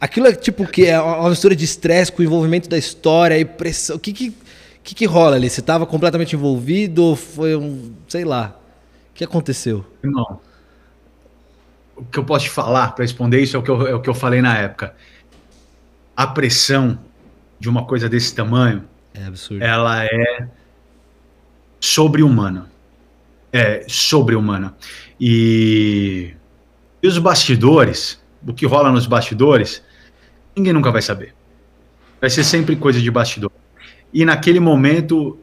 [0.00, 0.86] Aquilo é tipo o quê?
[0.86, 3.94] É uma mistura de estresse com o envolvimento da história e pressão.
[3.94, 4.34] O que que,
[4.82, 5.48] que, que rola ali?
[5.48, 7.92] Você estava completamente envolvido ou foi um.
[8.08, 8.56] sei lá.
[9.10, 9.84] O que aconteceu?
[10.02, 10.40] Não.
[11.96, 14.00] O que eu posso te falar para responder isso é o, que eu, é o
[14.00, 14.94] que eu falei na época.
[16.16, 16.98] A pressão
[17.60, 19.62] de uma coisa desse tamanho é absurdo.
[19.62, 20.48] Ela é
[21.78, 22.70] sobre-humana.
[23.52, 24.74] É sobre-humana.
[25.20, 26.34] E,
[27.02, 29.82] e os bastidores, o que rola nos bastidores,
[30.56, 31.34] ninguém nunca vai saber.
[32.20, 33.50] Vai ser sempre coisa de bastidor.
[34.12, 35.38] E naquele momento,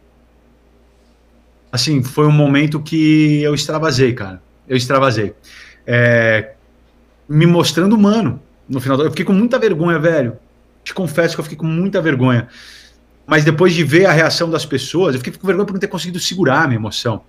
[1.72, 4.42] assim, foi um momento que eu extravasei, cara.
[4.68, 5.34] Eu extravasei.
[5.86, 6.54] É,
[7.28, 8.42] me mostrando humano.
[8.68, 10.38] No final, eu fiquei com muita vergonha, velho.
[10.84, 12.48] Te confesso que eu fiquei com muita vergonha
[13.30, 15.88] mas depois de ver a reação das pessoas, eu fiquei com vergonha por não ter
[15.88, 17.22] conseguido segurar a minha emoção.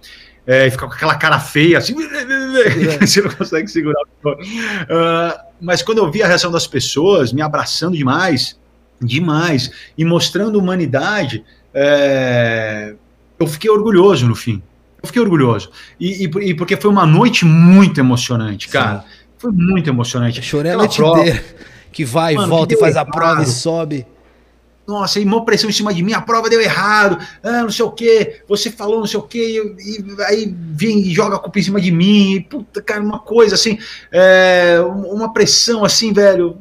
[0.47, 1.95] É, e ficar com aquela cara feia, assim,
[2.99, 4.01] você não consegue segurar.
[4.25, 8.59] Uh, mas quando eu vi a reação das pessoas, me abraçando demais,
[9.01, 12.95] demais, e mostrando humanidade, é,
[13.39, 14.63] eu fiquei orgulhoso no fim.
[15.03, 15.71] Eu fiquei orgulhoso.
[15.99, 19.01] E, e, e porque foi uma noite muito emocionante, cara.
[19.01, 19.07] Sim.
[19.39, 20.39] Foi muito emocionante.
[20.39, 21.21] Eu chorei a noite prova.
[21.21, 21.45] inteira.
[21.91, 23.09] Que vai, Mano, volta e faz errado.
[23.09, 24.07] a prova e sobe
[24.91, 27.85] nossa, e uma pressão em cima de mim, a prova deu errado, ah, não sei
[27.85, 31.39] o que, você falou não sei o que, e, e, aí vem e joga a
[31.39, 33.79] culpa em cima de mim, e, puta, cara, uma coisa assim,
[34.11, 36.59] é, uma pressão assim, velho.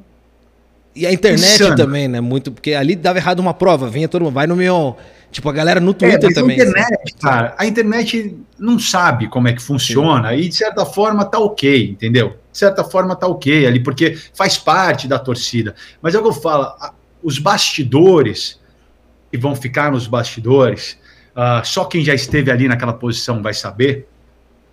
[0.95, 1.75] E a internet insano.
[1.75, 2.19] também, né?
[2.19, 4.97] Muito, porque ali dava errado uma prova, vinha todo mundo, vai no meu.
[5.31, 6.59] Tipo, a galera no é, Twitter é, também.
[6.59, 7.21] A internet, assim.
[7.21, 10.35] cara, a internet não sabe como é que funciona, Sim.
[10.37, 12.35] e de certa forma tá ok, entendeu?
[12.51, 15.75] De certa forma tá ok ali, porque faz parte da torcida.
[16.01, 16.73] Mas é o que eu falo,
[17.21, 18.59] os bastidores,
[19.31, 20.97] que vão ficar nos bastidores,
[21.35, 24.07] uh, só quem já esteve ali naquela posição vai saber,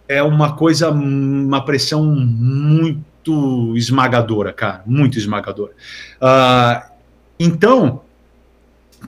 [0.09, 3.05] é uma coisa, uma pressão muito
[3.77, 5.73] esmagadora, cara, muito esmagadora.
[6.21, 6.91] Uh,
[7.39, 8.03] então,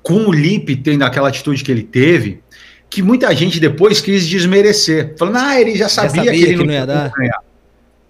[0.02, 2.42] com o Lipe tendo aquela atitude que ele teve,
[2.90, 6.58] que muita gente depois quis desmerecer, falando, ah, ele já sabia, já sabia que ele
[6.58, 7.10] que não, ia dar.
[7.10, 7.40] Ganhar.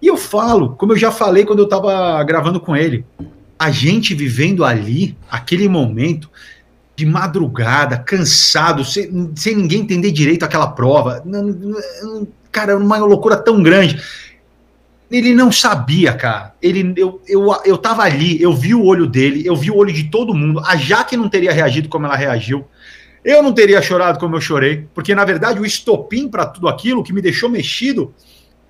[0.01, 3.05] E eu falo, como eu já falei quando eu estava gravando com ele,
[3.57, 6.29] a gente vivendo ali, aquele momento,
[6.95, 11.23] de madrugada, cansado, sem, sem ninguém entender direito aquela prova.
[12.51, 14.01] Cara, uma loucura tão grande.
[15.11, 16.53] Ele não sabia, cara.
[16.61, 19.91] Ele, eu, eu, eu tava ali, eu vi o olho dele, eu vi o olho
[19.91, 20.61] de todo mundo.
[20.65, 22.65] A Jaque não teria reagido como ela reagiu.
[23.23, 27.03] Eu não teria chorado como eu chorei, porque na verdade o estopim para tudo aquilo
[27.03, 28.13] que me deixou mexido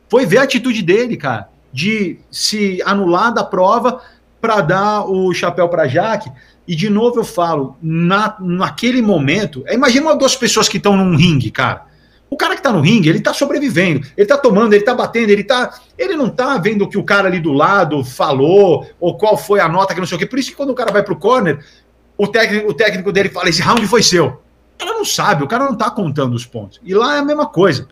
[0.08, 4.02] foi ver a atitude dele, cara, de se anular da prova
[4.42, 6.32] para dar o chapéu para Jaque.
[6.68, 11.52] E de novo eu falo, na, naquele momento, imagina duas pessoas que estão num ringue,
[11.52, 11.89] cara.
[12.30, 15.32] O cara que tá no ringue, ele tá sobrevivendo, ele tá tomando, ele tá batendo,
[15.32, 15.80] ele tá.
[15.98, 19.60] Ele não tá vendo o que o cara ali do lado falou, ou qual foi
[19.60, 20.26] a nota que não sei o quê.
[20.28, 21.60] Por isso que quando o cara vai pro corner,
[22.18, 24.28] o técnico, o técnico dele fala: esse round foi seu.
[24.28, 26.80] O cara não sabe, o cara não tá contando os pontos.
[26.84, 27.88] E lá é a mesma coisa.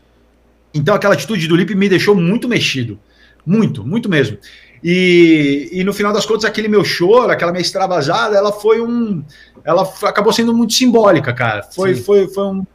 [0.73, 2.99] Então aquela atitude do Lipe me deixou muito mexido.
[3.45, 4.37] Muito, muito mesmo.
[4.83, 9.23] E, e no final das contas, aquele meu choro, aquela minha extravasada, ela foi um.
[9.63, 11.63] Ela acabou sendo muito simbólica, cara.
[11.63, 12.65] Foi, foi, foi um.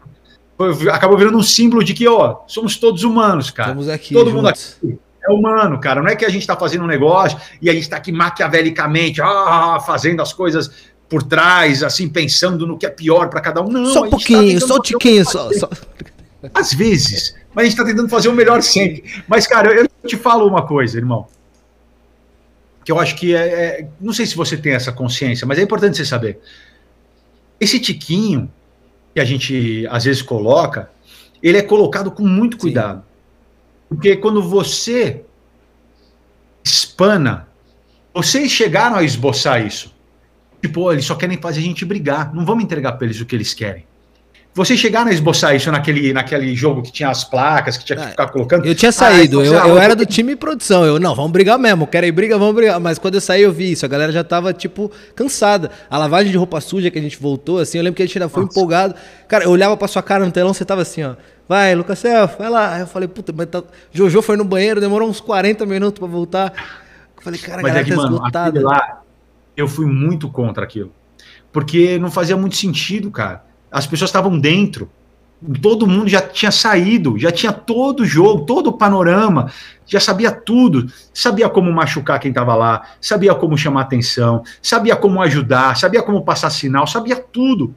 [0.75, 3.71] Foi, acabou virando um símbolo de que, ó, somos todos humanos, cara.
[3.71, 4.15] Estamos aqui.
[4.15, 4.35] Todo juntos.
[4.35, 6.03] mundo aqui é humano, cara.
[6.03, 9.21] Não é que a gente está fazendo um negócio e a gente está aqui maquiavelicamente,
[9.23, 10.71] ah, fazendo as coisas
[11.09, 13.69] por trás, assim, pensando no que é pior para cada um.
[13.69, 15.69] Não, só um tá pouquinho, tá só um tiquinho, só, só.
[16.53, 19.05] Às vezes, mas a gente está tentando fazer o melhor sempre.
[19.29, 21.29] Mas, cara, eu te falo uma coisa, irmão
[22.85, 25.63] que eu acho que é, é, Não sei se você tem essa consciência, mas é
[25.63, 26.41] importante você saber.
[27.61, 28.51] Esse tiquinho
[29.15, 30.91] que a gente às vezes coloca,
[31.43, 32.99] ele é colocado com muito cuidado.
[33.01, 33.05] Sim.
[33.89, 35.25] Porque quando você
[36.65, 37.49] espana,
[38.15, 39.95] vocês chegaram a esboçar isso.
[40.61, 42.33] Tipo, eles só querem fazer a gente brigar.
[42.33, 43.85] Não vamos entregar para eles o que eles querem.
[44.55, 48.05] Vocês chegaram a esboçar isso naquele, naquele jogo que tinha as placas, que tinha que
[48.05, 48.67] ah, ficar colocando?
[48.67, 50.85] Eu tinha saído, ah, eu, eu era do time produção.
[50.85, 52.79] Eu, não, vamos brigar mesmo, quero ir briga, vamos brigar.
[52.79, 53.87] Mas quando eu saí, eu vi isso.
[53.87, 55.71] A galera já tava, tipo, cansada.
[55.89, 58.19] A lavagem de roupa suja que a gente voltou, assim, eu lembro que a gente
[58.19, 58.53] ainda foi Nossa.
[58.53, 58.95] empolgado.
[59.27, 61.15] Cara, eu olhava pra sua cara no telão, você tava assim, ó.
[61.49, 62.75] Vai, Lucas Celso, vai lá.
[62.75, 63.63] Aí eu falei, puta, mas tá...
[63.91, 66.53] Jojo foi no banheiro, demorou uns 40 minutos pra voltar.
[67.17, 68.61] Eu falei, cara, a galera é que, tá mano, esgotada.
[68.61, 69.01] Lá,
[69.57, 70.93] eu fui muito contra aquilo.
[71.51, 73.51] Porque não fazia muito sentido, cara.
[73.73, 74.91] As pessoas estavam dentro
[75.61, 79.51] todo mundo já tinha saído, já tinha todo o jogo, todo o panorama,
[79.87, 85.21] já sabia tudo, sabia como machucar quem estava lá, sabia como chamar atenção, sabia como
[85.21, 87.75] ajudar, sabia como passar sinal, sabia tudo.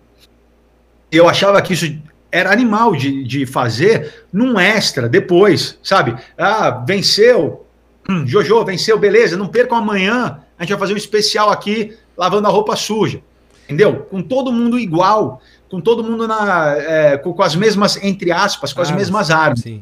[1.11, 1.97] Eu achava que isso
[2.31, 6.15] era animal de, de fazer num extra depois, sabe?
[6.37, 7.65] Ah, venceu,
[8.07, 12.47] hum, Jojo, venceu, beleza, não percam amanhã, a gente vai fazer um especial aqui lavando
[12.47, 13.21] a roupa suja,
[13.63, 14.07] entendeu?
[14.09, 18.71] Com todo mundo igual com todo mundo na, é, com, com, as mesmas, entre aspas,
[18.71, 19.61] com as ah, mesmas armas.
[19.61, 19.81] Cê,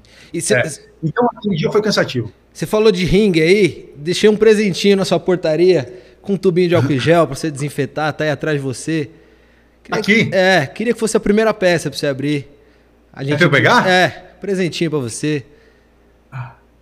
[0.53, 0.63] é.
[1.03, 2.31] Então, aquele dia foi cansativo.
[2.53, 6.75] Você falou de ringue aí, deixei um presentinho na sua portaria com um tubinho de
[6.75, 9.09] álcool gel para você desinfetar, tá aí atrás de você.
[9.83, 10.25] Queria Aqui?
[10.25, 12.47] Que, é, queria que fosse a primeira peça para você abrir.
[13.11, 13.87] A gente, Quer pegar?
[13.87, 14.07] É,
[14.39, 15.45] presentinho para você.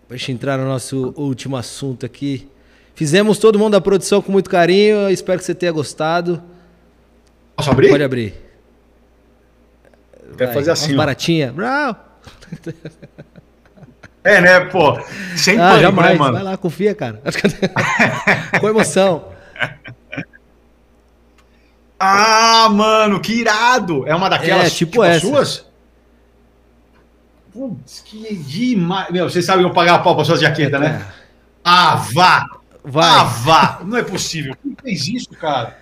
[0.07, 2.47] Pra gente entrar no nosso último assunto aqui.
[2.93, 6.43] Fizemos todo mundo da produção com muito carinho, espero que você tenha gostado.
[7.55, 7.89] Posso abrir?
[7.89, 8.50] Pode abrir.
[10.37, 10.95] Quer fazer assim.
[10.95, 11.53] Baratinha.
[14.23, 14.99] É, né, pô?
[15.35, 16.11] Sem ah, pânico, né, jamais.
[16.11, 16.33] Né, mano?
[16.33, 17.21] Vai lá, confia, cara.
[18.59, 19.25] Com emoção.
[21.99, 24.07] Ah, mano, que irado!
[24.07, 25.19] É uma daquelas é, tipo, tipo essa.
[25.19, 25.65] suas?
[27.51, 29.11] Putz, que demais.
[29.11, 31.05] Meu, vocês sabem eu pagar a pau pra suas jaquetas, é, né?
[31.63, 32.47] Ah, vá!
[32.83, 33.07] Vai.
[33.07, 33.81] Ah, vá!
[33.83, 34.55] Não é possível.
[34.63, 35.77] Quem fez isso, cara?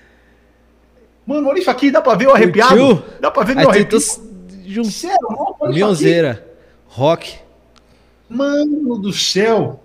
[1.26, 3.04] Mano, olha isso aqui, dá pra ver o arrepiado?
[3.22, 4.00] Dá pra ver meu arrepio?
[5.70, 6.46] Mionzeira.
[6.88, 7.36] Rock.
[8.30, 9.84] Mano do céu.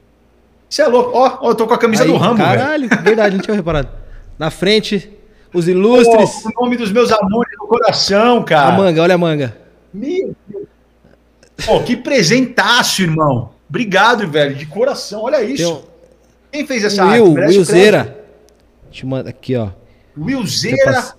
[0.69, 1.13] Você é louco.
[1.15, 3.03] Ó, ó, eu tô com a camisa Aí, do Rambo, Caralho, velho.
[3.03, 3.89] verdade, não tinha reparado.
[4.39, 5.11] Na frente,
[5.53, 6.43] os ilustres.
[6.43, 8.75] Pô, o nome dos meus amores do coração, cara.
[8.75, 9.57] A manga, olha a manga.
[9.93, 10.67] Meu Deus.
[11.65, 13.51] Pô, que presentaço, irmão.
[13.69, 15.23] Obrigado, velho, de coração.
[15.23, 15.73] Olha isso.
[15.73, 15.83] Um...
[16.51, 17.57] Quem fez essa Will, arte?
[17.57, 18.25] Willzeira.
[18.91, 19.71] Te manda aqui, ó.
[20.17, 21.15] Willzeira.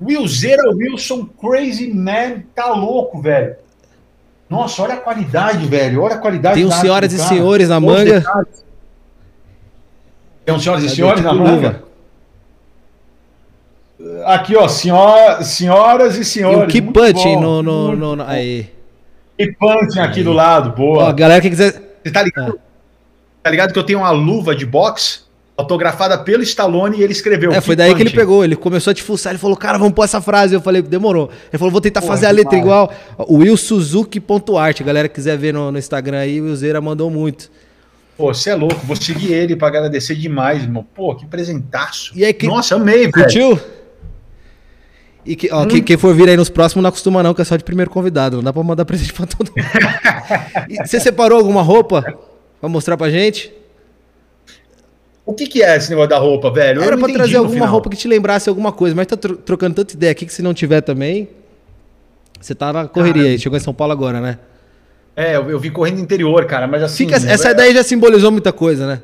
[0.00, 3.56] Willzeira Wilson, Crazy Man, tá louco, velho.
[4.48, 6.02] Nossa, olha a qualidade, velho.
[6.02, 6.54] Olha a qualidade.
[6.54, 8.22] Tem um senhoras e senhores na manga.
[10.44, 11.82] Tem um senhoras e senhores na manga.
[14.24, 16.60] Aqui, ó, senhora, senhoras e senhores.
[16.60, 18.70] E o Keep Punching no, no, no, no, Aí.
[19.38, 21.08] Keep Punching aqui do lado, boa.
[21.08, 21.72] Ó, galera que quiser.
[22.04, 22.58] Você tá ligado?
[22.58, 22.66] Ah.
[23.42, 25.25] Tá ligado que eu tenho uma luva de boxe?
[25.56, 27.52] Autografada pelo Stallone e ele escreveu.
[27.52, 28.02] É, foi daí punch.
[28.02, 28.44] que ele pegou.
[28.44, 29.32] Ele começou a te fuçar.
[29.32, 30.54] Ele falou, cara, vamos pôr essa frase.
[30.54, 31.30] Eu falei, demorou.
[31.50, 32.92] Ele falou, vou tentar Porra, fazer a letra igual.
[33.16, 34.82] O Will Suzuki.art.
[34.82, 37.50] Galera quiser ver no, no Instagram aí, o Zera mandou muito.
[38.16, 40.86] Pô, você é louco, vou seguir ele para agradecer demais, irmão.
[40.94, 42.12] Pô, que presentaço.
[42.14, 42.46] E aí, que...
[42.46, 43.56] Nossa, amei, Curtiu?
[43.56, 43.76] velho.
[45.26, 45.68] E que, ó, hum.
[45.68, 47.90] quem, quem, for vir aí nos próximos não acostuma não, que é só de primeiro
[47.90, 48.36] convidado.
[48.36, 50.86] Não dá pra mandar presente pra todo mundo.
[50.86, 52.16] você separou alguma roupa
[52.60, 53.52] pra mostrar pra gente?
[55.26, 56.80] O que, que é esse negócio da roupa, velho?
[56.80, 57.68] Era pra trazer alguma final.
[57.68, 60.54] roupa que te lembrasse alguma coisa, mas tá trocando tanta ideia aqui que se não
[60.54, 61.28] tiver também,
[62.40, 63.38] você tá na correria cara, aí.
[63.38, 64.38] Chegou em São Paulo agora, né?
[65.16, 67.06] É, eu, eu vim correndo interior, cara, mas assim.
[67.06, 67.54] Fica, essa é...
[67.54, 69.02] daí já simbolizou muita coisa, né?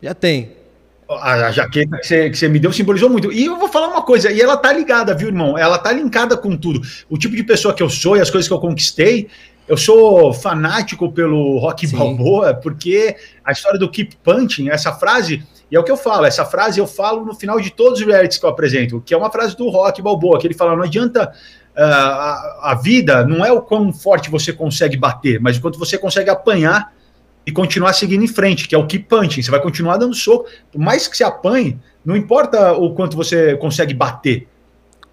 [0.00, 0.52] Já tem.
[1.08, 3.32] A, a jaqueta que você, que você me deu simbolizou muito.
[3.32, 5.58] E eu vou falar uma coisa, e ela tá ligada, viu, irmão?
[5.58, 6.80] Ela tá linkada com tudo.
[7.10, 9.28] O tipo de pessoa que eu sou e as coisas que eu conquistei.
[9.68, 11.96] Eu sou fanático pelo rock Sim.
[11.96, 16.24] balboa, porque a história do keep punching, essa frase, e é o que eu falo,
[16.24, 19.16] essa frase eu falo no final de todos os realities que eu apresento, que é
[19.16, 21.32] uma frase do rock balboa, que ele fala: não adianta
[21.76, 25.78] uh, a, a vida, não é o quão forte você consegue bater, mas o quanto
[25.78, 26.92] você consegue apanhar
[27.44, 29.40] e continuar seguindo em frente, que é o keep punching.
[29.40, 30.48] Você vai continuar dando soco.
[30.72, 34.48] Por mais que você apanhe, não importa o quanto você consegue bater.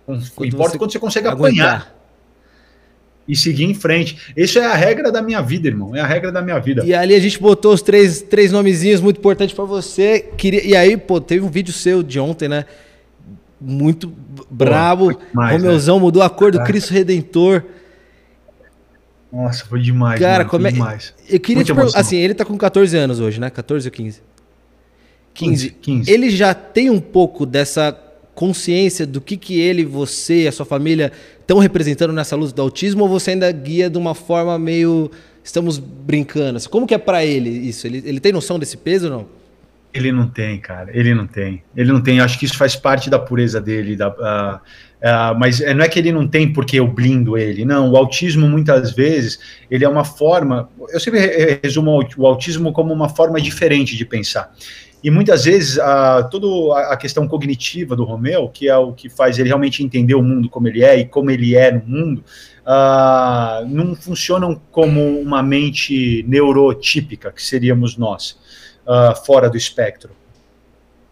[0.07, 1.67] Importa o quanto você consegue aguentar.
[1.67, 2.02] apanhar.
[3.27, 4.33] E seguir em frente.
[4.35, 5.95] Isso é a regra da minha vida, irmão.
[5.95, 6.83] É a regra da minha vida.
[6.85, 10.19] E ali a gente botou os três, três nomezinhos muito importantes para você.
[10.37, 10.65] Queria...
[10.65, 12.65] E aí, pô, teve um vídeo seu de ontem, né?
[13.61, 14.11] Muito
[14.49, 15.15] brabo.
[15.15, 16.01] Pô, Romeuzão né?
[16.01, 17.63] mudou a cor do Cristo Redentor.
[19.31, 20.19] Nossa, foi demais.
[20.19, 20.71] Cara, mano, como é.
[20.71, 21.13] Demais.
[21.27, 21.97] Eu queria te perguntar.
[21.97, 23.49] Assim, ele tá com 14 anos hoje, né?
[23.49, 24.21] 14 ou 15?
[25.33, 25.69] 15.
[25.81, 26.11] 15.
[26.11, 27.97] Ele já tem um pouco dessa
[28.35, 32.61] consciência do que, que ele, você e a sua família estão representando nessa luta do
[32.61, 35.11] autismo ou você ainda guia de uma forma meio.
[35.43, 36.57] Estamos brincando?
[36.69, 37.85] Como que é para ele isso?
[37.85, 39.27] Ele, ele tem noção desse peso ou não?
[39.93, 40.89] Ele não tem, cara.
[40.97, 41.61] Ele não tem.
[41.75, 42.19] Ele não tem.
[42.19, 44.59] Acho que isso faz parte da pureza dele, da, uh,
[45.03, 47.91] Uh, mas é, não é que ele não tem porque eu blindo ele, não.
[47.91, 49.37] O autismo, muitas vezes,
[49.69, 50.69] ele é uma forma.
[50.89, 54.55] Eu sempre resumo o autismo como uma forma diferente de pensar.
[55.03, 59.37] E muitas vezes, uh, toda a questão cognitiva do Romeu, que é o que faz
[59.37, 62.23] ele realmente entender o mundo como ele é e como ele é no mundo,
[62.65, 68.37] uh, não funcionam como uma mente neurotípica, que seríamos nós,
[69.25, 70.11] fora do espectro.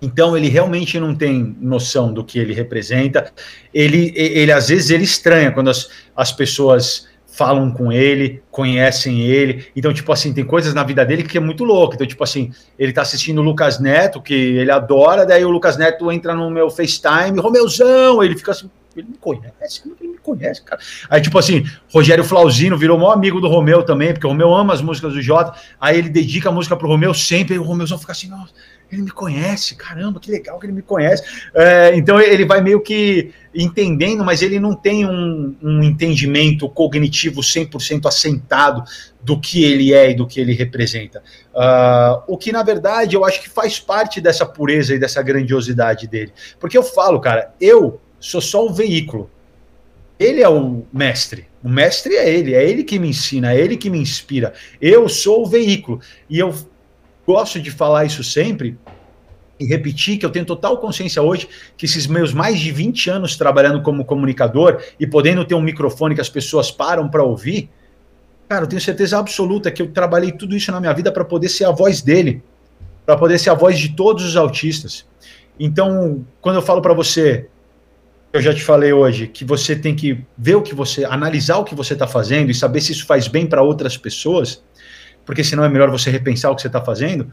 [0.02, 3.32] Então ele realmente não tem noção do que ele representa.
[3.74, 9.68] Ele, ele às vezes ele estranha quando as, as pessoas falam com ele, conhecem ele.
[9.76, 11.96] Então, tipo assim, tem coisas na vida dele que é muito louco.
[11.96, 15.78] Então, tipo assim, ele tá assistindo o Lucas Neto, que ele adora, daí o Lucas
[15.78, 20.62] Neto entra no meu FaceTime, Romeuzão, ele fica assim, ele me conhece, ele me conhece,
[20.62, 20.82] cara.
[21.10, 24.74] Aí, tipo assim, Rogério Flauzino virou maior amigo do Romeu também, porque o Romeu ama
[24.74, 27.98] as músicas do Jota, aí ele dedica a música pro Romeu sempre, e o Romeuzão
[27.98, 28.52] fica assim, nossa,
[28.92, 31.24] ele me conhece, caramba, que legal que ele me conhece.
[31.56, 37.40] É, então ele vai meio que entendendo, mas ele não tem um, um entendimento cognitivo
[37.40, 38.84] 100% assentado
[39.24, 41.24] do que ele é e do que ele representa.
[41.54, 46.08] Uh, o que, na verdade, eu acho que faz parte dessa pureza e dessa grandiosidade
[46.08, 46.34] dele.
[46.60, 49.30] Porque eu falo, cara, eu sou só o veículo.
[50.18, 51.48] Ele é o mestre.
[51.64, 54.54] O mestre é ele, é ele que me ensina, é ele que me inspira.
[54.80, 56.00] Eu sou o veículo.
[56.30, 56.54] E eu
[57.26, 58.78] gosto de falar isso sempre
[59.60, 63.36] e repetir que eu tenho total consciência hoje que esses meus mais de 20 anos
[63.36, 67.70] trabalhando como comunicador e podendo ter um microfone que as pessoas param para ouvir,
[68.50, 71.48] cara, eu tenho certeza absoluta que eu trabalhei tudo isso na minha vida para poder
[71.48, 72.44] ser a voz dele,
[73.06, 75.06] para poder ser a voz de todos os autistas.
[75.60, 77.48] Então, quando eu falo para você,
[78.34, 81.66] eu já te falei hoje, que você tem que ver o que você, analisar o
[81.66, 84.64] que você está fazendo e saber se isso faz bem para outras pessoas,
[85.26, 87.30] porque senão é melhor você repensar o que você está fazendo.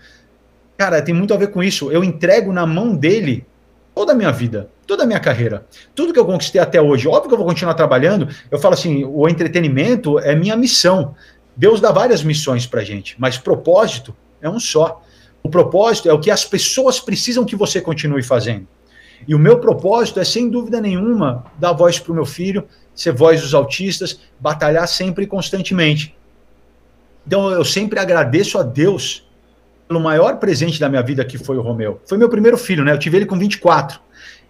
[0.77, 1.91] Cara, tem muito a ver com isso.
[1.93, 3.47] Eu entrego na mão dele
[3.95, 7.07] toda a minha vida, toda a minha carreira, tudo que eu conquistei até hoje.
[7.07, 8.29] Óbvio que eu vou continuar trabalhando.
[8.51, 11.15] Eu falo assim, o entretenimento é minha missão.
[11.57, 15.03] Deus dá várias missões para gente, mas propósito é um só.
[15.43, 18.67] O propósito é o que as pessoas precisam que você continue fazendo.
[19.29, 23.13] E o meu propósito é, sem dúvida nenhuma, dar voz para o meu filho, ser
[23.13, 26.17] voz dos autistas, batalhar sempre e constantemente.
[27.27, 29.29] Então eu sempre agradeço a Deus
[29.87, 32.01] pelo maior presente da minha vida que foi o Romeu.
[32.07, 32.93] Foi meu primeiro filho, né?
[32.93, 34.01] Eu tive ele com 24.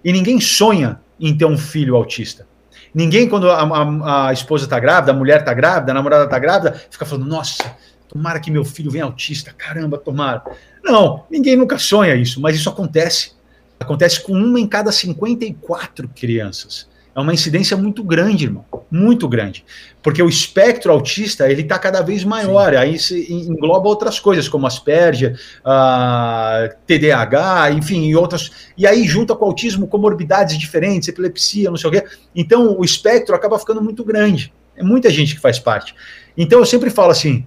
[0.04, 2.46] E ninguém sonha em ter um filho autista.
[2.94, 6.38] Ninguém, quando a, a, a esposa está grávida, a mulher está grávida, a namorada está
[6.38, 7.76] grávida, fica falando, nossa,
[8.08, 10.42] tomara que meu filho venha autista, caramba, tomara.
[10.84, 13.37] Não, ninguém nunca sonha isso, mas isso acontece.
[13.80, 16.88] Acontece com uma em cada 54 crianças.
[17.18, 19.64] É uma incidência muito grande, irmão, muito grande,
[20.00, 22.70] porque o espectro autista ele está cada vez maior.
[22.70, 22.76] Sim.
[22.76, 28.70] Aí se engloba outras coisas como Asperger, uh, TDAH, enfim, e outras.
[28.76, 32.04] E aí junta com o autismo comorbidades diferentes, epilepsia, não sei o quê.
[32.36, 34.52] Então o espectro acaba ficando muito grande.
[34.76, 35.96] É muita gente que faz parte.
[36.36, 37.44] Então eu sempre falo assim: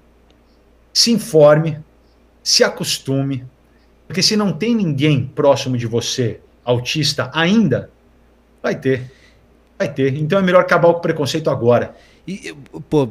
[0.94, 1.80] se informe,
[2.44, 3.46] se acostume,
[4.12, 7.90] porque se não tem ninguém próximo de você autista ainda,
[8.62, 9.10] vai ter.
[9.80, 10.14] Vai ter.
[10.18, 11.96] Então é melhor acabar com o preconceito agora.
[12.28, 12.54] E,
[12.90, 13.08] pô,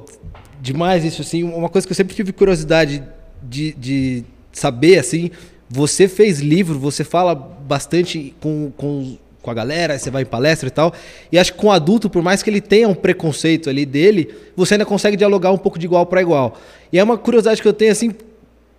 [0.61, 1.43] demais isso, assim.
[1.43, 3.03] Uma coisa que eu sempre tive curiosidade
[3.43, 5.31] de, de saber, assim,
[5.71, 10.69] você fez livro, você fala bastante com, com, com a galera, você vai em palestra
[10.69, 10.93] e tal.
[11.33, 14.35] E acho que com o adulto, por mais que ele tenha um preconceito ali dele,
[14.55, 16.61] você ainda consegue dialogar um pouco de igual para igual.
[16.93, 18.15] E é uma curiosidade que eu tenho, assim,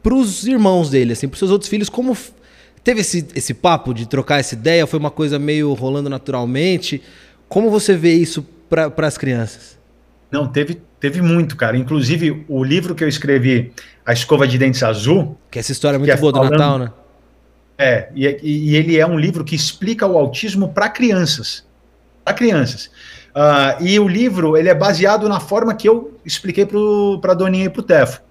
[0.01, 2.17] pros irmãos dele, assim, pros seus outros filhos, como
[2.83, 4.87] teve esse, esse papo de trocar essa ideia?
[4.87, 7.01] Foi uma coisa meio rolando naturalmente?
[7.47, 9.77] Como você vê isso para as crianças?
[10.31, 11.77] Não, teve, teve muito, cara.
[11.77, 13.73] Inclusive, o livro que eu escrevi,
[14.05, 15.37] A Escova de Dentes Azul.
[15.51, 16.91] Que essa história é muito é boa falando, do Natal, né?
[17.77, 21.65] É, e, e, ele é um livro que explica o autismo para crianças.
[22.23, 22.89] Para crianças.
[23.35, 27.65] Uh, e o livro ele é baseado na forma que eu expliquei para a Doninha
[27.65, 28.21] e para o Tefo.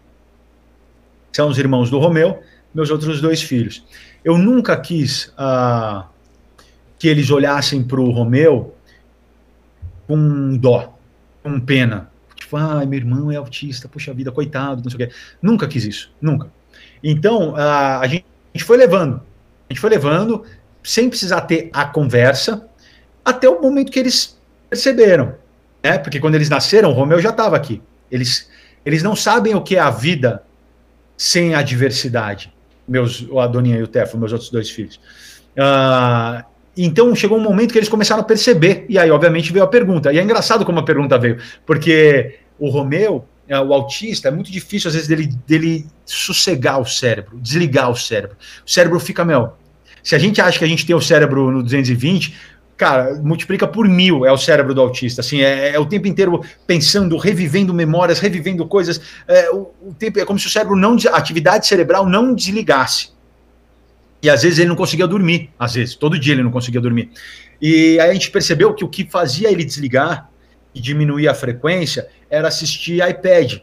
[1.33, 2.43] São os irmãos do Romeu,
[2.75, 3.85] meus outros dois filhos.
[4.25, 6.05] Eu nunca quis uh,
[6.99, 8.75] que eles olhassem para o Romeu
[10.07, 10.97] com dó
[11.43, 12.11] com pena.
[12.35, 15.15] Tipo, ai, meu irmão é autista, puxa vida, coitado, não sei o quê.
[15.41, 16.51] Nunca quis isso, nunca.
[17.03, 18.25] Então, a, a gente
[18.61, 19.17] foi levando,
[19.69, 20.45] a gente foi levando,
[20.83, 22.69] sem precisar ter a conversa,
[23.25, 24.39] até o momento que eles
[24.69, 25.35] perceberam.
[25.83, 25.99] Né?
[25.99, 27.83] Porque quando eles nasceram, o Romeu já estava aqui.
[28.11, 28.51] Eles,
[28.85, 30.43] eles não sabem o que é a vida
[31.21, 32.51] sem a diversidade.
[32.89, 34.99] Meus, a Doninha e o Tefo, meus outros dois filhos.
[35.55, 36.43] Uh,
[36.75, 40.11] então chegou um momento que eles começaram a perceber, e aí, obviamente, veio a pergunta.
[40.15, 41.37] E é engraçado como a pergunta veio,
[41.67, 46.87] porque o Romeu, é, o autista, é muito difícil, às vezes, dele, dele sossegar o
[46.87, 48.39] cérebro, desligar o cérebro.
[48.67, 49.53] O cérebro fica, meu.
[50.03, 52.35] Se a gente acha que a gente tem o cérebro no 220,
[52.81, 55.21] cara, multiplica por mil é o cérebro do autista.
[55.21, 58.99] Assim, é, é o tempo inteiro pensando, revivendo memórias, revivendo coisas.
[59.29, 60.97] É, o, o tempo, é como se o cérebro não.
[61.13, 63.11] A atividade cerebral não desligasse.
[64.23, 67.11] E às vezes ele não conseguia dormir, às vezes, todo dia ele não conseguia dormir.
[67.61, 70.31] E aí a gente percebeu que o que fazia ele desligar
[70.75, 73.61] e diminuir a frequência era assistir iPad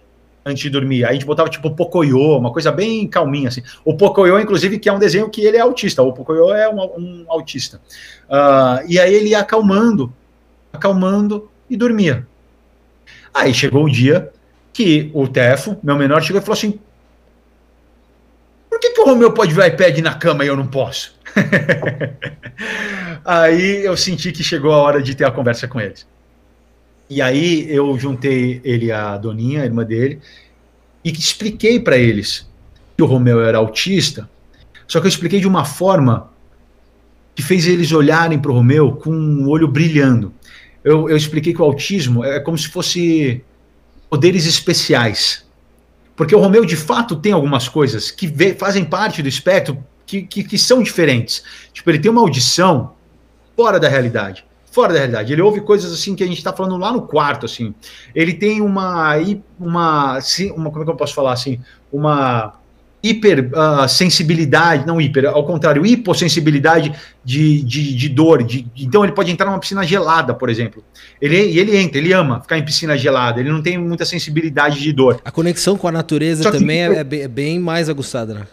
[0.47, 1.03] antes de dormir.
[1.03, 3.61] Aí a gente botava tipo Pocoyo, uma coisa bem calminha assim.
[3.83, 6.01] O Pocoyo, inclusive, que é um desenho que ele é autista.
[6.01, 7.81] O Pocoyo é um, um autista.
[8.29, 10.13] Uh, e aí ele ia acalmando,
[10.71, 12.25] acalmando e dormia.
[13.33, 14.31] Aí chegou o dia
[14.73, 16.79] que o Tefo, meu menor, chegou e falou assim:
[18.69, 21.15] por que, que o Romeu pode ver iPad na cama e eu não posso?
[23.25, 26.07] aí eu senti que chegou a hora de ter a conversa com eles.
[27.09, 30.19] E aí eu juntei ele a Doninha, a irmã dele,
[31.03, 32.47] e expliquei para eles
[32.95, 34.29] que o Romeu era autista,
[34.87, 36.31] só que eu expliquei de uma forma
[37.35, 40.33] que fez eles olharem para o Romeu com o um olho brilhando.
[40.83, 43.43] Eu, eu expliquei que o autismo é como se fosse
[44.09, 45.45] poderes especiais.
[46.15, 50.23] Porque o Romeu, de fato, tem algumas coisas que vê, fazem parte do espectro que,
[50.23, 51.43] que, que, são diferentes.
[51.71, 52.93] Tipo, ele tem uma audição
[53.55, 54.43] fora da realidade.
[54.77, 55.33] Fora da realidade.
[55.33, 57.73] Ele ouve coisas assim que a gente está falando lá no quarto, assim.
[58.13, 59.15] Ele tem uma,
[59.59, 60.19] uma,
[60.55, 60.69] uma.
[60.69, 61.59] Como é que eu posso falar assim?
[61.91, 62.53] Uma
[63.01, 66.93] hipersensibilidade, uh, não hiper, ao contrário, hipossensibilidade
[67.25, 68.43] de, de, de dor.
[68.43, 70.83] De, então ele pode entrar numa piscina gelada, por exemplo.
[71.19, 74.93] Ele, ele entra, ele ama ficar em piscina gelada, ele não tem muita sensibilidade de
[74.93, 75.19] dor.
[75.25, 78.47] A conexão com a natureza também é, é, bem mais aguçada, né?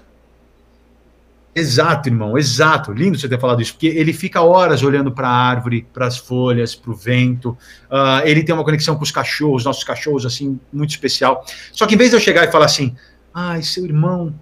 [1.55, 2.93] Exato, irmão, exato.
[2.93, 6.17] Lindo você ter falado isso, porque ele fica horas olhando para a árvore, para as
[6.17, 7.51] folhas, para o vento.
[7.91, 11.45] Uh, ele tem uma conexão com os cachorros, nossos cachorros, assim, muito especial.
[11.73, 12.97] Só que em vez de eu chegar e falar assim,
[13.33, 14.35] ai, seu irmão,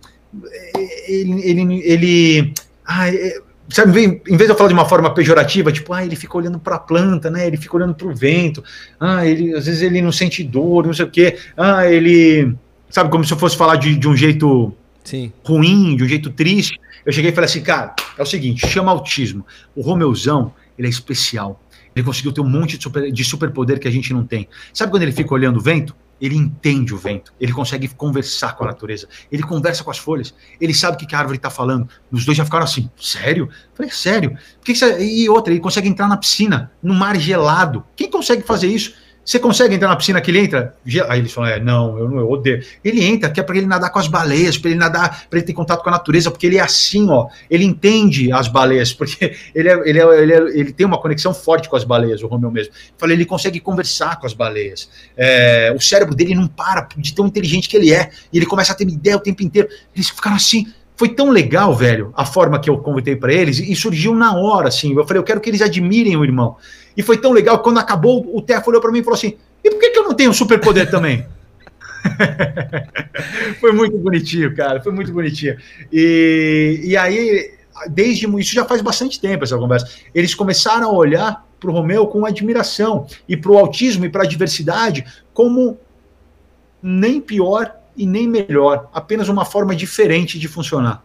[1.07, 2.55] ele, ele, ele
[2.87, 6.17] ai, é, sabe, em vez de eu falar de uma forma pejorativa, tipo, ah, ele
[6.17, 7.47] fica olhando para a planta, né?
[7.47, 8.65] Ele fica olhando para o vento.
[8.99, 11.37] Ah, ele às vezes ele não sente dor, não sei o quê.
[11.57, 12.55] Ah, ele,
[12.89, 14.75] sabe, como se eu fosse falar de, de um jeito
[15.05, 15.33] Sim.
[15.45, 16.79] ruim, de um jeito triste.
[17.05, 19.45] Eu cheguei e falei assim, cara, é o seguinte, chama autismo.
[19.75, 21.61] O Romeuzão, ele é especial.
[21.95, 24.49] Ele conseguiu ter um monte de, super, de superpoder que a gente não tem.
[24.73, 25.95] Sabe quando ele fica olhando o vento?
[26.23, 30.33] ele entende o vento, ele consegue conversar com a natureza, ele conversa com as folhas,
[30.61, 31.89] ele sabe o que a árvore está falando.
[32.13, 33.49] Os dois já ficaram assim, sério?
[33.51, 34.39] Eu falei, sério?
[34.63, 35.05] Que que você...
[35.05, 37.85] E outra, ele consegue entrar na piscina, no mar gelado.
[37.97, 38.95] Quem consegue fazer isso?
[39.25, 40.75] Você consegue entrar na piscina que ele entra?
[41.09, 42.65] Aí eles falam: é, não, eu não eu odeio.
[42.85, 45.47] Ele entra, que é para ele nadar com as baleias, para ele nadar, para ele
[45.47, 47.29] ter contato com a natureza, porque ele é assim, ó.
[47.49, 51.33] Ele entende as baleias, porque ele, é, ele, é, ele, é, ele tem uma conexão
[51.33, 52.73] forte com as baleias, o Romeu mesmo.
[52.99, 54.89] Falei, ele consegue conversar com as baleias.
[55.17, 58.11] É, o cérebro dele não para de tão inteligente que ele é.
[58.33, 59.69] E ele começa a ter ideia o tempo inteiro.
[59.95, 60.67] Eles ficaram assim.
[61.03, 64.69] Foi tão legal, velho, a forma que eu convidei para eles, e surgiu na hora,
[64.69, 64.95] assim.
[64.95, 66.57] Eu falei, eu quero que eles admirem o irmão.
[66.97, 69.37] E foi tão legal que quando acabou, o Tefa olhou para mim e falou assim:
[69.65, 71.27] e por que, que eu não tenho superpoder também?
[73.59, 74.81] foi muito bonitinho, cara.
[74.81, 75.57] Foi muito bonitinho.
[75.93, 77.51] E, e aí,
[77.89, 79.89] desde isso já faz bastante tempo essa conversa.
[80.15, 84.23] Eles começaram a olhar para o Romeu com admiração e para o autismo e para
[84.23, 85.05] a diversidade
[85.35, 85.77] como
[86.81, 91.05] nem pior e nem melhor, apenas uma forma diferente de funcionar.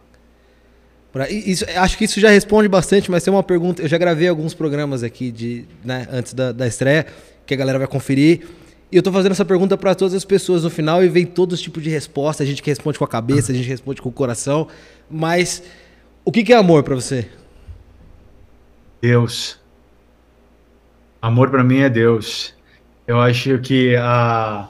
[1.28, 3.82] Isso, acho que isso já responde bastante, mas tem uma pergunta.
[3.82, 7.06] Eu já gravei alguns programas aqui de, né, antes da, da estreia,
[7.46, 8.46] que a galera vai conferir.
[8.90, 11.58] E eu tô fazendo essa pergunta para todas as pessoas no final e vem todos
[11.58, 12.42] os tipos de resposta.
[12.42, 14.68] A gente que responde com a cabeça, a gente responde com o coração.
[15.10, 15.62] Mas
[16.24, 17.28] o que, que é amor para você?
[19.00, 19.58] Deus.
[21.20, 22.54] Amor para mim é Deus.
[23.06, 24.68] Eu acho que a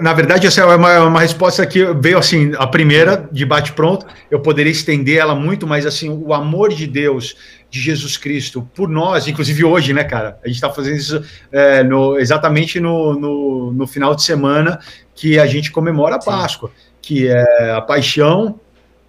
[0.00, 4.40] na verdade, essa é uma, uma, resposta que veio assim, a primeira, de bate-pronto, eu
[4.40, 7.36] poderia estender ela muito, mas assim, o amor de Deus,
[7.70, 10.38] de Jesus Cristo, por nós, inclusive hoje, né, cara?
[10.44, 14.78] A gente está fazendo isso é, no, exatamente no, no, no, final de semana
[15.14, 16.70] que a gente comemora a Páscoa,
[17.02, 18.60] que é a paixão,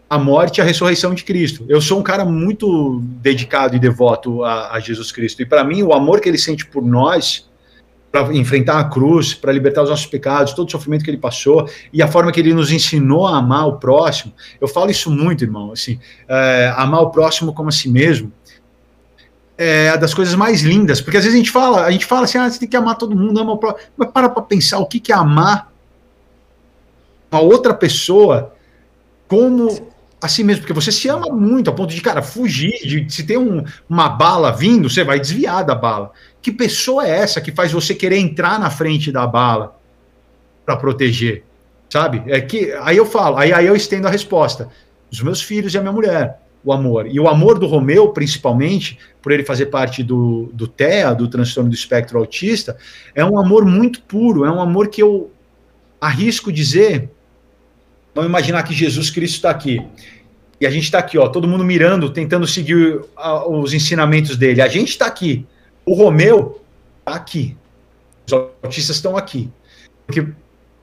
[0.10, 1.66] a morte e a ressurreição de Cristo.
[1.70, 5.84] Eu sou um cara muito dedicado e devoto a, a Jesus Cristo, e para mim,
[5.84, 7.48] o amor que ele sente por nós
[8.15, 11.69] para enfrentar a cruz, para libertar os nossos pecados, todo o sofrimento que ele passou
[11.91, 14.31] e a forma que ele nos ensinou a amar o próximo.
[14.61, 18.31] Eu falo isso muito, irmão, assim, é, amar o próximo como a si mesmo
[19.57, 22.37] é das coisas mais lindas, porque às vezes a gente fala, a gente fala assim,
[22.37, 24.85] ah, você tem que amar todo mundo, ama o próximo, mas para para pensar o
[24.85, 25.71] que, que é amar
[27.31, 28.53] uma outra pessoa
[29.27, 29.89] como
[30.21, 33.23] a si mesmo, porque você se ama muito, a ponto de, cara, fugir, de se
[33.23, 36.11] tem um, uma bala vindo, você vai desviar da bala.
[36.45, 39.80] Que pessoa é essa que faz você querer entrar na frente da bala
[40.63, 41.43] para proteger?
[41.89, 42.22] Sabe?
[42.27, 44.69] É que aí eu falo, aí, aí eu estendo a resposta.
[45.11, 47.07] Os meus filhos e a minha mulher, o amor.
[47.07, 51.67] E o amor do Romeu, principalmente, por ele fazer parte do, do TEA, do transtorno
[51.67, 52.77] do espectro autista,
[53.15, 55.31] é um amor muito puro, é um amor que eu
[55.99, 57.09] arrisco dizer.
[58.13, 59.84] Vamos imaginar que Jesus Cristo está aqui.
[60.61, 63.01] E a gente está aqui, ó, todo mundo mirando, tentando seguir
[63.47, 64.61] os ensinamentos dele.
[64.61, 65.43] A gente está aqui.
[65.86, 66.62] O Romeu
[66.99, 67.56] está aqui.
[68.26, 69.52] Os autistas estão aqui.
[70.06, 70.28] Porque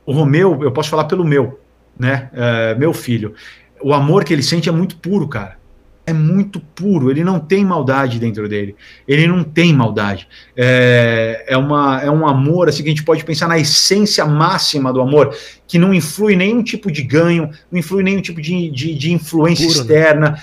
[0.07, 1.61] o Romeu, eu posso falar pelo meu,
[1.99, 2.31] né?
[2.33, 3.35] É, meu filho.
[3.81, 5.62] O amor que ele sente é muito puro, cara
[6.05, 8.74] é muito puro, ele não tem maldade dentro dele,
[9.07, 10.27] ele não tem maldade.
[10.57, 14.93] É, é, uma, é um amor, assim, que a gente pode pensar na essência máxima
[14.93, 18.95] do amor, que não influi nenhum tipo de ganho, não influi nenhum tipo de, de,
[18.95, 19.83] de influência puro, né?
[19.83, 20.31] externa.
[20.31, 20.43] Né?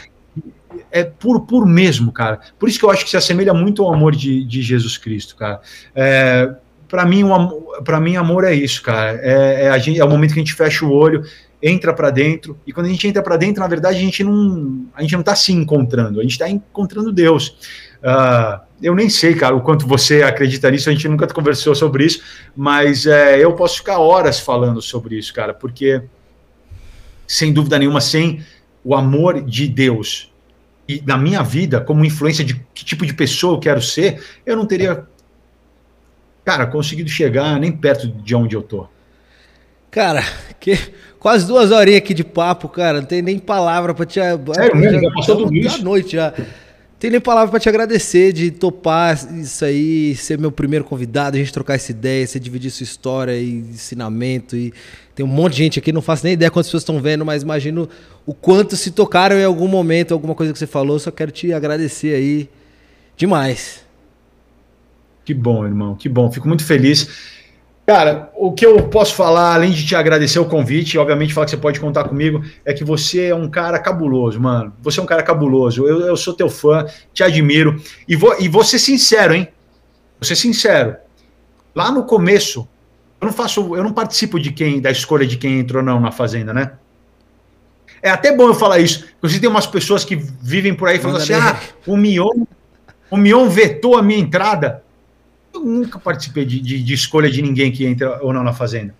[0.91, 2.39] É puro, puro mesmo, cara.
[2.57, 5.35] Por isso que eu acho que se assemelha muito ao amor de, de Jesus Cristo,
[5.35, 5.61] cara.
[5.95, 6.53] É,
[6.87, 7.23] para mim,
[7.83, 9.19] para mim, amor é isso, cara.
[9.21, 11.23] É, é, gente, é o momento que a gente fecha o olho
[11.61, 14.85] entra para dentro, e quando a gente entra para dentro, na verdade, a gente não
[14.95, 17.49] a gente não está se encontrando, a gente está encontrando Deus.
[18.01, 22.05] Uh, eu nem sei, cara, o quanto você acredita nisso, a gente nunca conversou sobre
[22.05, 22.23] isso,
[22.55, 26.01] mas é, eu posso ficar horas falando sobre isso, cara, porque,
[27.27, 28.41] sem dúvida nenhuma, sem
[28.81, 30.31] o amor de Deus
[30.89, 34.57] e na minha vida, como influência de que tipo de pessoa eu quero ser, eu
[34.57, 35.05] não teria,
[36.43, 38.87] cara, conseguido chegar nem perto de onde eu tô.
[39.91, 40.23] Cara,
[40.59, 40.75] que
[41.19, 43.01] quase duas horinhas aqui de papo, cara.
[43.01, 44.19] Não tem nem palavra para te.
[44.19, 44.99] Sério, mesmo?
[44.99, 46.33] Já passou do noite já.
[46.99, 51.39] Tem nem palavra para te agradecer de topar isso aí, ser meu primeiro convidado, a
[51.39, 54.57] gente trocar essa ideia, você dividir sua história e ensinamento.
[54.57, 54.73] E
[55.15, 57.41] tem um monte de gente aqui, não faço nem ideia quantas pessoas estão vendo, mas
[57.41, 57.87] imagino
[58.25, 60.99] o quanto se tocaram em algum momento, alguma coisa que você falou.
[60.99, 62.49] Só quero te agradecer aí
[63.15, 63.81] demais.
[65.23, 66.29] Que bom, irmão, que bom.
[66.29, 67.07] Fico muito feliz.
[67.89, 71.49] Cara, o que eu posso falar, além de te agradecer o convite, obviamente falar que
[71.49, 74.71] você pode contar comigo, é que você é um cara cabuloso, mano.
[74.83, 75.87] Você é um cara cabuloso.
[75.87, 77.81] Eu, eu sou teu fã, te admiro.
[78.07, 79.47] E vou, e vou ser sincero, hein?
[80.19, 80.97] Vou ser sincero.
[81.73, 82.69] Lá no começo,
[83.19, 86.11] eu não faço, eu não participo de quem, da escolha de quem entrou não na
[86.11, 86.73] Fazenda, né?
[88.03, 89.07] É até bom eu falar isso.
[89.17, 92.45] Inclusive, tem umas pessoas que vivem por aí falando assim: ah, o Mion,
[93.09, 94.83] o Mion vetou a minha entrada.
[95.53, 98.93] Eu nunca participei de, de, de, escolha de ninguém que entra ou não na Fazenda.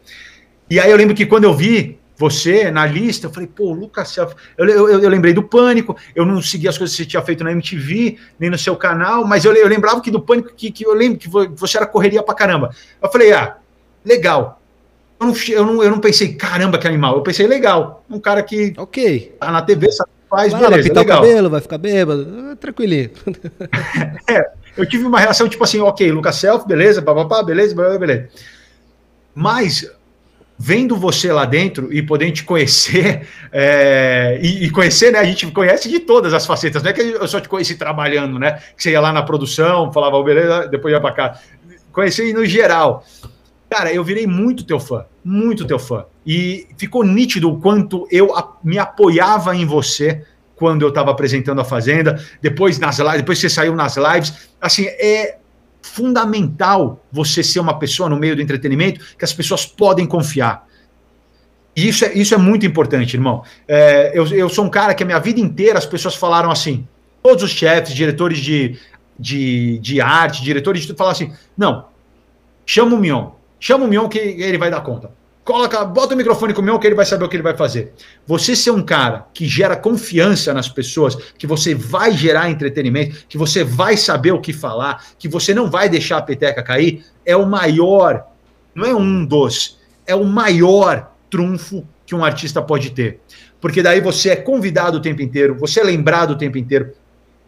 [0.69, 4.17] E aí eu lembro que quando eu vi você na lista, eu falei, pô, Lucas
[4.17, 7.45] eu, eu, eu, lembrei do Pânico, eu não segui as coisas que você tinha feito
[7.45, 10.85] na MTV, nem no seu canal, mas eu, eu lembrava que do Pânico, que, que
[10.85, 12.71] eu lembro que você era correria pra caramba.
[13.01, 13.55] Eu falei, ah,
[14.03, 14.61] legal.
[15.19, 17.15] Eu não, eu não, eu não pensei, caramba, que animal.
[17.15, 18.03] Eu pensei, legal.
[18.09, 21.17] Um cara que ok tá na TV, sabe, faz, vai beleza, vai legal.
[21.17, 23.11] o cabelo, vai ficar bêbado, tranquilinho.
[24.29, 28.29] é, eu tive uma reação tipo assim, ok, Lucas Self, beleza, papapá, beleza, beleza.
[29.33, 29.89] Mas
[30.61, 35.19] vendo você lá dentro e podendo te conhecer, é, e, e, conhecer, né?
[35.19, 38.37] A gente conhece de todas as facetas, não é que eu só te conheci trabalhando,
[38.37, 38.59] né?
[38.75, 41.39] Que você ia lá na produção, falava, oh, beleza, depois ia para cá.
[41.93, 43.05] Conheci no geral.
[43.69, 46.05] Cara, eu virei muito teu fã, muito teu fã.
[46.25, 48.33] E ficou nítido o quanto eu
[48.63, 50.25] me apoiava em você
[50.59, 54.49] quando eu estava apresentando a Fazenda, depois nas lives, depois você saiu nas lives.
[54.59, 55.37] Assim, é
[55.81, 60.67] fundamental você ser uma pessoa no meio do entretenimento que as pessoas podem confiar.
[61.73, 63.41] E isso é, isso é muito importante, irmão.
[63.65, 66.85] É, eu, eu sou um cara que a minha vida inteira as pessoas falaram assim,
[67.23, 68.77] todos os chefes, diretores de,
[69.17, 71.85] de, de arte, diretores de tudo, falaram assim, não,
[72.65, 73.29] chama o Mion,
[73.59, 75.11] Chama o Mion que ele vai dar conta.
[75.49, 77.57] Coloca, bota o microfone com o Mion que ele vai saber o que ele vai
[77.57, 77.91] fazer.
[78.27, 83.35] Você ser um cara que gera confiança nas pessoas, que você vai gerar entretenimento, que
[83.35, 87.35] você vai saber o que falar, que você não vai deixar a peteca cair, é
[87.35, 88.27] o maior,
[88.75, 93.19] não é um dos, é o maior trunfo que um artista pode ter.
[93.59, 96.91] Porque daí você é convidado o tempo inteiro, você é lembrado o tempo inteiro.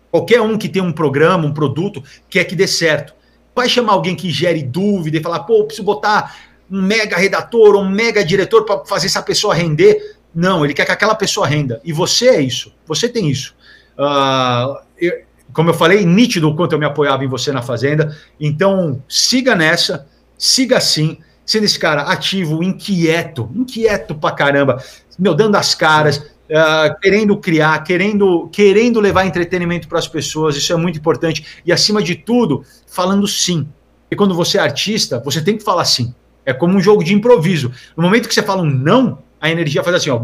[0.10, 3.14] Qualquer um que tem um programa, um produto, quer que dê certo
[3.54, 6.36] vai chamar alguém que gere dúvida e falar, pô, preciso botar
[6.72, 10.16] um mega redator ou um mega diretor para fazer essa pessoa render.
[10.34, 11.82] Não, ele quer que aquela pessoa renda.
[11.84, 12.74] E você é isso.
[12.88, 13.54] Você tem isso.
[13.98, 15.24] Uh, eu,
[15.54, 18.16] como eu falei, nítido o quanto eu me apoiava em você na Fazenda.
[18.40, 20.08] Então, siga nessa,
[20.38, 24.82] siga assim, sendo esse cara ativo, inquieto, inquieto pra caramba,
[25.20, 30.72] meu, dando as caras, uh, querendo criar, querendo, querendo levar entretenimento para as pessoas, isso
[30.72, 31.46] é muito importante.
[31.66, 33.68] E acima de tudo, falando sim.
[34.10, 36.14] E quando você é artista, você tem que falar sim.
[36.46, 37.72] É como um jogo de improviso.
[37.96, 40.20] No momento que você fala um não, a energia faz assim, ó,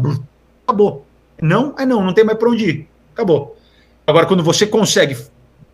[0.64, 1.06] acabou.
[1.40, 2.88] Não é não, não tem mais para onde ir.
[3.12, 3.56] Acabou.
[4.06, 5.16] Agora, quando você consegue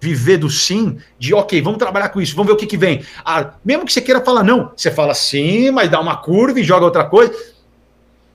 [0.00, 3.02] viver do sim, de ok, vamos trabalhar com isso, vamos ver o que, que vem.
[3.24, 6.64] Ah, mesmo que você queira falar não, você fala sim, mas dá uma curva e
[6.64, 7.32] joga outra coisa.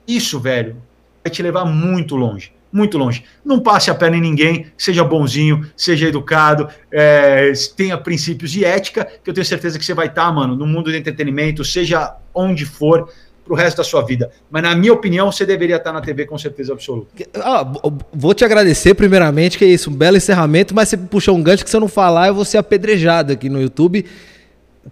[0.07, 0.81] Isso, velho,
[1.23, 2.51] vai te levar muito longe.
[2.71, 3.23] Muito longe.
[3.43, 9.07] Não passe a perna em ninguém, seja bonzinho, seja educado, é, tenha princípios de ética,
[9.23, 12.15] que eu tenho certeza que você vai estar, tá, mano, no mundo do entretenimento, seja
[12.33, 13.09] onde for,
[13.49, 14.29] pro resto da sua vida.
[14.51, 17.07] Mas, na minha opinião, você deveria estar na TV com certeza absoluta.
[17.33, 17.65] Ah,
[18.13, 21.63] vou te agradecer, primeiramente, que é isso, um belo encerramento, mas você puxou um gancho
[21.63, 24.05] que se eu não falar, eu vou ser apedrejado aqui no YouTube.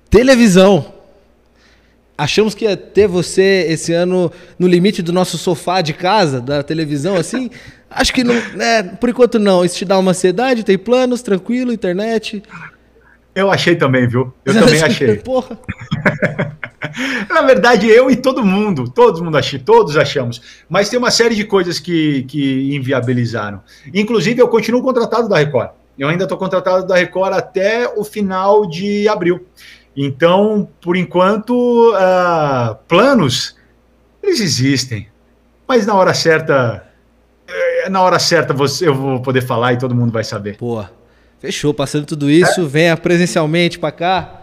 [0.10, 0.97] Televisão.
[2.18, 6.64] Achamos que ia ter você esse ano no limite do nosso sofá de casa, da
[6.64, 7.52] televisão, assim.
[7.89, 9.64] Acho que não, né, por enquanto não.
[9.64, 12.41] Isso te dá uma ansiedade, tem planos, tranquilo, internet.
[13.35, 14.34] Eu achei também, viu?
[14.44, 15.18] Eu também achei.
[15.18, 15.60] Porra.
[17.30, 20.64] Na verdade, eu e todo mundo, todo mundo achei, todos achamos.
[20.68, 23.61] Mas tem uma série de coisas que, que inviabilizaram.
[23.94, 25.69] Inclusive, eu continuo contratado da Record.
[25.98, 29.45] Eu ainda estou contratado da Record até o final de abril.
[29.99, 33.56] Então, por enquanto, uh, planos,
[34.22, 35.07] eles existem.
[35.68, 36.88] Mas na hora certa,
[37.48, 40.56] eh, na hora certa você, eu vou poder falar e todo mundo vai saber.
[40.56, 40.86] Pô,
[41.40, 41.74] fechou.
[41.74, 42.65] Passando tudo isso, é?
[42.65, 44.41] venha presencialmente para cá.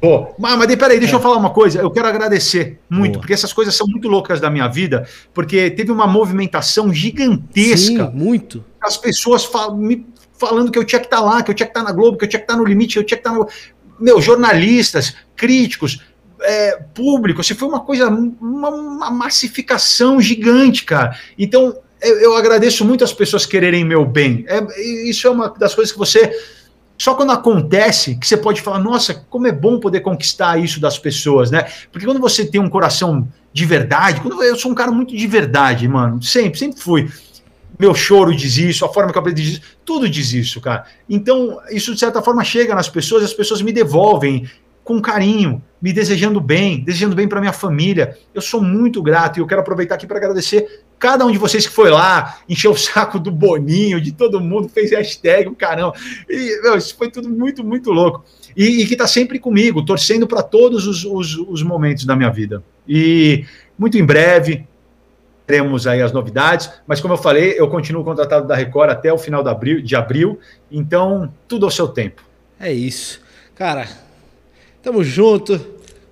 [0.00, 1.18] Pô, mas, mas peraí, deixa é.
[1.18, 1.78] eu falar uma coisa.
[1.80, 3.20] Eu quero agradecer muito, Boa.
[3.20, 8.06] porque essas coisas são muito loucas da minha vida, porque teve uma movimentação gigantesca.
[8.06, 8.64] Sim, muito.
[8.82, 10.06] As pessoas fal me
[10.38, 11.94] falando que eu tinha que estar tá lá, que eu tinha que estar tá na
[11.94, 13.46] Globo, que eu tinha que estar tá no limite, que eu tinha que estar no
[14.00, 16.00] meu, jornalistas, críticos,
[16.42, 21.16] é, público, assim, foi uma coisa, uma, uma, massificação gigante, cara.
[21.38, 24.44] Então, eu, eu, agradeço muito as pessoas quererem meu bem.
[24.48, 26.32] É, isso é uma das coisas que você.
[26.96, 30.98] Só quando acontece que você pode falar, nossa, como é bom poder conquistar isso das
[30.98, 31.66] pessoas, né?
[31.90, 35.26] Porque quando você tem um coração de verdade, quando eu sou um cara muito de
[35.26, 37.10] verdade, mano, sempre, sempre fui
[37.80, 40.84] meu choro diz isso, a forma que eu aprendi diz isso, tudo diz isso, cara.
[41.08, 44.46] Então, isso de certa forma chega nas pessoas, as pessoas me devolvem
[44.84, 48.18] com carinho, me desejando bem, desejando bem para minha família.
[48.34, 51.66] Eu sou muito grato e eu quero aproveitar aqui para agradecer cada um de vocês
[51.66, 55.94] que foi lá, encheu o saco do Boninho, de todo mundo, fez hashtag, o caramba.
[56.28, 58.22] E, meu, isso foi tudo muito, muito louco.
[58.54, 62.30] E, e que está sempre comigo, torcendo para todos os, os, os momentos da minha
[62.30, 62.62] vida.
[62.86, 63.46] E
[63.78, 64.66] muito em breve,
[65.50, 69.18] teremos aí as novidades, mas como eu falei, eu continuo contratado da Record até o
[69.18, 70.38] final de abril, de abril
[70.70, 72.22] então tudo ao seu tempo.
[72.58, 73.20] É isso.
[73.56, 73.88] Cara,
[74.80, 75.60] tamo junto.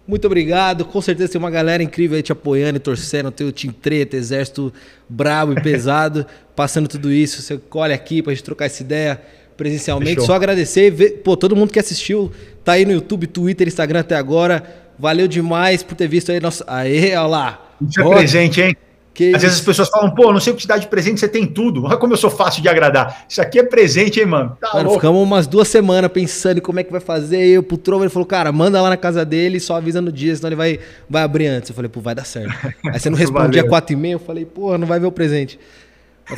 [0.09, 0.85] Muito obrigado.
[0.85, 3.31] Com certeza tem uma galera incrível aí te apoiando e torcendo.
[3.31, 4.73] Tem o Team Treta, exército
[5.09, 7.41] brabo e pesado, passando tudo isso.
[7.41, 9.23] Você colhe aqui pra gente trocar essa ideia
[9.57, 10.15] presencialmente.
[10.15, 10.27] Fechou.
[10.27, 10.91] Só agradecer.
[10.91, 12.33] Ver, pô, todo mundo que assistiu,
[12.65, 14.65] tá aí no YouTube, Twitter, Instagram até agora.
[14.99, 16.65] Valeu demais por ter visto aí nosso.
[16.67, 17.77] Aê, olha lá.
[17.81, 18.77] Isso é presente, hein?
[19.19, 21.19] Que Às vezes as pessoas falam, pô, não sei o que te dá de presente,
[21.19, 21.87] você tem tudo.
[21.87, 23.25] Olha como eu sou fácil de agradar.
[23.29, 24.57] Isso aqui é presente, hein, mano?
[24.61, 27.45] Tá mano, ficamos umas duas semanas pensando em como é que vai fazer.
[27.45, 30.37] Eu pro Trovo, ele falou, cara, manda lá na casa dele só avisa no dia,
[30.37, 30.79] senão ele vai,
[31.11, 31.69] vai abrir antes.
[31.69, 32.55] Eu falei, pô, vai dar certo.
[32.87, 35.59] Aí você não respondia quatro e meia, eu falei, pô, não vai ver o presente.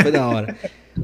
[0.01, 0.57] Foi da hora.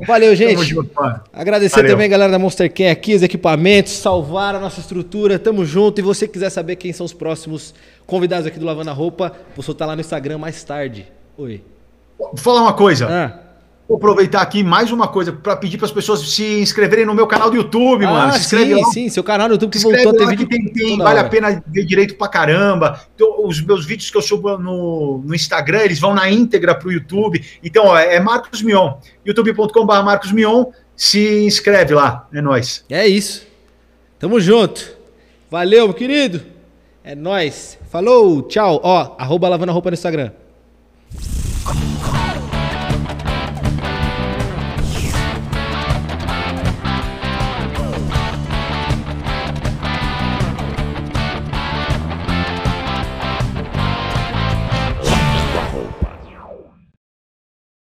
[0.06, 0.64] Valeu, gente.
[0.64, 0.90] Junto,
[1.30, 1.90] Agradecer Valeu.
[1.90, 5.38] também, galera da Monster Can aqui, os equipamentos, salvaram a nossa estrutura.
[5.38, 5.98] Tamo junto.
[5.98, 7.74] E você quiser saber quem são os próximos
[8.06, 11.14] convidados aqui do Lavando a Roupa, vou soltar lá no Instagram mais tarde.
[11.38, 11.62] Oi.
[12.18, 13.06] Vou falar uma coisa.
[13.08, 13.46] Ah.
[13.88, 17.26] Vou aproveitar aqui mais uma coisa para pedir para as pessoas se inscreverem no meu
[17.26, 18.32] canal do YouTube, ah, mano.
[18.32, 18.84] Se sim, lá.
[18.86, 20.48] sim, seu canal do YouTube que voltou a ter vídeo.
[20.48, 21.28] Tem, tem, vale hora.
[21.28, 23.00] a pena ver direito pra caramba.
[23.14, 26.90] Então, os meus vídeos que eu subo no, no Instagram, eles vão na íntegra pro
[26.90, 27.44] YouTube.
[27.62, 28.94] Então, ó, é Marcos Mion.
[29.24, 30.66] youtube.com.br Marcos Mion.
[30.96, 32.84] Se inscreve lá, é nóis.
[32.90, 33.46] É isso.
[34.18, 34.96] Tamo junto.
[35.48, 36.42] Valeu, meu querido.
[37.04, 37.78] É nóis.
[37.88, 38.80] Falou, tchau.
[38.82, 40.32] Ó, arroba lavando a roupa no Instagram.